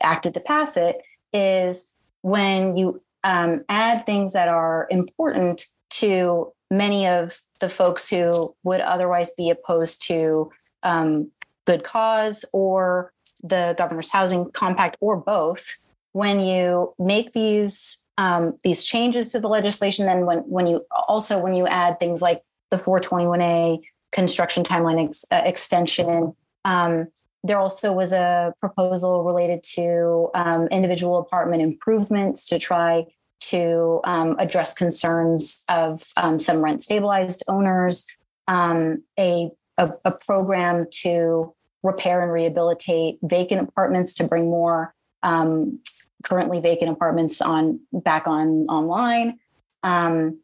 acted 0.02 0.34
to 0.34 0.40
pass 0.40 0.76
it 0.76 1.02
is 1.32 1.92
when 2.22 2.76
you 2.76 3.00
um, 3.24 3.64
add 3.68 4.06
things 4.06 4.32
that 4.32 4.48
are 4.48 4.86
important 4.90 5.66
to 5.90 6.52
many 6.70 7.06
of 7.06 7.40
the 7.60 7.68
folks 7.68 8.08
who 8.08 8.54
would 8.64 8.80
otherwise 8.80 9.32
be 9.36 9.50
opposed 9.50 10.02
to 10.06 10.50
um, 10.82 11.30
good 11.66 11.84
cause 11.84 12.44
or 12.52 13.12
the 13.42 13.74
governor's 13.76 14.10
housing 14.10 14.50
compact 14.52 14.96
or 15.00 15.16
both 15.16 15.78
when 16.12 16.40
you 16.40 16.94
make 16.98 17.32
these 17.32 18.02
um, 18.18 18.58
these 18.64 18.84
changes 18.84 19.32
to 19.32 19.40
the 19.40 19.48
legislation 19.48 20.06
then 20.06 20.26
when 20.26 20.38
when 20.40 20.66
you 20.66 20.84
also 21.08 21.38
when 21.38 21.54
you 21.54 21.66
add 21.66 21.98
things 21.98 22.20
like 22.20 22.42
the 22.70 22.76
421a 22.76 23.80
construction 24.12 24.62
timeline 24.62 25.04
ex, 25.04 25.24
uh, 25.30 25.42
extension 25.44 26.34
um, 26.64 27.08
there 27.42 27.58
also 27.58 27.92
was 27.92 28.12
a 28.12 28.54
proposal 28.60 29.24
related 29.24 29.62
to 29.62 30.28
um, 30.34 30.66
individual 30.68 31.18
apartment 31.18 31.62
improvements 31.62 32.44
to 32.46 32.58
try 32.58 33.06
to 33.40 34.00
um, 34.04 34.36
address 34.38 34.74
concerns 34.74 35.64
of 35.68 36.12
um, 36.16 36.38
some 36.38 36.62
rent 36.62 36.82
stabilized 36.82 37.42
owners, 37.48 38.06
um, 38.48 39.02
a, 39.18 39.50
a, 39.78 39.90
a, 40.04 40.12
program 40.12 40.86
to 40.90 41.54
repair 41.82 42.22
and 42.22 42.30
rehabilitate 42.30 43.18
vacant 43.22 43.66
apartments 43.66 44.12
to 44.12 44.24
bring 44.24 44.44
more 44.44 44.94
um, 45.22 45.80
currently 46.22 46.60
vacant 46.60 46.90
apartments 46.90 47.40
on 47.40 47.80
back 47.92 48.26
on 48.26 48.64
online, 48.64 49.38
um, 49.82 50.38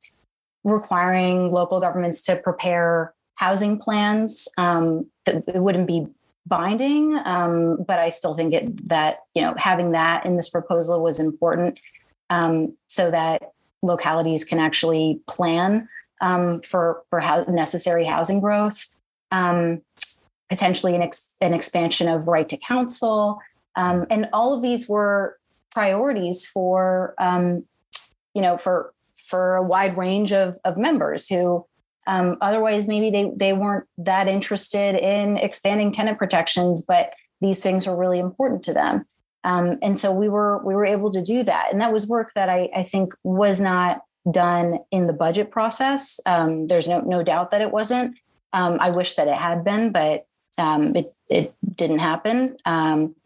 requiring 0.65 1.53
local 1.53 1.79
governments 1.81 2.23
to 2.23 2.37
prepare 2.37 3.13
housing 3.35 3.79
plans. 3.79 4.49
It 4.57 5.63
wouldn't 5.63 5.87
be 5.87 6.07
binding, 6.47 7.19
um, 7.25 7.85
but 7.87 7.99
I 7.99 8.11
still 8.11 8.35
think 8.35 8.55
it, 8.55 8.89
that 8.89 9.21
you 9.35 9.43
know 9.43 9.55
having 9.57 9.93
that 9.93 10.25
in 10.25 10.37
this 10.37 10.49
proposal 10.49 11.03
was 11.03 11.21
important 11.21 11.79
um, 12.31 12.75
so 12.87 13.11
that 13.11 13.53
localities 13.83 14.45
can 14.45 14.59
actually 14.59 15.21
plan 15.27 15.89
um, 16.21 16.61
for 16.63 17.03
for 17.11 17.21
how 17.21 17.43
necessary 17.45 18.05
housing 18.05 18.41
growth, 18.41 18.89
um, 19.31 19.83
potentially 20.49 20.95
an, 20.95 21.03
ex- 21.03 21.37
an 21.41 21.53
expansion 21.53 22.09
of 22.09 22.29
right 22.29 22.49
to 22.49 22.57
counsel, 22.57 23.39
um, 23.77 24.07
and 24.11 24.29
all 24.33 24.55
of 24.55 24.63
these 24.63 24.89
were 24.89 25.39
priorities 25.71 26.47
for 26.47 27.15
um, 27.19 27.65
you 28.35 28.43
know 28.43 28.57
for 28.57 28.93
for 29.17 29.57
a 29.57 29.67
wide 29.67 29.97
range 29.97 30.33
of, 30.33 30.59
of 30.65 30.77
members 30.77 31.29
who 31.29 31.67
um, 32.07 32.37
otherwise, 32.41 32.87
maybe 32.89 33.11
they 33.11 33.33
they 33.35 33.53
weren't 33.53 33.87
that 33.99 34.29
interested 34.29 34.95
in 34.95 35.37
expanding 35.37 35.93
tenant 35.93 36.19
protections, 36.19 36.83
but 36.83 37.13
these 37.41 37.63
things 37.63 37.87
were 37.87 37.97
really 37.97 38.19
important 38.19 38.63
to 38.65 38.73
them. 38.73 39.05
Um, 39.45 39.79
and 39.83 39.97
so 39.97 40.13
we 40.13 40.29
were 40.29 40.65
we 40.65 40.75
were 40.75 40.87
able 40.87 41.13
to 41.13 41.23
do 41.23 41.43
that, 41.43 41.73
and 41.73 41.81
that 41.81 41.93
was 41.93 42.07
work 42.07 42.33
that 42.35 42.49
I, 42.49 42.69
I 42.75 42.85
think 42.85 43.15
was 43.23 43.61
not 43.61 44.03
done 44.31 44.79
in 44.91 45.07
the 45.07 45.13
budget 45.13 45.51
process. 45.51 46.21
Um, 46.27 46.67
there's 46.67 46.89
no 46.89 47.01
no 47.01 47.23
doubt 47.23 47.51
that 47.51 47.63
it 47.63 47.73
wasn't. 47.73 48.17
Um, 48.53 48.79
I 48.81 48.91
wish 48.91 49.15
that 49.15 49.29
it 49.29 49.37
had 49.37 49.65
been, 49.65 49.93
but 49.93 50.27
um, 50.59 50.95
it 50.95 51.15
it 51.29 51.55
didn't 51.75 51.99
happen. 51.99 52.57
Um, 52.65 53.17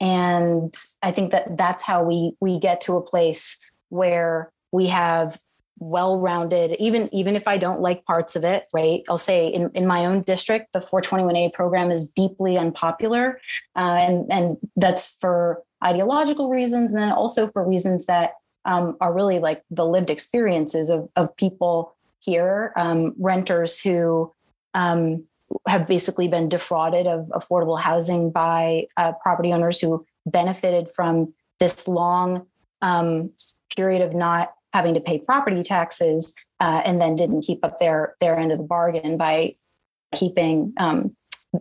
and 0.00 0.72
I 1.02 1.10
think 1.12 1.32
that 1.32 1.56
that's 1.56 1.82
how 1.82 2.02
we 2.02 2.32
we 2.40 2.58
get 2.58 2.80
to 2.82 2.96
a 2.96 3.02
place 3.02 3.58
where 3.88 4.52
we 4.70 4.86
have 4.86 5.38
well-rounded 5.80 6.76
even 6.78 7.12
even 7.14 7.36
if 7.36 7.46
i 7.46 7.56
don't 7.56 7.80
like 7.80 8.04
parts 8.04 8.34
of 8.36 8.44
it 8.44 8.64
right? 8.74 9.02
I'll 9.08 9.18
say 9.18 9.48
in, 9.48 9.70
in 9.74 9.86
my 9.86 10.06
own 10.06 10.22
district 10.22 10.72
the 10.72 10.80
421a 10.80 11.52
program 11.52 11.90
is 11.90 12.12
deeply 12.12 12.58
unpopular 12.58 13.40
uh, 13.76 13.96
and 13.98 14.32
and 14.32 14.56
that's 14.76 15.16
for 15.18 15.62
ideological 15.84 16.50
reasons 16.50 16.92
and 16.92 17.02
then 17.02 17.12
also 17.12 17.48
for 17.48 17.66
reasons 17.66 18.06
that 18.06 18.32
um, 18.64 18.96
are 19.00 19.12
really 19.12 19.38
like 19.38 19.62
the 19.70 19.86
lived 19.86 20.10
experiences 20.10 20.90
of, 20.90 21.08
of 21.16 21.34
people 21.36 21.94
here 22.20 22.72
um, 22.76 23.14
renters 23.18 23.80
who 23.80 24.32
um, 24.74 25.24
have 25.66 25.86
basically 25.86 26.28
been 26.28 26.48
defrauded 26.48 27.06
of 27.06 27.26
affordable 27.28 27.80
housing 27.80 28.30
by 28.30 28.86
uh, 28.96 29.12
property 29.22 29.52
owners 29.52 29.80
who 29.80 30.04
benefited 30.26 30.90
from 30.94 31.32
this 31.58 31.88
long 31.88 32.46
um, 32.82 33.30
period 33.74 34.02
of 34.02 34.14
not 34.14 34.52
having 34.78 34.94
to 34.94 35.00
pay 35.00 35.18
property 35.18 35.64
taxes 35.64 36.32
uh, 36.60 36.82
and 36.84 37.00
then 37.00 37.16
didn't 37.16 37.42
keep 37.42 37.64
up 37.64 37.78
their 37.78 38.14
their 38.20 38.38
end 38.38 38.52
of 38.52 38.58
the 38.58 38.64
bargain 38.64 39.16
by 39.16 39.56
keeping 40.14 40.72
um, 40.76 41.16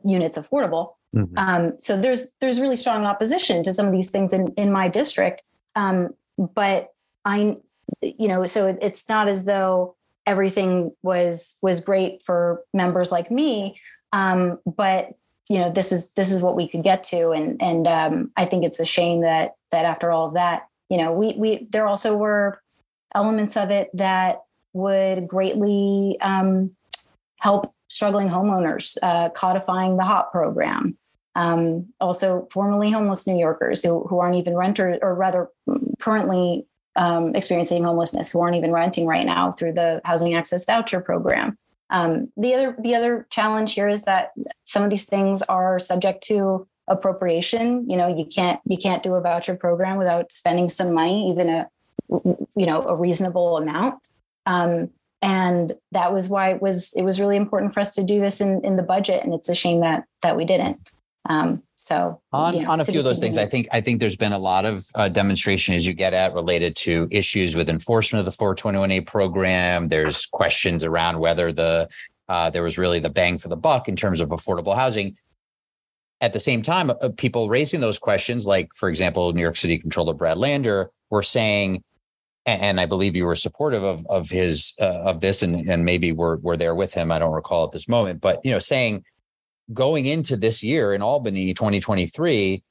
units 0.06 0.38
affordable. 0.38 0.94
Mm-hmm. 1.16 1.36
Um, 1.36 1.74
so 1.80 2.00
there's 2.00 2.32
there's 2.42 2.62
really 2.62 2.78
strong 2.78 3.06
opposition 3.06 3.64
to 3.64 3.74
some 3.74 3.88
of 3.88 3.92
these 3.92 4.12
things 4.12 4.34
in 4.34 4.54
in 4.54 4.72
my 4.72 4.88
district. 4.88 5.42
Um, 5.76 6.10
but 6.38 6.94
I, 7.26 7.58
you 8.02 8.28
know, 8.28 8.46
so 8.46 8.68
it, 8.68 8.78
it's 8.82 9.10
not 9.10 9.28
as 9.28 9.46
though 9.46 9.96
everything 10.28 10.92
was 11.02 11.58
was 11.64 11.84
great 11.84 12.22
for 12.22 12.64
members 12.72 13.12
like 13.12 13.32
me. 13.32 13.80
Um, 14.14 14.60
but 14.66 15.10
you 15.50 15.58
know 15.60 15.72
this 15.72 15.92
is 15.92 16.14
this 16.14 16.32
is 16.32 16.42
what 16.42 16.56
we 16.56 16.68
could 16.68 16.84
get 16.84 17.04
to 17.06 17.32
and 17.32 17.62
and 17.62 17.88
um, 17.88 18.32
i 18.36 18.44
think 18.44 18.66
it's 18.66 18.82
a 18.82 18.86
shame 18.86 19.22
that 19.22 19.56
that 19.72 19.86
after 19.86 20.12
all 20.12 20.28
of 20.28 20.34
that 20.34 20.68
you 20.90 20.98
know 20.98 21.12
we 21.14 21.34
we 21.38 21.68
there 21.72 21.88
also 21.88 22.18
were 22.18 22.62
elements 23.16 23.58
of 23.58 23.70
it 23.70 23.90
that 23.94 24.42
would 24.74 25.28
greatly 25.28 26.18
um, 26.22 26.72
help 27.40 27.74
struggling 27.88 28.30
homeowners 28.30 28.98
uh, 29.02 29.30
codifying 29.30 29.98
the 29.98 30.04
hop 30.04 30.32
program 30.32 30.98
um, 31.36 31.88
also 32.00 32.48
formerly 32.52 32.92
homeless 32.92 33.26
new 33.28 33.38
yorkers 33.38 33.84
who, 33.84 34.06
who 34.08 34.20
aren't 34.20 34.36
even 34.36 34.56
renters 34.56 35.00
or 35.02 35.16
rather 35.16 35.50
currently 36.00 36.66
um, 36.96 37.36
experiencing 37.36 37.84
homelessness 37.84 38.30
who 38.30 38.42
aren't 38.42 38.56
even 38.56 38.72
renting 38.72 39.06
right 39.06 39.26
now 39.26 39.52
through 39.52 39.74
the 39.74 40.02
housing 40.04 40.36
access 40.36 40.66
voucher 40.66 41.00
program 41.00 41.58
um, 41.90 42.32
the 42.36 42.54
other 42.54 42.76
the 42.80 42.96
other 42.96 43.26
challenge 43.30 43.74
here 43.74 43.88
is 43.88 44.04
that 44.04 44.32
some 44.66 44.84
of 44.84 44.90
these 44.90 45.06
things 45.06 45.42
are 45.44 45.80
subject 45.80 46.24
to 46.24 46.68
appropriation. 46.88 47.90
You 47.90 47.98
know, 47.98 48.08
you 48.08 48.26
can't 48.26 48.60
you 48.66 48.78
can't 48.78 49.04
do 49.04 49.16
a 49.16 49.22
voucher 49.22 49.56
program 49.56 49.98
without 49.98 50.32
spending 50.32 50.70
some 50.70 50.94
money, 50.94 51.30
even 51.30 51.50
a 51.50 51.70
you 52.10 52.66
know 52.66 52.84
a 52.84 52.96
reasonable 52.96 53.58
amount. 53.58 53.96
Um, 54.46 54.90
and 55.22 55.74
that 55.92 56.14
was 56.14 56.30
why 56.30 56.52
it 56.52 56.62
was 56.62 56.94
it 56.96 57.04
was 57.04 57.20
really 57.20 57.38
important 57.38 57.74
for 57.74 57.80
us 57.80 57.92
to 57.96 58.04
do 58.04 58.20
this 58.20 58.40
in 58.40 58.64
in 58.64 58.76
the 58.76 58.84
budget. 58.84 59.24
And 59.24 59.34
it's 59.34 59.50
a 59.50 59.56
shame 59.56 59.82
that 59.82 60.06
that 60.22 60.38
we 60.38 60.46
didn't. 60.46 60.80
Um, 61.30 61.64
so 61.76 62.22
on, 62.32 62.56
you 62.56 62.64
know, 62.64 62.72
on 62.72 62.80
a 62.80 62.86
few 62.86 63.00
of 63.00 63.06
those 63.06 63.20
things, 63.20 63.38
I 63.38 63.46
think 63.46 63.68
I 63.72 63.82
think 63.82 64.00
there's 64.00 64.16
been 64.16 64.32
a 64.32 64.40
lot 64.40 64.66
of 64.66 64.88
uh, 64.96 65.10
demonstration 65.10 65.76
as 65.76 65.86
you 65.86 65.94
get 65.94 66.14
at 66.14 66.34
related 66.34 66.76
to 66.78 67.08
issues 67.12 67.56
with 67.56 67.70
enforcement 67.70 68.26
of 68.26 68.38
the 68.38 68.44
421A 68.44 69.06
program. 69.06 69.90
There's 69.90 70.26
questions 70.26 70.84
around 70.84 71.20
whether 71.20 71.52
the 71.52 71.90
uh, 72.30 72.50
there 72.50 72.64
was 72.64 72.78
really 72.78 73.00
the 73.00 73.10
bang 73.10 73.38
for 73.38 73.50
the 73.50 73.56
buck 73.56 73.88
in 73.88 73.96
terms 73.96 74.22
of 74.22 74.30
affordable 74.30 74.76
housing. 74.76 75.18
At 76.20 76.34
the 76.34 76.40
same 76.40 76.62
time, 76.62 76.90
uh, 76.90 77.10
people 77.18 77.48
raising 77.48 77.80
those 77.80 78.00
questions, 78.00 78.48
like 78.48 78.74
for 78.74 78.90
example, 78.90 79.32
New 79.34 79.42
York 79.42 79.58
City 79.58 79.78
Controller 79.78 80.14
Brad 80.14 80.38
Lander, 80.38 80.90
were 81.10 81.22
saying, 81.24 81.84
and, 82.48 82.80
I 82.80 82.86
believe 82.86 83.16
you 83.16 83.26
were 83.26 83.36
supportive 83.36 83.84
of 83.84 84.06
of 84.08 84.30
his 84.30 84.74
uh, 84.80 85.04
of 85.04 85.22
this, 85.22 85.44
and 85.44 85.70
and 85.70 85.84
maybe 85.84 86.12
we're 86.12 86.38
we're 86.38 86.58
there 86.58 86.76
with 86.76 86.94
him. 86.94 87.12
I 87.12 87.20
don't 87.20 87.34
recall 87.34 87.66
at 87.66 87.72
this 87.72 87.88
moment, 87.88 88.22
but 88.22 88.44
you 88.44 88.52
know, 88.52 88.60
saying 88.60 89.04
going 89.74 90.06
into 90.06 90.38
this 90.38 90.64
year 90.64 90.94
in 90.94 91.02
Albany 91.02 91.54
2023, 91.54 92.64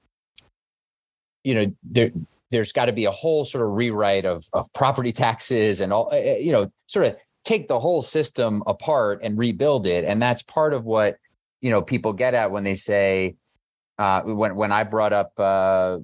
you 1.44 1.54
know, 1.54 1.66
there 1.84 2.10
there's 2.50 2.72
got 2.72 2.86
to 2.86 2.92
be 2.92 3.04
a 3.04 3.10
whole 3.10 3.44
sort 3.44 3.64
of 3.66 3.72
rewrite 3.72 4.24
of 4.24 4.46
of 4.52 4.72
property 4.72 5.12
taxes 5.12 5.80
and 5.80 5.92
all, 5.92 6.08
eh, 6.12 6.16
eh, 6.16 6.38
you 6.38 6.52
know, 6.52 6.70
sort 6.86 7.06
of 7.06 7.16
take 7.44 7.68
the 7.68 7.78
whole 7.78 8.02
system 8.02 8.62
apart 8.66 9.20
and 9.22 9.38
rebuild 9.38 9.86
it. 9.86 10.04
And 10.04 10.20
that's 10.20 10.42
part 10.42 10.72
of 10.72 10.84
what 10.84 11.18
you 11.60 11.70
know 11.70 11.82
people 11.82 12.12
get 12.12 12.34
at 12.34 12.50
when 12.50 12.64
they 12.64 12.74
say 12.74 13.36
uh, 13.98 14.22
when 14.22 14.56
when 14.56 14.72
I 14.72 14.84
brought 14.84 15.12
up 15.12 15.32
uh, 15.38 15.98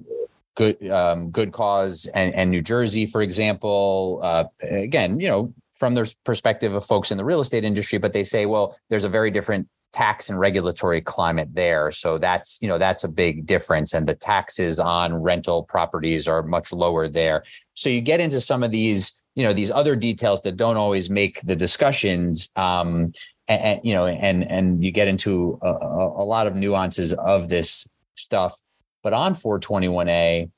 good 0.55 0.89
um, 0.89 1.29
good 1.31 1.51
cause 1.51 2.05
and, 2.13 2.33
and 2.35 2.51
New 2.51 2.61
Jersey, 2.61 3.05
for 3.05 3.21
example. 3.21 4.19
Uh, 4.23 4.45
again, 4.61 5.19
you 5.19 5.27
know, 5.27 5.53
from 5.71 5.95
the 5.95 6.13
perspective 6.23 6.73
of 6.73 6.85
folks 6.85 7.11
in 7.11 7.17
the 7.17 7.25
real 7.25 7.41
estate 7.41 7.63
industry, 7.63 7.97
but 7.97 8.13
they 8.13 8.23
say, 8.23 8.45
well, 8.45 8.77
there's 8.89 9.03
a 9.03 9.09
very 9.09 9.31
different 9.31 9.67
tax 9.91 10.29
and 10.29 10.39
regulatory 10.39 11.01
climate 11.01 11.49
there. 11.53 11.91
So 11.91 12.17
that's, 12.17 12.57
you 12.61 12.67
know, 12.67 12.77
that's 12.77 13.03
a 13.03 13.07
big 13.07 13.45
difference. 13.45 13.93
And 13.93 14.07
the 14.07 14.15
taxes 14.15 14.79
on 14.79 15.13
rental 15.21 15.63
properties 15.63 16.27
are 16.27 16.41
much 16.41 16.71
lower 16.71 17.07
there. 17.07 17.43
So 17.75 17.89
you 17.89 18.01
get 18.01 18.19
into 18.19 18.41
some 18.41 18.63
of 18.63 18.71
these, 18.71 19.19
you 19.35 19.43
know, 19.43 19.53
these 19.53 19.71
other 19.71 19.95
details 19.95 20.41
that 20.43 20.57
don't 20.57 20.77
always 20.77 21.09
make 21.09 21.41
the 21.41 21.55
discussions. 21.55 22.49
Um, 22.55 23.13
and, 23.47 23.61
and 23.61 23.81
you 23.83 23.93
know, 23.93 24.07
and 24.07 24.49
and 24.49 24.83
you 24.83 24.91
get 24.91 25.07
into 25.07 25.59
a, 25.61 25.69
a 25.69 26.25
lot 26.25 26.47
of 26.47 26.55
nuances 26.55 27.13
of 27.13 27.49
this 27.49 27.87
stuff. 28.15 28.59
But 29.03 29.13
on 29.13 29.35
421A, 29.35 30.49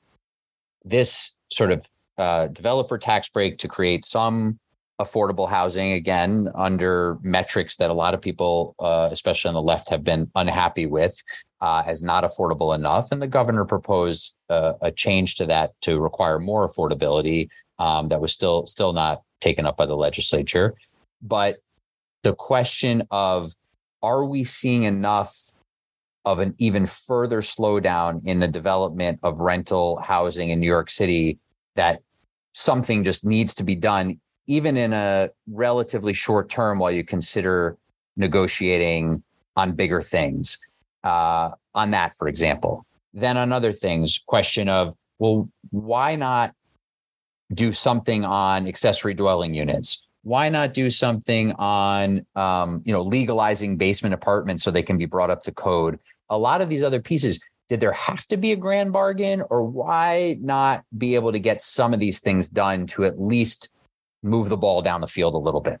this 0.84 1.36
sort 1.50 1.72
of 1.72 1.86
uh, 2.16 2.46
developer 2.46 2.96
tax 2.96 3.28
break 3.28 3.58
to 3.58 3.68
create 3.68 4.04
some 4.04 4.58
affordable 5.00 5.48
housing 5.48 5.92
again 5.92 6.48
under 6.54 7.18
metrics 7.20 7.76
that 7.76 7.90
a 7.90 7.94
lot 7.94 8.14
of 8.14 8.22
people, 8.22 8.74
uh, 8.78 9.08
especially 9.12 9.48
on 9.48 9.54
the 9.54 9.62
left, 9.62 9.90
have 9.90 10.02
been 10.02 10.30
unhappy 10.34 10.86
with 10.86 11.22
uh, 11.60 11.82
as 11.86 12.02
not 12.02 12.24
affordable 12.24 12.74
enough. 12.74 13.12
And 13.12 13.20
the 13.20 13.26
governor 13.26 13.64
proposed 13.64 14.34
uh, 14.48 14.74
a 14.80 14.90
change 14.90 15.34
to 15.36 15.46
that 15.46 15.72
to 15.82 16.00
require 16.00 16.38
more 16.38 16.66
affordability. 16.66 17.48
Um, 17.78 18.08
that 18.08 18.20
was 18.20 18.32
still 18.32 18.66
still 18.66 18.94
not 18.94 19.22
taken 19.40 19.66
up 19.66 19.76
by 19.76 19.84
the 19.84 19.96
legislature. 19.96 20.74
But 21.20 21.58
the 22.22 22.34
question 22.34 23.02
of 23.10 23.54
are 24.02 24.24
we 24.24 24.44
seeing 24.44 24.84
enough 24.84 25.50
of 26.26 26.40
an 26.40 26.54
even 26.58 26.86
further 26.86 27.40
slowdown 27.40 28.20
in 28.26 28.40
the 28.40 28.48
development 28.48 29.18
of 29.22 29.40
rental 29.40 29.98
housing 30.00 30.50
in 30.50 30.60
New 30.60 30.66
York 30.66 30.90
City 30.90 31.38
that 31.76 32.02
something 32.52 33.04
just 33.04 33.24
needs 33.24 33.54
to 33.54 33.64
be 33.64 33.76
done 33.76 34.20
even 34.48 34.76
in 34.76 34.92
a 34.92 35.30
relatively 35.48 36.12
short 36.12 36.48
term 36.48 36.78
while 36.78 36.90
you 36.90 37.04
consider 37.04 37.78
negotiating 38.16 39.22
on 39.56 39.72
bigger 39.72 40.02
things. 40.02 40.58
Uh, 41.04 41.50
on 41.76 41.92
that 41.92 42.12
for 42.16 42.26
example. 42.26 42.84
Then 43.14 43.36
on 43.36 43.52
other 43.52 43.72
things 43.72 44.18
question 44.26 44.68
of 44.68 44.96
well 45.18 45.48
why 45.70 46.16
not 46.16 46.52
do 47.54 47.70
something 47.70 48.24
on 48.24 48.66
accessory 48.66 49.14
dwelling 49.14 49.54
units? 49.54 50.08
Why 50.22 50.48
not 50.48 50.74
do 50.74 50.90
something 50.90 51.52
on 51.52 52.26
um, 52.34 52.82
you 52.84 52.92
know 52.92 53.02
legalizing 53.02 53.76
basement 53.76 54.14
apartments 54.14 54.64
so 54.64 54.72
they 54.72 54.82
can 54.82 54.98
be 54.98 55.06
brought 55.06 55.30
up 55.30 55.44
to 55.44 55.52
code 55.52 56.00
a 56.28 56.38
lot 56.38 56.60
of 56.60 56.68
these 56.68 56.82
other 56.82 57.00
pieces 57.00 57.40
did 57.68 57.80
there 57.80 57.92
have 57.92 58.26
to 58.28 58.36
be 58.36 58.52
a 58.52 58.56
grand 58.56 58.92
bargain 58.92 59.42
or 59.50 59.62
why 59.62 60.36
not 60.40 60.84
be 60.96 61.14
able 61.14 61.32
to 61.32 61.38
get 61.38 61.60
some 61.60 61.92
of 61.92 62.00
these 62.00 62.20
things 62.20 62.48
done 62.48 62.86
to 62.86 63.04
at 63.04 63.20
least 63.20 63.70
move 64.22 64.48
the 64.48 64.56
ball 64.56 64.82
down 64.82 65.00
the 65.00 65.08
field 65.08 65.34
a 65.34 65.38
little 65.38 65.60
bit. 65.60 65.80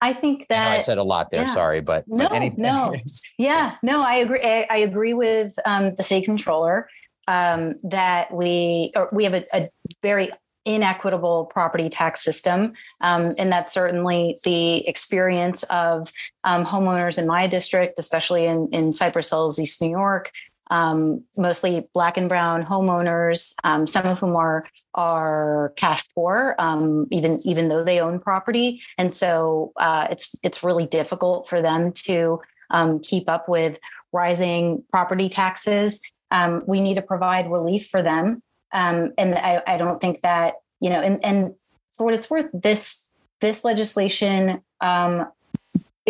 I 0.00 0.12
think 0.12 0.48
that 0.48 0.70
I, 0.70 0.76
I 0.76 0.78
said 0.78 0.98
a 0.98 1.02
lot 1.02 1.30
there. 1.30 1.42
Yeah. 1.42 1.54
Sorry, 1.54 1.80
but 1.80 2.04
no, 2.08 2.28
but 2.28 2.32
anything. 2.32 2.62
no, 2.62 2.94
yeah, 3.38 3.76
no. 3.82 4.02
I 4.02 4.16
agree. 4.16 4.40
I, 4.42 4.66
I 4.70 4.76
agree 4.78 5.12
with 5.12 5.52
um, 5.66 5.94
the 5.94 6.02
state 6.02 6.24
controller 6.24 6.88
um, 7.28 7.74
that 7.84 8.32
we 8.32 8.92
we 9.12 9.24
have 9.24 9.34
a, 9.34 9.44
a, 9.52 9.70
very 10.02 10.30
inequitable 10.74 11.46
property 11.46 11.88
tax 11.88 12.22
system, 12.22 12.72
um, 13.00 13.34
and 13.38 13.52
that's 13.52 13.72
certainly 13.72 14.38
the 14.44 14.86
experience 14.88 15.62
of 15.64 16.12
um, 16.44 16.64
homeowners 16.64 17.18
in 17.18 17.26
my 17.26 17.46
district, 17.46 17.98
especially 17.98 18.46
in 18.46 18.68
in 18.72 18.92
Cypress 18.92 19.30
Hills, 19.30 19.58
East 19.58 19.80
New 19.82 19.90
York, 19.90 20.32
um, 20.70 21.24
mostly 21.36 21.88
black 21.92 22.16
and 22.16 22.28
brown 22.28 22.64
homeowners, 22.64 23.54
um, 23.64 23.86
some 23.86 24.06
of 24.06 24.20
whom 24.20 24.36
are 24.36 24.64
are 24.94 25.72
cash 25.76 26.04
poor, 26.14 26.54
um, 26.58 27.06
even 27.10 27.40
even 27.44 27.68
though 27.68 27.84
they 27.84 28.00
own 28.00 28.20
property, 28.20 28.80
and 28.96 29.12
so 29.12 29.72
uh, 29.76 30.06
it's 30.10 30.34
it's 30.42 30.62
really 30.62 30.86
difficult 30.86 31.48
for 31.48 31.60
them 31.60 31.92
to 31.92 32.40
um, 32.70 33.00
keep 33.00 33.28
up 33.28 33.48
with 33.48 33.78
rising 34.12 34.84
property 34.90 35.28
taxes. 35.28 36.00
Um, 36.30 36.62
we 36.66 36.80
need 36.80 36.94
to 36.94 37.02
provide 37.02 37.50
relief 37.50 37.88
for 37.88 38.02
them, 38.02 38.40
um, 38.72 39.12
and 39.18 39.34
I, 39.34 39.62
I, 39.66 39.76
don't 39.76 40.00
think 40.00 40.20
that 40.20 40.54
you 40.80 40.90
know, 40.90 41.00
and 41.00 41.24
and 41.24 41.54
for 41.92 42.04
what 42.04 42.14
it's 42.14 42.30
worth, 42.30 42.46
this 42.52 43.08
this 43.40 43.64
legislation 43.64 44.62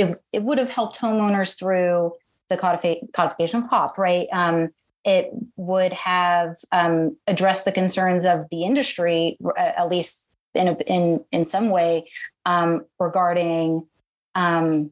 it, 0.00 0.22
it 0.32 0.42
would 0.42 0.58
have 0.58 0.70
helped 0.70 0.98
homeowners 0.98 1.58
through 1.58 2.12
the 2.48 2.56
codifi- 2.56 3.12
codification 3.12 3.62
of 3.62 3.70
HOP, 3.70 3.98
right? 3.98 4.28
Um, 4.32 4.70
it 5.04 5.30
would 5.56 5.92
have 5.92 6.56
um, 6.72 7.16
addressed 7.26 7.64
the 7.64 7.72
concerns 7.72 8.24
of 8.24 8.48
the 8.50 8.64
industry, 8.64 9.38
uh, 9.44 9.58
at 9.58 9.88
least 9.88 10.26
in 10.54 10.68
a, 10.68 10.74
in 10.86 11.24
in 11.32 11.46
some 11.46 11.70
way, 11.70 12.10
um, 12.44 12.84
regarding 12.98 13.86
um, 14.34 14.90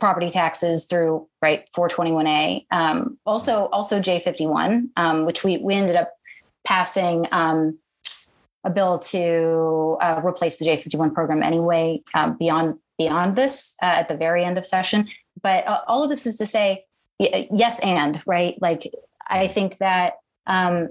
property 0.00 0.30
taxes 0.30 0.86
through 0.86 1.28
right 1.40 1.68
421a. 1.76 2.66
Um, 2.70 3.18
also, 3.24 3.66
also 3.66 4.00
J51, 4.00 4.88
um, 4.96 5.24
which 5.24 5.44
we 5.44 5.58
we 5.58 5.74
ended 5.74 5.94
up 5.94 6.12
passing 6.64 7.26
um, 7.32 7.78
a 8.64 8.70
bill 8.70 8.98
to 8.98 9.96
uh, 10.00 10.20
replace 10.24 10.58
the 10.58 10.66
J51 10.66 11.14
program 11.14 11.42
anyway. 11.42 12.02
beyond 12.38 12.78
beyond 12.98 13.36
this 13.36 13.76
uh, 13.80 13.86
at 13.86 14.08
the 14.08 14.16
very 14.16 14.44
end 14.44 14.58
of 14.58 14.66
session, 14.66 15.08
but 15.42 15.66
uh, 15.68 15.80
all 15.86 16.02
of 16.02 16.10
this 16.10 16.26
is 16.26 16.36
to 16.36 16.46
say 16.46 16.84
yes 17.18 17.80
and 17.80 18.22
right 18.26 18.60
like 18.60 18.92
i 19.28 19.48
think 19.48 19.78
that 19.78 20.14
um, 20.46 20.88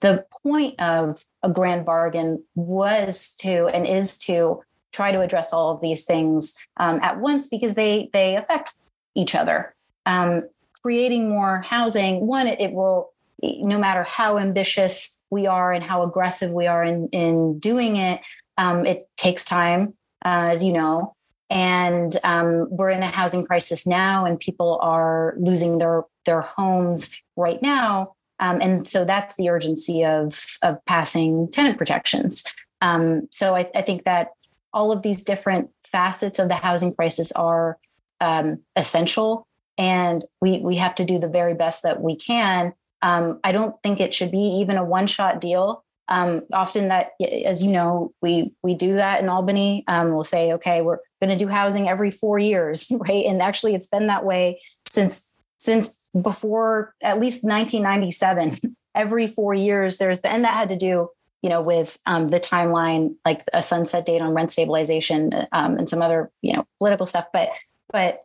the 0.00 0.24
point 0.42 0.80
of 0.80 1.24
a 1.42 1.50
grand 1.50 1.84
bargain 1.84 2.42
was 2.54 3.36
to 3.36 3.66
and 3.66 3.86
is 3.86 4.18
to 4.18 4.62
try 4.92 5.12
to 5.12 5.20
address 5.20 5.52
all 5.52 5.70
of 5.70 5.80
these 5.80 6.04
things 6.04 6.54
um, 6.78 6.98
at 7.02 7.20
once 7.20 7.48
because 7.48 7.74
they 7.74 8.08
they 8.12 8.36
affect 8.36 8.74
each 9.14 9.34
other 9.34 9.74
um, 10.06 10.42
creating 10.82 11.28
more 11.28 11.60
housing 11.60 12.26
one 12.26 12.46
it, 12.46 12.60
it, 12.60 12.72
will 12.72 13.12
no 13.42 13.78
matter 13.78 14.02
how 14.04 14.38
ambitious 14.38 15.18
we 15.30 15.46
are 15.46 15.72
and 15.72 15.84
how 15.84 16.02
aggressive 16.02 16.50
we 16.50 16.66
are 16.66 16.84
in 16.84 17.08
in 17.08 17.58
doing 17.58 17.96
it 17.96 18.20
um, 18.58 18.84
it 18.86 19.08
takes 19.16 19.44
time 19.44 19.94
uh, 20.24 20.50
as 20.52 20.62
you 20.62 20.72
know 20.72 21.14
and 21.50 22.16
um, 22.22 22.68
we're 22.70 22.90
in 22.90 23.02
a 23.02 23.10
housing 23.10 23.44
crisis 23.44 23.86
now, 23.86 24.24
and 24.24 24.38
people 24.38 24.78
are 24.80 25.34
losing 25.36 25.78
their 25.78 26.04
their 26.24 26.40
homes 26.40 27.20
right 27.36 27.60
now. 27.60 28.14
Um, 28.38 28.60
and 28.60 28.88
so 28.88 29.04
that's 29.04 29.36
the 29.36 29.50
urgency 29.50 30.04
of 30.04 30.46
of 30.62 30.82
passing 30.86 31.50
tenant 31.50 31.76
protections. 31.76 32.44
Um, 32.80 33.28
so 33.30 33.56
I, 33.56 33.68
I, 33.74 33.82
think 33.82 34.04
that 34.04 34.30
all 34.72 34.90
of 34.90 35.02
these 35.02 35.22
different 35.22 35.68
facets 35.84 36.38
of 36.38 36.48
the 36.48 36.54
housing 36.54 36.94
crisis 36.94 37.30
are 37.32 37.76
um, 38.22 38.60
essential, 38.76 39.46
and 39.76 40.24
we 40.40 40.60
we 40.60 40.76
have 40.76 40.94
to 40.94 41.04
do 41.04 41.18
the 41.18 41.28
very 41.28 41.54
best 41.54 41.82
that 41.82 42.00
we 42.00 42.14
can. 42.14 42.72
Um, 43.02 43.40
I 43.44 43.52
don't 43.52 43.74
think 43.82 44.00
it 44.00 44.14
should 44.14 44.30
be 44.30 44.58
even 44.60 44.76
a 44.76 44.84
one 44.84 45.06
shot 45.06 45.40
deal. 45.40 45.84
Um, 46.08 46.42
often 46.52 46.88
that, 46.88 47.12
as 47.44 47.62
you 47.62 47.72
know, 47.72 48.12
we 48.20 48.52
we 48.62 48.74
do 48.74 48.94
that 48.94 49.22
in 49.22 49.28
Albany. 49.28 49.84
Um, 49.86 50.12
we'll 50.12 50.24
say, 50.24 50.52
okay, 50.54 50.82
we're 50.82 50.98
going 51.22 51.30
to 51.30 51.42
do 51.42 51.48
housing 51.48 51.88
every 51.88 52.10
four 52.10 52.38
years, 52.38 52.90
right? 53.08 53.24
And 53.24 53.40
actually, 53.40 53.74
it's 53.74 53.86
been 53.86 54.08
that 54.08 54.24
way 54.24 54.60
since 54.88 55.34
since 55.58 55.98
before 56.20 56.94
at 57.02 57.20
least 57.20 57.44
1997. 57.44 58.76
every 58.94 59.28
four 59.28 59.54
years, 59.54 59.98
there's 59.98 60.20
been, 60.20 60.32
and 60.32 60.44
that 60.44 60.54
had 60.54 60.68
to 60.70 60.76
do, 60.76 61.08
you 61.42 61.48
know, 61.48 61.60
with 61.60 61.98
um, 62.06 62.28
the 62.28 62.40
timeline, 62.40 63.14
like 63.24 63.44
a 63.52 63.62
sunset 63.62 64.06
date 64.06 64.22
on 64.22 64.34
rent 64.34 64.50
stabilization 64.50 65.46
um, 65.52 65.78
and 65.78 65.88
some 65.88 66.02
other, 66.02 66.30
you 66.42 66.54
know, 66.54 66.66
political 66.78 67.06
stuff. 67.06 67.26
But 67.32 67.50
but 67.92 68.24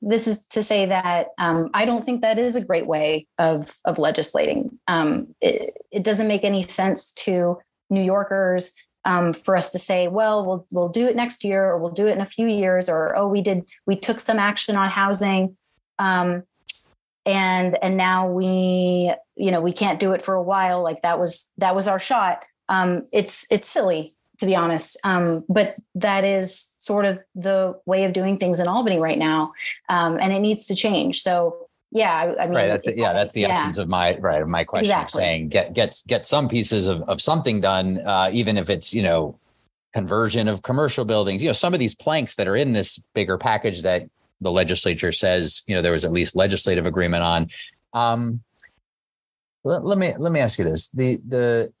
this 0.00 0.26
is 0.26 0.46
to 0.48 0.62
say 0.62 0.86
that 0.86 1.28
um, 1.38 1.70
I 1.74 1.84
don't 1.84 2.04
think 2.04 2.22
that 2.22 2.38
is 2.38 2.56
a 2.56 2.64
great 2.64 2.86
way 2.86 3.26
of 3.38 3.76
of 3.84 3.98
legislating. 3.98 4.78
Um, 4.88 5.34
it, 5.40 5.76
it, 5.90 6.02
doesn't 6.02 6.28
make 6.28 6.44
any 6.44 6.62
sense 6.62 7.12
to 7.14 7.58
New 7.88 8.02
Yorkers 8.02 8.72
um, 9.04 9.32
for 9.32 9.56
us 9.56 9.70
to 9.72 9.78
say, 9.78 10.08
well, 10.08 10.44
we'll 10.44 10.66
we'll 10.70 10.88
do 10.88 11.06
it 11.06 11.16
next 11.16 11.44
year, 11.44 11.64
or 11.64 11.78
we'll 11.78 11.92
do 11.92 12.08
it 12.08 12.12
in 12.12 12.20
a 12.20 12.26
few 12.26 12.46
years, 12.46 12.88
or 12.88 13.16
oh, 13.16 13.28
we 13.28 13.42
did 13.42 13.64
we 13.86 13.96
took 13.96 14.20
some 14.20 14.38
action 14.38 14.76
on 14.76 14.90
housing, 14.90 15.56
um, 15.98 16.42
and 17.24 17.78
and 17.82 17.96
now 17.96 18.28
we 18.28 19.14
you 19.36 19.50
know 19.50 19.60
we 19.60 19.72
can't 19.72 20.00
do 20.00 20.12
it 20.12 20.24
for 20.24 20.34
a 20.34 20.42
while. 20.42 20.82
Like 20.82 21.02
that 21.02 21.20
was 21.20 21.50
that 21.58 21.76
was 21.76 21.86
our 21.86 22.00
shot. 22.00 22.44
Um, 22.68 23.06
it's 23.12 23.46
it's 23.50 23.68
silly 23.68 24.15
to 24.38 24.46
be 24.46 24.56
honest. 24.56 24.96
Um, 25.04 25.44
but 25.48 25.76
that 25.94 26.24
is 26.24 26.74
sort 26.78 27.04
of 27.04 27.18
the 27.34 27.78
way 27.86 28.04
of 28.04 28.12
doing 28.12 28.38
things 28.38 28.60
in 28.60 28.68
Albany 28.68 28.98
right 28.98 29.18
now, 29.18 29.52
um, 29.88 30.18
and 30.20 30.32
it 30.32 30.40
needs 30.40 30.66
to 30.66 30.74
change. 30.74 31.22
So 31.22 31.68
yeah, 31.92 32.14
I, 32.14 32.42
I 32.42 32.46
mean, 32.46 32.56
right. 32.56 32.68
That's 32.68 32.84
the, 32.84 32.96
yeah, 32.96 33.12
that's 33.12 33.32
the 33.32 33.42
yeah. 33.42 33.48
essence 33.48 33.78
of 33.78 33.88
my 33.88 34.16
right 34.18 34.42
of 34.42 34.48
my 34.48 34.64
question. 34.64 34.90
Exactly. 34.90 35.22
Saying 35.22 35.48
get 35.48 35.72
get 35.72 36.02
get 36.06 36.26
some 36.26 36.48
pieces 36.48 36.86
of 36.86 37.02
of 37.02 37.20
something 37.20 37.60
done, 37.60 38.00
uh, 38.06 38.30
even 38.32 38.58
if 38.58 38.68
it's 38.70 38.92
you 38.92 39.02
know 39.02 39.38
conversion 39.94 40.48
of 40.48 40.62
commercial 40.62 41.04
buildings. 41.04 41.42
You 41.42 41.48
know, 41.48 41.54
some 41.54 41.72
of 41.72 41.80
these 41.80 41.94
planks 41.94 42.36
that 42.36 42.48
are 42.48 42.56
in 42.56 42.72
this 42.72 42.98
bigger 43.14 43.38
package 43.38 43.82
that 43.82 44.08
the 44.42 44.50
legislature 44.50 45.12
says 45.12 45.62
you 45.66 45.74
know 45.74 45.80
there 45.80 45.92
was 45.92 46.04
at 46.04 46.12
least 46.12 46.36
legislative 46.36 46.86
agreement 46.86 47.22
on. 47.22 47.48
Um, 47.92 48.42
let, 49.64 49.84
let 49.84 49.98
me 49.98 50.12
let 50.18 50.32
me 50.32 50.40
ask 50.40 50.58
you 50.58 50.64
this: 50.64 50.90
the 50.90 51.20
the 51.26 51.72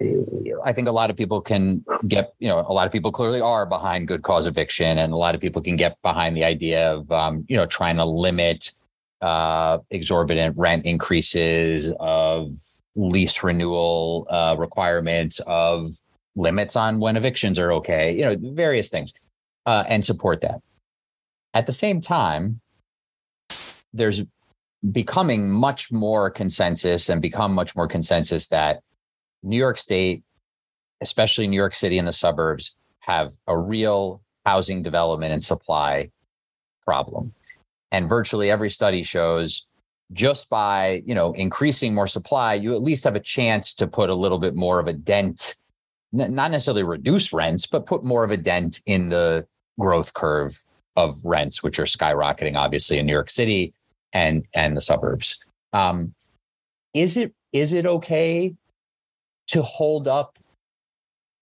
I 0.00 0.72
think 0.72 0.88
a 0.88 0.92
lot 0.92 1.10
of 1.10 1.16
people 1.16 1.40
can 1.40 1.84
get, 2.08 2.34
you 2.38 2.48
know, 2.48 2.58
a 2.58 2.72
lot 2.72 2.86
of 2.86 2.92
people 2.92 3.12
clearly 3.12 3.40
are 3.40 3.64
behind 3.64 4.08
good 4.08 4.22
cause 4.22 4.46
eviction, 4.46 4.98
and 4.98 5.12
a 5.12 5.16
lot 5.16 5.34
of 5.34 5.40
people 5.40 5.62
can 5.62 5.76
get 5.76 6.00
behind 6.02 6.36
the 6.36 6.44
idea 6.44 6.92
of, 6.92 7.10
um, 7.12 7.44
you 7.48 7.56
know, 7.56 7.66
trying 7.66 7.96
to 7.96 8.04
limit 8.04 8.72
uh, 9.20 9.78
exorbitant 9.90 10.56
rent 10.56 10.84
increases, 10.84 11.92
of 12.00 12.54
lease 12.96 13.42
renewal 13.42 14.26
uh, 14.30 14.56
requirements, 14.58 15.40
of 15.46 15.92
limits 16.36 16.76
on 16.76 16.98
when 16.98 17.16
evictions 17.16 17.58
are 17.58 17.72
okay, 17.72 18.14
you 18.14 18.22
know, 18.22 18.36
various 18.54 18.88
things, 18.88 19.12
uh, 19.66 19.84
and 19.88 20.04
support 20.04 20.40
that. 20.40 20.60
At 21.54 21.66
the 21.66 21.72
same 21.72 22.00
time, 22.00 22.60
there's 23.92 24.24
becoming 24.90 25.48
much 25.48 25.92
more 25.92 26.30
consensus 26.30 27.08
and 27.08 27.22
become 27.22 27.54
much 27.54 27.76
more 27.76 27.86
consensus 27.86 28.48
that 28.48 28.82
New 29.44 29.56
York 29.56 29.78
State, 29.78 30.22
especially 31.00 31.46
New 31.46 31.56
York 31.56 31.74
City 31.74 31.98
and 31.98 32.08
the 32.08 32.12
suburbs, 32.12 32.74
have 33.00 33.32
a 33.46 33.56
real 33.56 34.22
housing 34.46 34.82
development 34.82 35.32
and 35.32 35.44
supply 35.44 36.10
problem. 36.82 37.32
And 37.92 38.08
virtually 38.08 38.50
every 38.50 38.70
study 38.70 39.02
shows 39.02 39.66
just 40.12 40.50
by, 40.50 41.02
you 41.06 41.14
know, 41.14 41.32
increasing 41.32 41.94
more 41.94 42.06
supply, 42.06 42.54
you 42.54 42.74
at 42.74 42.82
least 42.82 43.04
have 43.04 43.16
a 43.16 43.20
chance 43.20 43.74
to 43.74 43.86
put 43.86 44.10
a 44.10 44.14
little 44.14 44.38
bit 44.38 44.54
more 44.54 44.78
of 44.78 44.86
a 44.86 44.92
dent, 44.92 45.56
not 46.12 46.50
necessarily 46.50 46.82
reduce 46.82 47.32
rents, 47.32 47.66
but 47.66 47.86
put 47.86 48.04
more 48.04 48.24
of 48.24 48.30
a 48.30 48.36
dent 48.36 48.80
in 48.86 49.08
the 49.08 49.46
growth 49.78 50.14
curve 50.14 50.62
of 50.96 51.24
rents, 51.24 51.62
which 51.62 51.78
are 51.78 51.84
skyrocketing, 51.84 52.56
obviously, 52.56 52.98
in 52.98 53.06
New 53.06 53.12
York 53.12 53.30
City 53.30 53.74
and 54.12 54.46
and 54.54 54.76
the 54.76 54.80
suburbs. 54.80 55.38
Um, 55.72 56.14
is 56.92 57.16
it 57.16 57.34
is 57.52 57.72
it 57.72 57.86
okay 57.86 58.54
to 59.48 59.62
hold 59.62 60.08
up 60.08 60.38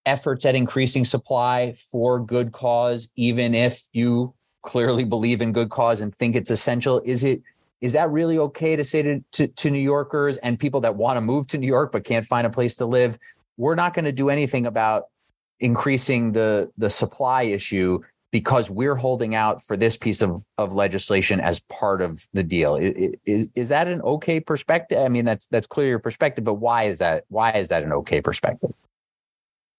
efforts 0.07 0.45
at 0.45 0.55
increasing 0.55 1.05
supply 1.05 1.73
for 1.73 2.19
good 2.21 2.53
cause, 2.53 3.09
even 3.17 3.55
if 3.55 3.87
you 3.93 4.35
clearly 4.63 5.05
believe 5.05 5.41
in 5.41 5.53
good 5.53 5.71
cause 5.71 6.01
and 6.01 6.15
think 6.15 6.35
it's 6.35 6.51
essential? 6.51 7.01
Is 7.05 7.25
it 7.25 7.43
is 7.81 7.95
that 7.95 8.11
really 8.11 8.39
okay 8.39 8.77
to 8.77 8.85
say 8.85 9.03
to, 9.03 9.25
to, 9.33 9.49
to 9.49 9.71
New 9.71 9.81
Yorkers 9.81 10.37
and 10.37 10.57
people 10.57 10.81
that 10.83 10.95
want 10.95 11.17
to 11.17 11.21
move 11.21 11.49
to 11.49 11.59
New 11.59 11.67
York 11.67 11.91
but 11.91 12.05
can't 12.05 12.25
find 12.25 12.47
a 12.47 12.51
place 12.51 12.77
to 12.77 12.87
live? 12.87 13.19
We're 13.57 13.75
not 13.75 13.93
going 13.93 14.05
to 14.05 14.13
do 14.13 14.31
anything 14.31 14.67
about 14.67 15.05
increasing 15.61 16.33
the 16.33 16.71
the 16.79 16.91
supply 16.91 17.43
issue 17.43 18.01
because 18.33 18.71
we're 18.71 18.95
holding 18.97 19.35
out 19.35 19.63
for 19.63 19.77
this 19.77 19.97
piece 19.97 20.23
of, 20.23 20.45
of 20.59 20.73
legislation 20.73 21.39
as 21.39 21.61
part 21.61 22.01
of 22.01 22.27
the 22.33 22.43
deal. 22.43 22.77
Is, 22.77 23.49
is 23.55 23.69
that 23.69 23.87
an 23.87 24.01
okay 24.03 24.41
perspective? 24.41 24.99
I 24.99 25.09
mean, 25.09 25.27
that's 25.27 25.47
that's 25.47 25.67
clear 25.67 25.89
your 25.89 25.99
perspective, 25.99 26.43
but 26.43 26.55
why 26.55 26.85
is 26.85 26.99
that 26.99 27.25
why 27.29 27.53
is 27.53 27.69
that 27.69 27.83
an 27.83 27.93
okay 27.93 28.21
perspective? 28.21 28.73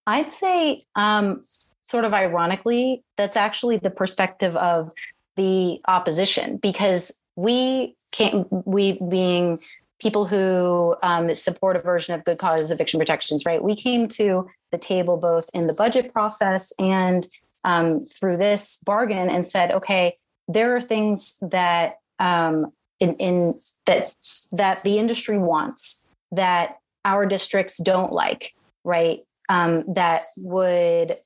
I'd 0.05 0.29
say 0.29 0.81
um, 0.95 1.43
sort 1.81 2.05
of 2.05 2.13
ironically, 2.13 3.03
that's 3.17 3.35
actually 3.35 3.77
the 3.77 3.89
perspective 3.89 4.55
of 4.55 4.91
the 5.35 5.81
opposition 5.87 6.57
because 6.57 7.21
we 7.35 7.95
can't 8.11 8.47
we 8.67 8.99
being 9.09 9.57
people 9.99 10.25
who 10.25 10.95
um, 11.01 11.33
support 11.33 11.75
a 11.75 11.79
version 11.79 12.13
of 12.13 12.23
good 12.25 12.37
cause 12.37 12.69
eviction 12.69 12.99
protections, 12.99 13.45
right? 13.45 13.63
We 13.63 13.75
came 13.75 14.07
to 14.09 14.47
the 14.71 14.77
table 14.77 15.17
both 15.17 15.49
in 15.53 15.65
the 15.65 15.73
budget 15.73 16.13
process 16.13 16.71
and 16.77 17.27
um, 17.63 18.01
through 18.01 18.37
this 18.37 18.79
bargain 18.85 19.29
and 19.29 19.47
said, 19.47 19.71
okay, 19.71 20.17
there 20.47 20.75
are 20.75 20.81
things 20.81 21.37
that 21.41 21.99
um, 22.19 22.71
in, 22.99 23.15
in 23.15 23.59
that 23.85 24.13
that 24.51 24.83
the 24.83 24.97
industry 24.97 25.37
wants 25.37 26.03
that 26.31 26.77
our 27.05 27.25
districts 27.25 27.77
don't 27.77 28.11
like, 28.11 28.53
right? 28.83 29.21
Um, 29.49 29.83
that 29.93 30.23
would 30.37 31.17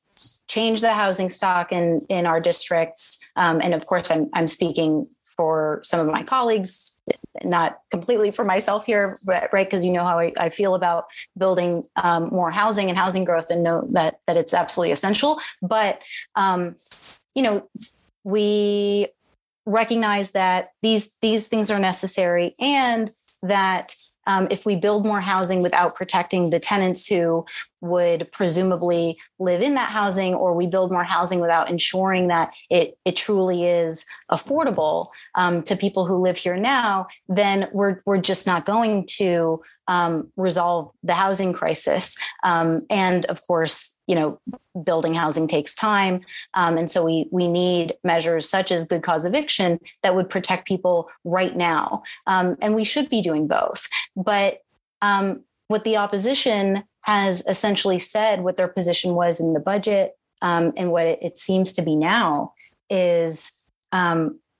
change 0.47 0.81
the 0.81 0.93
housing 0.93 1.29
stock 1.29 1.71
in 1.71 2.05
in 2.09 2.25
our 2.25 2.39
districts. 2.39 3.19
Um, 3.35 3.61
and 3.61 3.73
of 3.73 3.85
course, 3.85 4.11
I'm 4.11 4.29
I'm 4.33 4.47
speaking 4.47 5.07
for 5.35 5.81
some 5.83 5.99
of 5.99 6.11
my 6.11 6.23
colleagues, 6.23 6.97
not 7.43 7.79
completely 7.91 8.31
for 8.31 8.43
myself 8.43 8.85
here, 8.85 9.17
right? 9.25 9.49
Because 9.51 9.85
you 9.85 9.91
know 9.91 10.03
how 10.03 10.19
I, 10.19 10.33
I, 10.39 10.49
feel 10.49 10.75
about 10.75 11.05
building 11.38 11.83
um, 11.95 12.29
more 12.29 12.51
housing 12.51 12.89
and 12.89 12.97
housing 12.97 13.23
growth, 13.23 13.49
and 13.49 13.63
know 13.63 13.85
that 13.91 14.19
that 14.27 14.38
it's 14.38 14.53
absolutely 14.53 14.91
essential. 14.91 15.38
But 15.61 16.01
um, 16.35 16.75
you 17.35 17.43
know, 17.43 17.69
we 18.23 19.07
recognize 19.65 20.31
that 20.31 20.71
these 20.81 21.17
these 21.21 21.47
things 21.47 21.71
are 21.71 21.79
necessary, 21.79 22.53
and 22.59 23.09
that 23.43 23.95
um, 24.28 24.47
if 24.51 24.65
we 24.65 24.75
build 24.75 25.05
more 25.05 25.21
housing 25.21 25.63
without 25.63 25.95
protecting 25.95 26.51
the 26.51 26.59
tenants 26.59 27.07
who 27.07 27.45
would 27.82 28.30
presumably 28.32 29.17
live 29.39 29.61
in 29.61 29.73
that 29.75 29.89
housing, 29.89 30.36
or 30.36 30.53
we 30.53 30.67
build 30.67 30.91
more 30.91 31.03
housing 31.03 31.39
without 31.39 31.69
ensuring 31.69 32.28
that 32.28 32.53
it, 32.69 32.95
it 33.05 33.15
truly 33.15 33.65
is 33.65 34.05
affordable 34.32 35.07
um, 35.36 35.63
to 35.63 35.75
people 35.75 36.05
who 36.05 36.17
live 36.17 36.38
here 36.38 36.57
now, 36.57 37.07
then 37.28 37.67
we're, 37.71 38.01
we're 38.05 38.21
just 38.21 38.45
not 38.45 38.65
going 38.65 39.05
to 39.05 39.57
um, 39.88 40.32
resolve 40.36 40.91
the 41.03 41.13
housing 41.13 41.53
crisis. 41.53 42.17
Um, 42.43 42.86
and 42.89 43.25
of 43.25 43.45
course, 43.47 43.97
you 44.07 44.15
know, 44.15 44.39
building 44.84 45.13
housing 45.13 45.47
takes 45.47 45.75
time, 45.75 46.21
um, 46.53 46.78
and 46.78 46.89
so 46.89 47.03
we 47.03 47.28
we 47.32 47.47
need 47.47 47.95
measures 48.03 48.49
such 48.49 48.71
as 48.71 48.88
good 48.88 49.03
cause 49.03 49.25
eviction 49.25 49.80
that 50.01 50.15
would 50.15 50.30
protect 50.30 50.67
people 50.67 51.09
right 51.25 51.55
now. 51.57 52.03
Um, 52.25 52.55
and 52.61 52.73
we 52.73 52.86
should 52.86 53.09
be 53.09 53.21
doing 53.21 53.47
both. 53.47 53.88
But 54.18 54.59
um, 55.01 55.43
what 55.68 55.84
the 55.86 55.97
opposition 55.97 56.84
has 57.01 57.45
essentially 57.47 57.99
said, 57.99 58.43
what 58.43 58.57
their 58.57 58.68
position 58.68 59.13
was 59.13 59.39
in 59.39 59.53
the 59.53 59.59
budget, 59.61 60.18
um, 60.41 60.74
and 60.76 60.91
what 60.91 61.05
it, 61.05 61.20
it, 61.22 61.38
seems 61.38 61.74
to 61.74 61.82
be 61.82 61.95
now, 61.95 62.53
is 62.89 63.63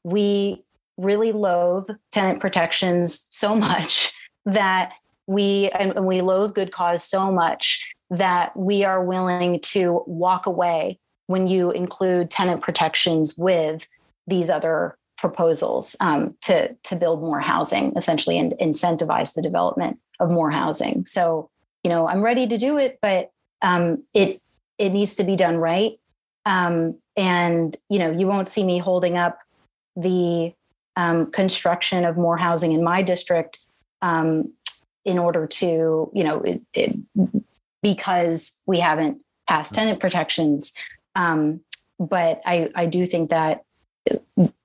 we 0.04 0.62
really 0.98 1.32
loathe 1.32 1.90
tenant 2.12 2.40
protections 2.40 3.28
so 3.30 3.56
much 3.56 4.14
that 4.46 4.94
we 5.28 5.70
and 5.72 6.06
we 6.06 6.22
loathe 6.22 6.54
good 6.54 6.72
cause 6.72 7.04
so 7.04 7.32
much 7.32 7.94
that 8.10 8.56
we 8.56 8.86
are 8.86 9.04
willing 9.04 9.60
to 9.60 10.02
walk 10.08 10.46
away 10.46 10.98
when 11.28 11.48
you 11.48 11.72
include 11.72 12.32
tenant 12.32 12.62
protections 12.62 13.38
with 13.38 13.86
these 14.26 14.50
other 14.50 14.97
proposals 15.18 15.96
um, 16.00 16.36
to 16.42 16.74
to 16.84 16.96
build 16.96 17.22
more 17.22 17.40
housing, 17.40 17.94
essentially, 17.96 18.38
and 18.38 18.54
incentivize 18.62 19.34
the 19.34 19.42
development 19.42 20.00
of 20.20 20.30
more 20.30 20.52
housing. 20.52 21.06
So, 21.06 21.50
you 21.84 21.90
know, 21.90 22.08
I'm 22.08 22.22
ready 22.22 22.48
to 22.48 22.58
do 22.58 22.78
it, 22.78 23.00
but 23.02 23.32
um, 23.62 24.04
it 24.14 24.42
it 24.78 24.90
needs 24.90 25.16
to 25.16 25.24
be 25.24 25.36
done 25.36 25.58
right. 25.58 26.00
Um, 26.46 26.98
and 27.16 27.76
you 27.90 28.00
know, 28.00 28.12
you 28.12 28.28
won't 28.28 28.50
see 28.50 28.64
me 28.64 28.78
holding 28.78 29.18
up 29.18 29.40
the 29.96 30.54
um, 30.96 31.32
construction 31.32 32.06
of 32.06 32.18
more 32.18 32.38
housing 32.38 32.72
in 32.72 32.84
my 32.84 33.02
district 33.02 33.60
um, 34.02 34.54
in 35.06 35.18
order 35.18 35.48
to, 35.48 36.12
you 36.14 36.24
know, 36.24 36.42
it, 36.42 36.62
it, 36.74 36.98
because 37.82 38.60
we 38.66 38.80
haven't 38.80 39.20
passed 39.48 39.74
tenant 39.74 40.00
protections. 40.00 40.74
Um, 41.16 41.62
but 42.00 42.42
I, 42.46 42.70
I 42.76 42.86
do 42.88 43.06
think 43.06 43.30
that 43.30 43.64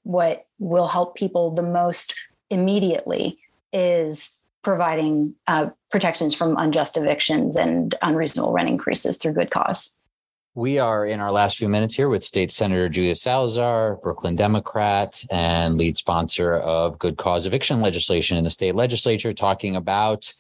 what 0.03 0.47
will 0.59 0.89
help 0.89 1.17
people 1.17 1.51
the 1.51 1.63
most 1.63 2.15
immediately 2.51 3.39
is 3.73 4.39
providing 4.63 5.35
uh, 5.49 5.71
protections 5.91 6.35
from 6.35 6.57
unjust 6.57 6.97
evictions 6.97 7.57
and 7.57 7.95
unreasonable 8.03 8.53
rent 8.53 8.69
increases 8.69 9.19
through 9.19 9.33
good 9.33 9.51
cause. 9.51 9.99
We 10.55 10.79
are 10.79 11.07
in 11.07 11.19
our 11.19 11.33
last 11.33 11.57
few 11.57 11.69
minutes 11.69 11.97
here 11.97 12.11
with 12.11 12.23
State 12.23 12.51
Senator 12.51 12.89
Julia 12.89 13.15
Salazar, 13.15 13.97
Brooklyn 14.03 14.37
Democrat, 14.37 15.25
and 15.31 15.79
lead 15.79 15.97
sponsor 15.97 16.57
of 16.57 16.99
good 16.99 17.17
cause 17.17 17.47
eviction 17.47 17.81
legislation 17.81 18.37
in 18.37 18.45
the 18.45 18.51
state 18.51 18.75
legislature, 18.75 19.33
talking 19.33 19.77
about 19.77 20.31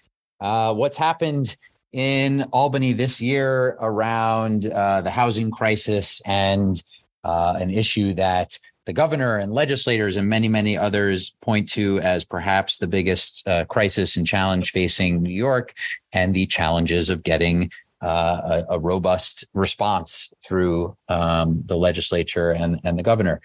uh, 0.40 0.74
what's 0.74 0.98
happened 0.98 1.56
in 1.92 2.42
Albany 2.52 2.92
this 2.92 3.22
year 3.22 3.78
around 3.80 4.66
uh, 4.66 5.00
the 5.00 5.10
housing 5.10 5.50
crisis 5.50 6.20
and 6.26 6.82
uh, 7.24 7.56
an 7.58 7.70
issue 7.70 8.12
that 8.14 8.58
the 8.84 8.92
governor 8.92 9.36
and 9.36 9.52
legislators 9.52 10.16
and 10.16 10.28
many, 10.28 10.48
many 10.48 10.76
others 10.76 11.34
point 11.40 11.68
to 11.70 12.00
as 12.00 12.24
perhaps 12.24 12.78
the 12.78 12.88
biggest 12.88 13.46
uh, 13.46 13.64
crisis 13.66 14.16
and 14.16 14.26
challenge 14.26 14.72
facing 14.72 15.22
New 15.22 15.34
York 15.34 15.74
and 16.12 16.34
the 16.34 16.46
challenges 16.46 17.08
of 17.08 17.22
getting 17.22 17.70
uh, 18.02 18.64
a, 18.68 18.74
a, 18.74 18.78
robust 18.80 19.44
response 19.54 20.32
through 20.44 20.96
um, 21.08 21.62
the 21.66 21.76
legislature 21.76 22.50
and, 22.50 22.80
and 22.82 22.98
the 22.98 23.02
governor. 23.02 23.40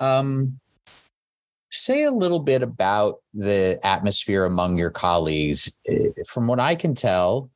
Um, 0.00 0.58
say 1.70 2.04
a 2.04 2.10
little 2.10 2.38
bit 2.38 2.62
about 2.62 3.16
the 3.34 3.78
atmosphere 3.82 4.46
among 4.46 4.78
your 4.78 4.90
colleagues. 4.90 5.76
From 6.26 6.46
what 6.46 6.58
I 6.58 6.74
can 6.74 6.94
tell, 6.94 7.50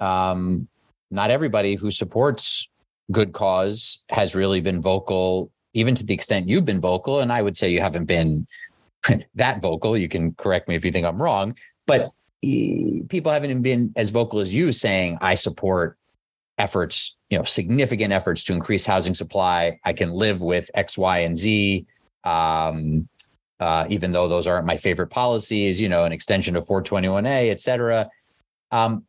um, 0.00 0.68
not 1.10 1.30
everybody 1.30 1.74
who 1.74 1.90
supports 1.90 2.68
good 3.12 3.34
cause 3.34 4.04
has 4.08 4.34
really 4.34 4.60
been 4.62 4.80
vocal, 4.80 5.50
even 5.74 5.94
to 5.94 6.04
the 6.04 6.14
extent 6.14 6.48
you've 6.48 6.64
been 6.64 6.80
vocal. 6.80 7.20
And 7.20 7.32
I 7.32 7.42
would 7.42 7.56
say 7.56 7.70
you 7.70 7.80
haven't 7.80 8.06
been 8.06 8.46
that 9.34 9.60
vocal. 9.60 9.96
You 9.96 10.08
can 10.08 10.32
correct 10.34 10.68
me 10.68 10.74
if 10.74 10.84
you 10.84 10.92
think 10.92 11.06
I'm 11.06 11.22
wrong, 11.22 11.56
but 11.86 12.12
people 12.42 13.32
haven't 13.32 13.62
been 13.62 13.92
as 13.96 14.10
vocal 14.10 14.40
as 14.40 14.54
you 14.54 14.72
saying 14.72 15.18
I 15.20 15.34
support 15.34 15.98
efforts, 16.58 17.16
you 17.28 17.38
know, 17.38 17.44
significant 17.44 18.12
efforts 18.12 18.44
to 18.44 18.52
increase 18.52 18.84
housing 18.84 19.14
supply. 19.14 19.78
I 19.84 19.92
can 19.92 20.10
live 20.12 20.42
with 20.42 20.70
X, 20.74 20.96
Y, 20.98 21.18
and 21.18 21.36
Z. 21.36 21.86
Um, 22.24 23.08
uh, 23.60 23.86
even 23.90 24.10
though 24.10 24.26
those 24.26 24.46
aren't 24.46 24.66
my 24.66 24.76
favorite 24.76 25.08
policies, 25.08 25.80
you 25.80 25.88
know, 25.88 26.04
an 26.04 26.12
extension 26.12 26.56
of 26.56 26.66
421A, 26.66 27.50
et 27.50 27.60
cetera. 27.60 28.08
Um, 28.70 29.04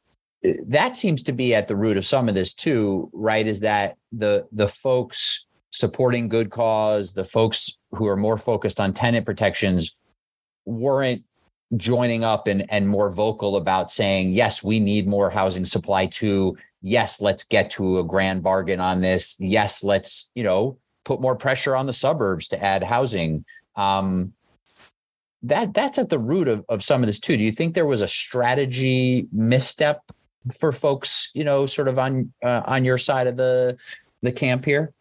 that 0.68 0.96
seems 0.96 1.24
to 1.24 1.32
be 1.32 1.56
at 1.56 1.68
the 1.68 1.76
root 1.76 1.98
of 1.98 2.06
some 2.06 2.28
of 2.28 2.36
this 2.36 2.54
too, 2.54 3.10
right? 3.14 3.46
Is 3.48 3.62
that 3.62 3.96
the 4.12 4.48
the 4.52 4.68
folks 4.68 5.46
supporting 5.72 6.30
good 6.30 6.52
cause, 6.52 7.14
the 7.14 7.26
folks 7.26 7.80
who 7.92 8.08
are 8.08 8.18
more 8.18 8.38
focused 8.38 8.80
on 8.80 8.94
tenant 8.94 9.26
protections 9.26 9.98
weren't 10.66 11.24
joining 11.78 12.24
up 12.24 12.48
and, 12.48 12.66
and 12.70 12.88
more 12.88 13.10
vocal 13.10 13.56
about 13.56 13.90
saying, 13.90 14.32
yes, 14.32 14.64
we 14.64 14.80
need 14.80 15.08
more 15.08 15.30
housing 15.30 15.66
supply 15.66 16.06
too. 16.06 16.58
Yes, 16.82 17.22
let's 17.22 17.44
get 17.44 17.70
to 17.72 18.00
a 18.00 18.04
grand 18.04 18.44
bargain 18.44 18.80
on 18.80 19.02
this. 19.02 19.38
Yes, 19.40 19.84
let's, 19.84 20.32
you 20.36 20.44
know, 20.44 20.78
put 21.06 21.22
more 21.22 21.36
pressure 21.36 21.76
on 21.76 21.86
the 21.86 21.94
suburbs 21.94 22.48
to 22.50 22.64
add 22.64 22.84
housing. 22.84 23.46
Um, 23.76 24.34
that 25.44 25.74
that's 25.74 25.98
at 25.98 26.10
the 26.10 26.20
root 26.20 26.48
of, 26.48 26.64
of 26.70 26.84
some 26.84 27.02
of 27.02 27.08
this 27.08 27.20
too. 27.20 27.38
Do 27.38 27.44
you 27.44 27.52
think 27.52 27.74
there 27.74 27.88
was 27.88 28.02
a 28.02 28.08
strategy 28.08 29.28
misstep 29.32 30.02
for 30.60 30.72
folks, 30.72 31.32
you 31.34 31.44
know, 31.44 31.66
sort 31.66 31.88
of 31.88 31.98
on 31.98 32.32
uh, 32.44 32.62
on 32.66 32.86
your 32.86 32.98
side 32.98 33.28
of 33.28 33.38
the 33.38 33.78
the 34.22 34.32
camp 34.32 34.66
here? 34.66 34.94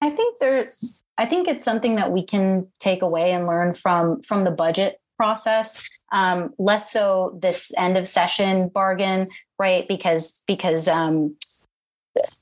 I 0.00 0.10
think 0.10 0.38
there's 0.38 1.04
I 1.16 1.26
think 1.26 1.48
it's 1.48 1.64
something 1.64 1.96
that 1.96 2.12
we 2.12 2.22
can 2.22 2.68
take 2.78 3.02
away 3.02 3.32
and 3.32 3.46
learn 3.46 3.74
from 3.74 4.22
from 4.22 4.44
the 4.44 4.50
budget 4.50 5.00
process 5.16 5.82
um, 6.12 6.54
less 6.58 6.92
so 6.92 7.36
this 7.40 7.72
end 7.76 7.96
of 7.96 8.06
session 8.06 8.68
bargain 8.68 9.28
right? 9.58 9.86
Because 9.88 10.42
because 10.46 10.88
um, 10.88 11.36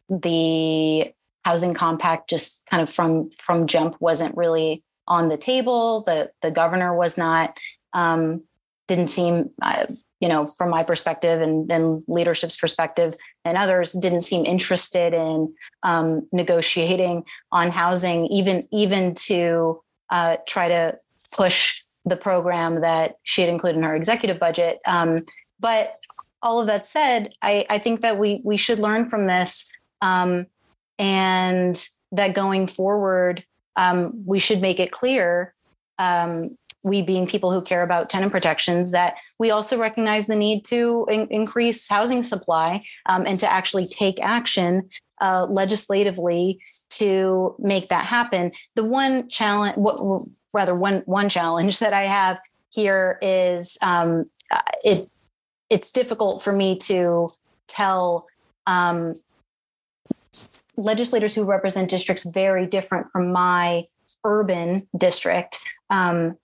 the 0.09 1.13
housing 1.45 1.75
compact 1.75 2.31
just 2.31 2.67
kind 2.67 2.83
of 2.83 2.91
from 2.91 3.31
from 3.31 3.67
jump 3.67 3.97
wasn't 4.01 4.37
really 4.37 4.83
on 5.09 5.29
the 5.29 5.37
table 5.37 6.03
the 6.03 6.31
the 6.43 6.51
governor 6.51 6.97
was 6.97 7.17
not 7.17 7.59
um, 7.93 8.43
didn't 8.89 9.09
seem 9.09 9.51
uh, 9.63 9.87
you 10.27 10.33
know 10.33 10.47
from 10.59 10.71
my 10.71 10.83
perspective 10.83 11.41
and, 11.41 11.71
and 11.71 12.03
leadership's 12.09 12.57
perspective 12.57 13.15
and 13.45 13.57
others 13.57 13.93
didn't 13.93 14.23
seem 14.23 14.45
interested 14.45 15.15
in 15.15 15.55
um, 15.85 16.27
negotiating 16.33 17.23
on 17.53 17.71
housing 17.71 18.27
even 18.27 18.67
even 18.73 19.15
to 19.15 19.81
uh, 20.11 20.37
try 20.49 20.67
to 20.67 20.97
push 21.33 21.81
the 22.05 22.17
program 22.17 22.81
that 22.81 23.19
she 23.23 23.41
had 23.41 23.49
included 23.49 23.79
in 23.79 23.85
her 23.85 23.95
executive 23.95 24.41
budget. 24.41 24.81
Um, 24.85 25.25
but 25.61 25.95
all 26.43 26.61
of 26.61 26.67
that 26.67 26.87
said, 26.87 27.33
I, 27.41 27.65
I, 27.71 27.79
think 27.79 28.01
that 28.01 28.19
we 28.19 28.41
we 28.45 28.57
should 28.57 28.81
learn 28.81 29.07
from 29.07 29.27
this, 29.27 29.71
um, 30.03 30.47
and 30.99 31.89
that 32.13 32.35
going 32.35 32.67
forward, 32.67 33.45
um, 33.77 34.25
we 34.25 34.41
should 34.41 34.61
make 34.61 34.81
it 34.81 34.91
clear. 34.91 35.55
We 36.87 37.03
being 37.03 37.27
people 37.27 37.51
who 37.51 37.61
care 37.61 37.83
about 37.83 38.09
tenant 38.09 38.31
protections, 38.31 38.93
that 38.93 39.19
we 39.41 39.51
also 39.51 39.77
recognize 39.77 40.29
the 40.29 40.37
need 40.37 40.65
to 40.67 41.05
in- 41.11 41.27
increase 41.31 41.89
housing 41.89 42.23
supply 42.23 42.81
um, 43.07 43.27
and 43.27 43.41
to 43.41 43.51
actually 43.51 43.89
take 43.89 44.21
action 44.23 44.89
uh, 45.21 45.47
legislatively 45.51 46.61
to 46.91 47.57
make 47.59 47.89
that 47.89 48.05
happen. 48.05 48.53
The 48.77 48.85
one 48.85 49.29
challenge, 49.29 49.77
what, 49.77 50.23
rather 50.55 50.77
one 50.77 51.03
one 51.07 51.29
challenge 51.29 51.79
that 51.81 51.93
I 51.93 52.05
have 52.05 52.39
here 52.71 53.19
is 53.21 53.77
um, 53.83 54.23
uh, 54.53 54.61
it 54.85 55.11
it's 55.69 55.91
difficult 55.91 56.41
for 56.43 56.53
me 56.53 56.79
to 56.79 57.29
tell 57.67 58.27
um, 58.69 59.13
legislators 60.77 61.35
who 61.35 61.43
represent 61.43 61.91
districts 61.91 62.25
very 62.25 62.67
different 62.67 63.11
from 63.11 63.33
my 63.33 63.87
urban 64.25 64.87
district 64.97 65.59
um, 65.91 66.37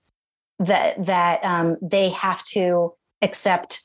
that 0.59 1.05
that 1.07 1.45
um, 1.45 1.77
they 1.83 2.11
have 2.11 2.45
to 2.45 2.95
accept 3.21 3.83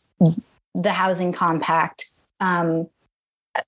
the 0.73 0.91
housing 0.91 1.33
compact. 1.33 2.11
Um, 2.39 2.87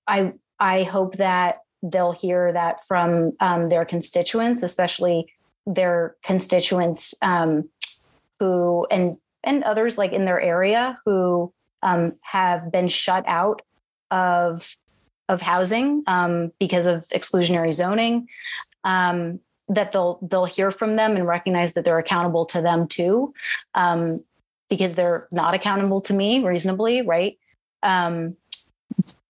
I 0.08 0.34
I 0.60 0.84
hope 0.84 1.18
that 1.18 1.60
they'll 1.82 2.12
hear 2.12 2.52
that 2.54 2.86
from 2.86 3.34
um, 3.40 3.70
their 3.70 3.86
constituents, 3.86 4.64
especially 4.64 5.32
their 5.66 6.16
constituents 6.24 7.16
um, 7.22 7.70
who 8.40 8.86
and 8.92 9.18
and 9.44 9.64
others 9.64 9.98
like 9.98 10.12
in 10.12 10.26
their 10.26 10.42
area 10.42 11.00
who 11.06 11.54
um, 11.82 12.14
have 12.22 12.72
been 12.72 12.88
shut 12.88 13.24
out 13.28 13.62
of 14.12 14.76
of 15.30 15.42
housing 15.42 16.04
um, 16.08 16.52
because 16.60 16.86
of 16.86 17.08
exclusionary 17.10 17.74
zoning. 17.74 18.28
Um, 18.84 19.40
that 19.70 19.92
they'll 19.92 20.20
they'll 20.22 20.46
hear 20.46 20.72
from 20.72 20.96
them 20.96 21.16
and 21.16 21.28
recognize 21.28 21.74
that 21.74 21.86
they're 21.86 22.00
accountable 22.00 22.46
to 22.48 22.62
them 22.62 22.88
too, 22.88 23.34
um, 23.76 24.24
because 24.70 24.96
they're 24.96 25.28
not 25.32 25.54
accountable 25.54 26.02
to 26.02 26.14
me 26.14 26.44
reasonably, 26.44 27.02
right? 27.02 27.38
Um, 27.84 28.36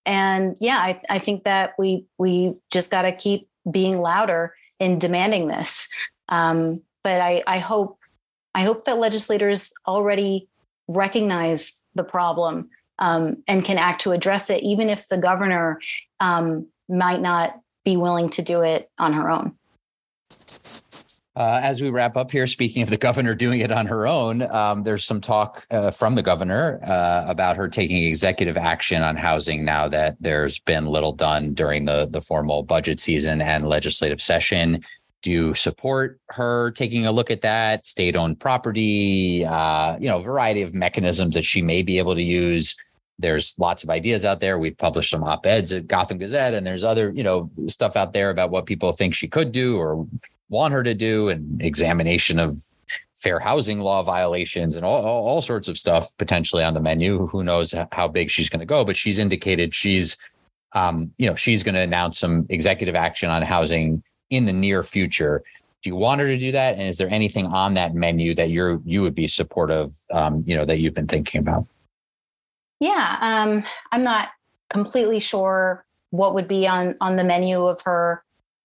and 0.05 0.57
yeah, 0.59 0.77
I, 0.77 0.99
I 1.09 1.19
think 1.19 1.43
that 1.43 1.73
we 1.77 2.05
we 2.17 2.55
just 2.71 2.89
got 2.89 3.03
to 3.03 3.11
keep 3.11 3.47
being 3.69 3.99
louder 3.99 4.55
in 4.79 4.97
demanding 4.97 5.47
this. 5.47 5.89
Um, 6.29 6.81
but 7.03 7.21
I, 7.21 7.43
I 7.45 7.59
hope 7.59 7.99
I 8.55 8.63
hope 8.63 8.85
that 8.85 8.97
legislators 8.97 9.73
already 9.87 10.47
recognize 10.87 11.81
the 11.95 12.03
problem 12.03 12.69
um, 12.97 13.43
and 13.47 13.63
can 13.63 13.77
act 13.77 14.01
to 14.01 14.11
address 14.11 14.49
it, 14.49 14.63
even 14.63 14.89
if 14.89 15.07
the 15.07 15.17
governor 15.17 15.79
um, 16.19 16.67
might 16.87 17.21
not 17.21 17.59
be 17.85 17.97
willing 17.97 18.29
to 18.31 18.41
do 18.41 18.61
it 18.61 18.89
on 18.97 19.13
her 19.13 19.29
own. 19.29 19.55
Uh, 21.39 21.57
as 21.63 21.81
we 21.81 21.89
wrap 21.89 22.17
up 22.17 22.31
here, 22.31 22.45
speaking 22.45 22.81
of 22.81 22.89
the 22.89 22.97
governor 22.97 23.33
doing 23.33 23.61
it 23.61 23.71
on 23.71 23.85
her 23.85 24.05
own, 24.05 24.41
um, 24.51 24.83
there's 24.83 25.05
some 25.05 25.21
talk 25.21 25.65
uh, 25.71 25.89
from 25.89 26.15
the 26.15 26.21
governor 26.21 26.81
uh, 26.83 27.23
about 27.27 27.55
her 27.55 27.69
taking 27.69 28.03
executive 28.03 28.57
action 28.57 29.01
on 29.03 29.15
housing 29.15 29.63
now 29.63 29.87
that 29.87 30.17
there's 30.19 30.59
been 30.59 30.85
little 30.85 31.13
done 31.13 31.53
during 31.53 31.85
the 31.85 32.09
the 32.11 32.19
formal 32.19 32.61
budget 32.61 32.99
season 32.99 33.41
and 33.41 33.69
legislative 33.69 34.21
session. 34.21 34.83
Do 35.21 35.31
you 35.31 35.53
support 35.53 36.19
her 36.29 36.71
taking 36.71 37.05
a 37.05 37.11
look 37.11 37.31
at 37.31 37.41
that 37.41 37.85
state-owned 37.85 38.41
property? 38.41 39.45
Uh, 39.45 39.97
you 39.97 40.09
know, 40.09 40.19
a 40.19 40.23
variety 40.23 40.61
of 40.61 40.73
mechanisms 40.73 41.35
that 41.35 41.45
she 41.45 41.61
may 41.61 41.83
be 41.83 41.99
able 41.99 42.15
to 42.15 42.23
use. 42.23 42.75
There's 43.19 43.53
lots 43.59 43.83
of 43.83 43.89
ideas 43.89 44.23
out 44.23 44.39
there. 44.39 44.57
We've 44.57 44.77
published 44.77 45.11
some 45.11 45.23
op-eds 45.23 45.73
at 45.73 45.87
Gotham 45.87 46.17
Gazette, 46.17 46.53
and 46.53 46.65
there's 46.65 46.83
other, 46.83 47.11
you 47.13 47.23
know, 47.23 47.51
stuff 47.67 47.95
out 47.95 48.13
there 48.13 48.29
about 48.29 48.49
what 48.49 48.65
people 48.65 48.91
think 48.93 49.13
she 49.13 49.27
could 49.27 49.51
do 49.51 49.77
or 49.77 50.07
want 50.49 50.73
her 50.73 50.83
to 50.83 50.93
do 50.93 51.29
and 51.29 51.61
examination 51.61 52.39
of 52.39 52.63
fair 53.15 53.39
housing 53.39 53.81
law 53.81 54.01
violations 54.01 54.77
and 54.77 54.85
all, 54.85 55.05
all, 55.05 55.27
all 55.27 55.41
sorts 55.41 55.67
of 55.67 55.77
stuff 55.77 56.15
potentially 56.17 56.63
on 56.63 56.73
the 56.73 56.79
menu. 56.79 57.27
Who 57.27 57.43
knows 57.43 57.75
how 57.91 58.07
big 58.07 58.29
she's 58.29 58.49
going 58.49 58.61
to 58.61 58.65
go, 58.65 58.85
but 58.85 58.95
she's 58.95 59.19
indicated 59.19 59.75
she's, 59.75 60.15
um, 60.71 61.11
you 61.17 61.27
know, 61.27 61.35
she's 61.35 61.61
going 61.61 61.75
to 61.75 61.81
announce 61.81 62.17
some 62.17 62.45
executive 62.49 62.95
action 62.95 63.29
on 63.29 63.41
housing 63.41 64.01
in 64.29 64.45
the 64.45 64.53
near 64.53 64.81
future. 64.81 65.43
Do 65.81 65.89
you 65.89 65.97
want 65.97 66.21
her 66.21 66.27
to 66.27 66.37
do 66.37 66.53
that? 66.53 66.75
And 66.75 66.83
is 66.83 66.97
there 66.97 67.09
anything 67.09 67.45
on 67.47 67.73
that 67.73 67.93
menu 67.93 68.33
that 68.35 68.49
you're 68.49 68.81
you 68.85 69.01
would 69.01 69.15
be 69.15 69.27
supportive, 69.27 69.97
um, 70.11 70.43
you 70.45 70.55
know, 70.55 70.65
that 70.65 70.79
you've 70.79 70.93
been 70.93 71.07
thinking 71.07 71.39
about? 71.39 71.65
Yeah, 72.79 73.17
um, 73.21 73.63
I'm 73.91 74.03
not 74.03 74.29
completely 74.69 75.19
sure 75.19 75.85
what 76.11 76.33
would 76.33 76.47
be 76.47 76.67
on 76.67 76.95
on 77.01 77.15
the 77.15 77.23
menu 77.23 77.67
of 77.67 77.81
her 77.81 78.23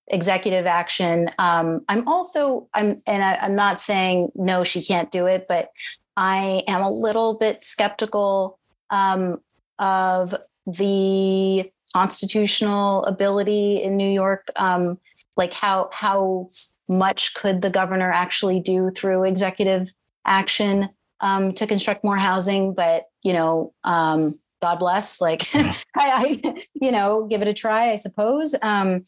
executive 0.09 0.67
action. 0.67 1.29
Um, 1.39 1.85
I'm 1.89 2.07
also 2.07 2.69
I'm 2.75 3.01
and 3.07 3.23
I, 3.23 3.37
I'm 3.37 3.55
not 3.55 3.81
saying 3.81 4.31
no, 4.35 4.65
she 4.65 4.83
can't 4.83 5.11
do 5.11 5.27
it, 5.27 5.47
but 5.49 5.71
I 6.17 6.63
am 6.69 6.83
a 6.83 6.91
little 6.91 7.35
bit 7.35 7.63
skeptical 7.63 8.59
um, 8.91 9.41
of 9.79 10.35
the 10.67 11.71
constitutional 11.93 13.05
ability 13.05 13.83
in 13.83 13.97
New 13.97 14.11
York. 14.11 14.47
Um, 14.57 14.99
like 15.37 15.53
how 15.53 15.91
how 15.93 16.49
much 16.89 17.35
could 17.35 17.63
the 17.63 17.71
governor 17.71 18.11
actually 18.11 18.61
do 18.61 18.91
through 18.91 19.25
executive 19.25 19.93
action 20.27 20.89
um, 21.21 21.53
to 21.55 21.67
construct 21.67 22.05
more 22.05 22.17
housing? 22.17 22.75
But 22.75 23.05
you 23.23 23.33
know, 23.33 23.73
um, 23.85 24.39
God 24.63 24.79
bless. 24.79 25.21
Like 25.21 25.49
I, 25.55 25.77
I, 25.97 26.63
you 26.75 26.93
know, 26.93 27.27
give 27.27 27.43
it 27.43 27.49
a 27.49 27.55
try. 27.55 27.91
I 27.91 27.97
suppose. 27.97 28.55
Um, 28.63 29.05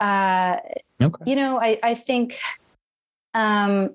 uh, 0.00 0.56
okay. 1.00 1.24
You 1.26 1.36
know, 1.36 1.60
I, 1.60 1.78
I 1.82 1.94
think 1.94 2.38
um, 3.34 3.94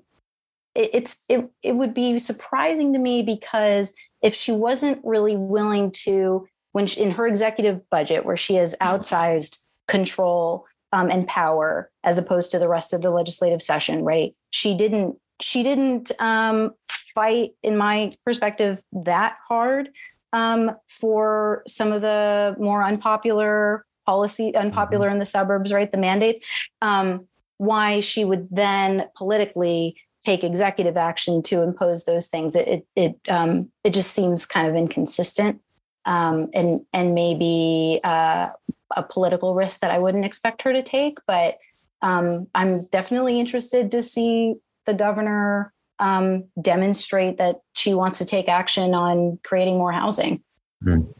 it, 0.74 0.90
it's 0.92 1.24
it, 1.28 1.48
it 1.62 1.72
would 1.72 1.94
be 1.94 2.18
surprising 2.18 2.92
to 2.92 2.98
me 2.98 3.22
because 3.22 3.92
if 4.22 4.34
she 4.34 4.52
wasn't 4.52 5.00
really 5.04 5.36
willing 5.36 5.90
to, 5.90 6.48
when 6.72 6.86
she, 6.86 7.02
in 7.02 7.10
her 7.12 7.26
executive 7.26 7.88
budget, 7.90 8.24
where 8.24 8.38
she 8.38 8.54
has 8.54 8.74
mm-hmm. 8.80 8.94
outsized 8.94 9.60
control 9.86 10.64
um, 10.92 11.10
and 11.10 11.28
power 11.28 11.90
as 12.04 12.18
opposed 12.18 12.50
to 12.50 12.58
the 12.58 12.68
rest 12.68 12.92
of 12.92 13.02
the 13.02 13.10
legislative 13.10 13.60
session, 13.60 14.02
right? 14.02 14.34
She 14.50 14.76
didn't 14.76 15.16
she 15.44 15.62
didn't 15.62 16.10
um, 16.20 16.72
fight, 17.14 17.50
in 17.62 17.76
my 17.76 18.10
perspective, 18.24 18.82
that 18.92 19.36
hard 19.46 19.90
um, 20.32 20.70
for 20.88 21.62
some 21.68 21.92
of 21.92 22.00
the 22.00 22.56
more 22.58 22.82
unpopular 22.82 23.84
policy 24.06 24.56
unpopular 24.56 25.08
mm-hmm. 25.08 25.14
in 25.14 25.18
the 25.18 25.26
suburbs, 25.26 25.70
right? 25.70 25.92
The 25.92 25.98
mandates. 25.98 26.40
Um, 26.80 27.28
why 27.58 28.00
she 28.00 28.24
would 28.24 28.48
then 28.50 29.06
politically 29.14 29.96
take 30.22 30.42
executive 30.42 30.96
action 30.96 31.42
to 31.42 31.60
impose 31.60 32.04
those 32.04 32.26
things. 32.28 32.56
It 32.56 32.66
it 32.66 32.86
it, 32.96 33.16
um, 33.28 33.70
it 33.84 33.92
just 33.92 34.12
seems 34.12 34.46
kind 34.46 34.66
of 34.66 34.74
inconsistent, 34.74 35.60
um, 36.06 36.48
and 36.54 36.86
and 36.94 37.14
maybe 37.14 38.00
uh, 38.02 38.48
a 38.96 39.02
political 39.02 39.54
risk 39.54 39.80
that 39.80 39.90
I 39.90 39.98
wouldn't 39.98 40.24
expect 40.24 40.62
her 40.62 40.72
to 40.72 40.82
take. 40.82 41.18
But 41.26 41.58
um, 42.00 42.48
I'm 42.54 42.86
definitely 42.86 43.38
interested 43.38 43.90
to 43.90 44.02
see 44.02 44.56
the 44.86 44.94
governor 44.94 45.72
um, 45.98 46.44
demonstrate 46.60 47.38
that 47.38 47.60
she 47.72 47.94
wants 47.94 48.18
to 48.18 48.26
take 48.26 48.48
action 48.48 48.94
on 48.94 49.38
creating 49.44 49.78
more 49.78 49.92
housing. 49.92 50.42
Mm. 50.84 51.12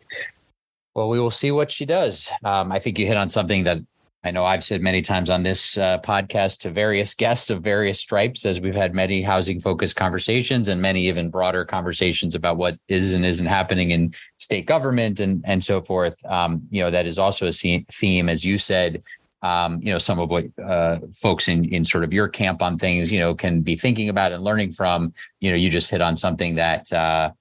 Well, 0.95 1.09
we 1.09 1.19
will 1.21 1.31
see 1.31 1.51
what 1.51 1.71
she 1.71 1.85
does. 1.85 2.31
Um, 2.45 2.71
I 2.71 2.79
think 2.79 2.99
you 2.99 3.07
hit 3.07 3.17
on 3.17 3.31
something 3.31 3.65
that 3.65 3.79
I 4.25 4.31
know 4.31 4.45
I've 4.45 4.65
said 4.65 4.81
many 4.81 5.03
times 5.03 5.29
on 5.29 5.43
this 5.43 5.77
uh, 5.77 5.99
podcast 5.99 6.61
to 6.61 6.71
various 6.71 7.15
guests 7.15 7.51
of 7.51 7.63
various 7.63 8.01
stripes, 8.01 8.47
as 8.47 8.59
we've 8.59 8.75
had 8.75 8.95
many 8.95 9.21
housing 9.21 9.61
focused 9.61 9.97
conversations 9.97 10.69
and 10.69 10.81
many 10.81 11.07
even 11.09 11.29
broader 11.29 11.67
conversations 11.67 12.35
about 12.35 12.57
what 12.57 12.79
is 12.89 13.13
and 13.13 13.27
isn't 13.27 13.47
happening 13.47 13.91
in 13.91 14.15
state 14.39 14.65
government 14.65 15.21
and 15.21 15.45
and 15.47 15.63
so 15.63 15.83
forth. 15.83 16.17
Um, 16.25 16.63
you 16.71 16.83
know, 16.83 16.91
that 16.91 17.05
is 17.05 17.19
also 17.19 17.49
a 17.49 17.85
theme, 17.93 18.29
as 18.31 18.47
you 18.47 18.57
said. 18.57 19.03
Um, 19.45 19.81
you 19.83 19.93
know, 19.93 19.99
some 19.99 20.19
of 20.19 20.31
what 20.31 20.47
uh, 20.59 21.01
folks 21.13 21.49
in 21.49 21.67
in 21.67 21.85
sort 21.85 22.03
of 22.03 22.15
your 22.15 22.29
camp 22.29 22.63
on 22.63 22.79
things, 22.79 23.13
you 23.13 23.21
know, 23.21 23.35
can 23.35 23.61
be 23.61 23.77
thinking 23.77 24.09
about 24.09 24.33
and 24.33 24.43
learning 24.43 24.73
from. 24.73 25.13
You 25.41 25.51
know, 25.51 25.57
you 25.57 25.69
just 25.71 25.91
hit 25.91 26.01
on 26.01 26.17
something 26.17 26.57
that. 26.57 26.93
Uh, 26.93 27.33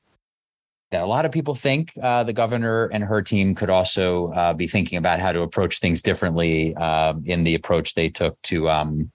that 0.92 1.02
a 1.02 1.08
lot 1.08 1.26
of 1.26 1.32
people 1.32 1.56
think 1.56 1.92
uh, 2.04 2.24
the 2.24 2.34
governor 2.34 2.86
and 2.94 3.04
her 3.04 3.20
team 3.24 3.56
could 3.56 3.72
also 3.72 4.32
uh, 4.34 4.54
be 4.54 4.68
thinking 4.68 5.00
about 5.00 5.20
how 5.20 5.32
to 5.32 5.42
approach 5.42 5.80
things 5.80 6.04
differently 6.04 6.76
uh, 6.76 7.16
in 7.26 7.44
the 7.44 7.56
approach 7.56 7.96
they 7.96 8.10
took 8.10 8.40
to 8.44 8.70
um, 8.70 9.12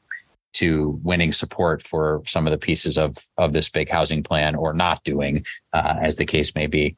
to 0.54 0.98
winning 1.04 1.30
support 1.30 1.82
for 1.82 2.20
some 2.26 2.48
of 2.48 2.50
the 2.50 2.58
pieces 2.58 2.98
of 2.98 3.16
of 3.36 3.52
this 3.52 3.68
big 3.68 3.88
housing 3.88 4.24
plan 4.24 4.56
or 4.56 4.72
not 4.72 5.04
doing, 5.04 5.44
uh, 5.72 5.94
as 6.02 6.16
the 6.16 6.26
case 6.26 6.52
may 6.56 6.66
be. 6.66 6.96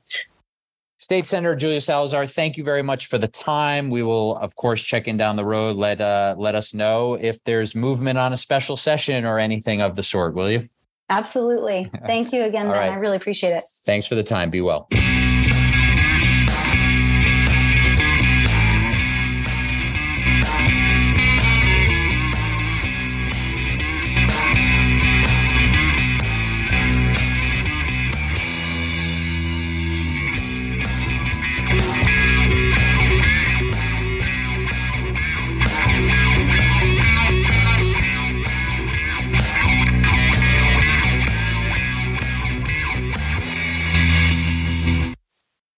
State 1.01 1.27
Senator 1.27 1.57
Julia 1.57 1.81
Salazar, 1.81 2.27
thank 2.27 2.59
you 2.59 2.63
very 2.63 2.83
much 2.83 3.07
for 3.07 3.17
the 3.17 3.27
time. 3.27 3.89
We 3.89 4.03
will, 4.03 4.37
of 4.37 4.55
course, 4.55 4.83
check 4.83 5.09
in 5.09 5.17
down 5.17 5.37
the 5.37 5.47
road. 5.47 5.77
Let 5.77 5.99
uh, 5.99 6.35
let 6.37 6.55
us 6.55 6.75
know 6.75 7.15
if 7.15 7.43
there's 7.45 7.75
movement 7.75 8.19
on 8.19 8.35
a 8.35 8.37
special 8.37 8.77
session 8.77 9.25
or 9.25 9.39
anything 9.39 9.81
of 9.81 9.97
the 9.97 10.03
sort. 10.03 10.35
Will 10.35 10.51
you? 10.51 10.69
Absolutely. 11.09 11.91
Thank 12.07 12.35
you 12.35 12.43
again, 12.43 12.69
Right. 12.69 12.91
I 12.91 12.97
really 12.97 13.17
appreciate 13.17 13.53
it. 13.53 13.65
Thanks 13.87 14.07
for 14.07 14.15
the 14.15 14.23
time. 14.23 14.51
Be 14.51 14.61
well. 14.61 14.89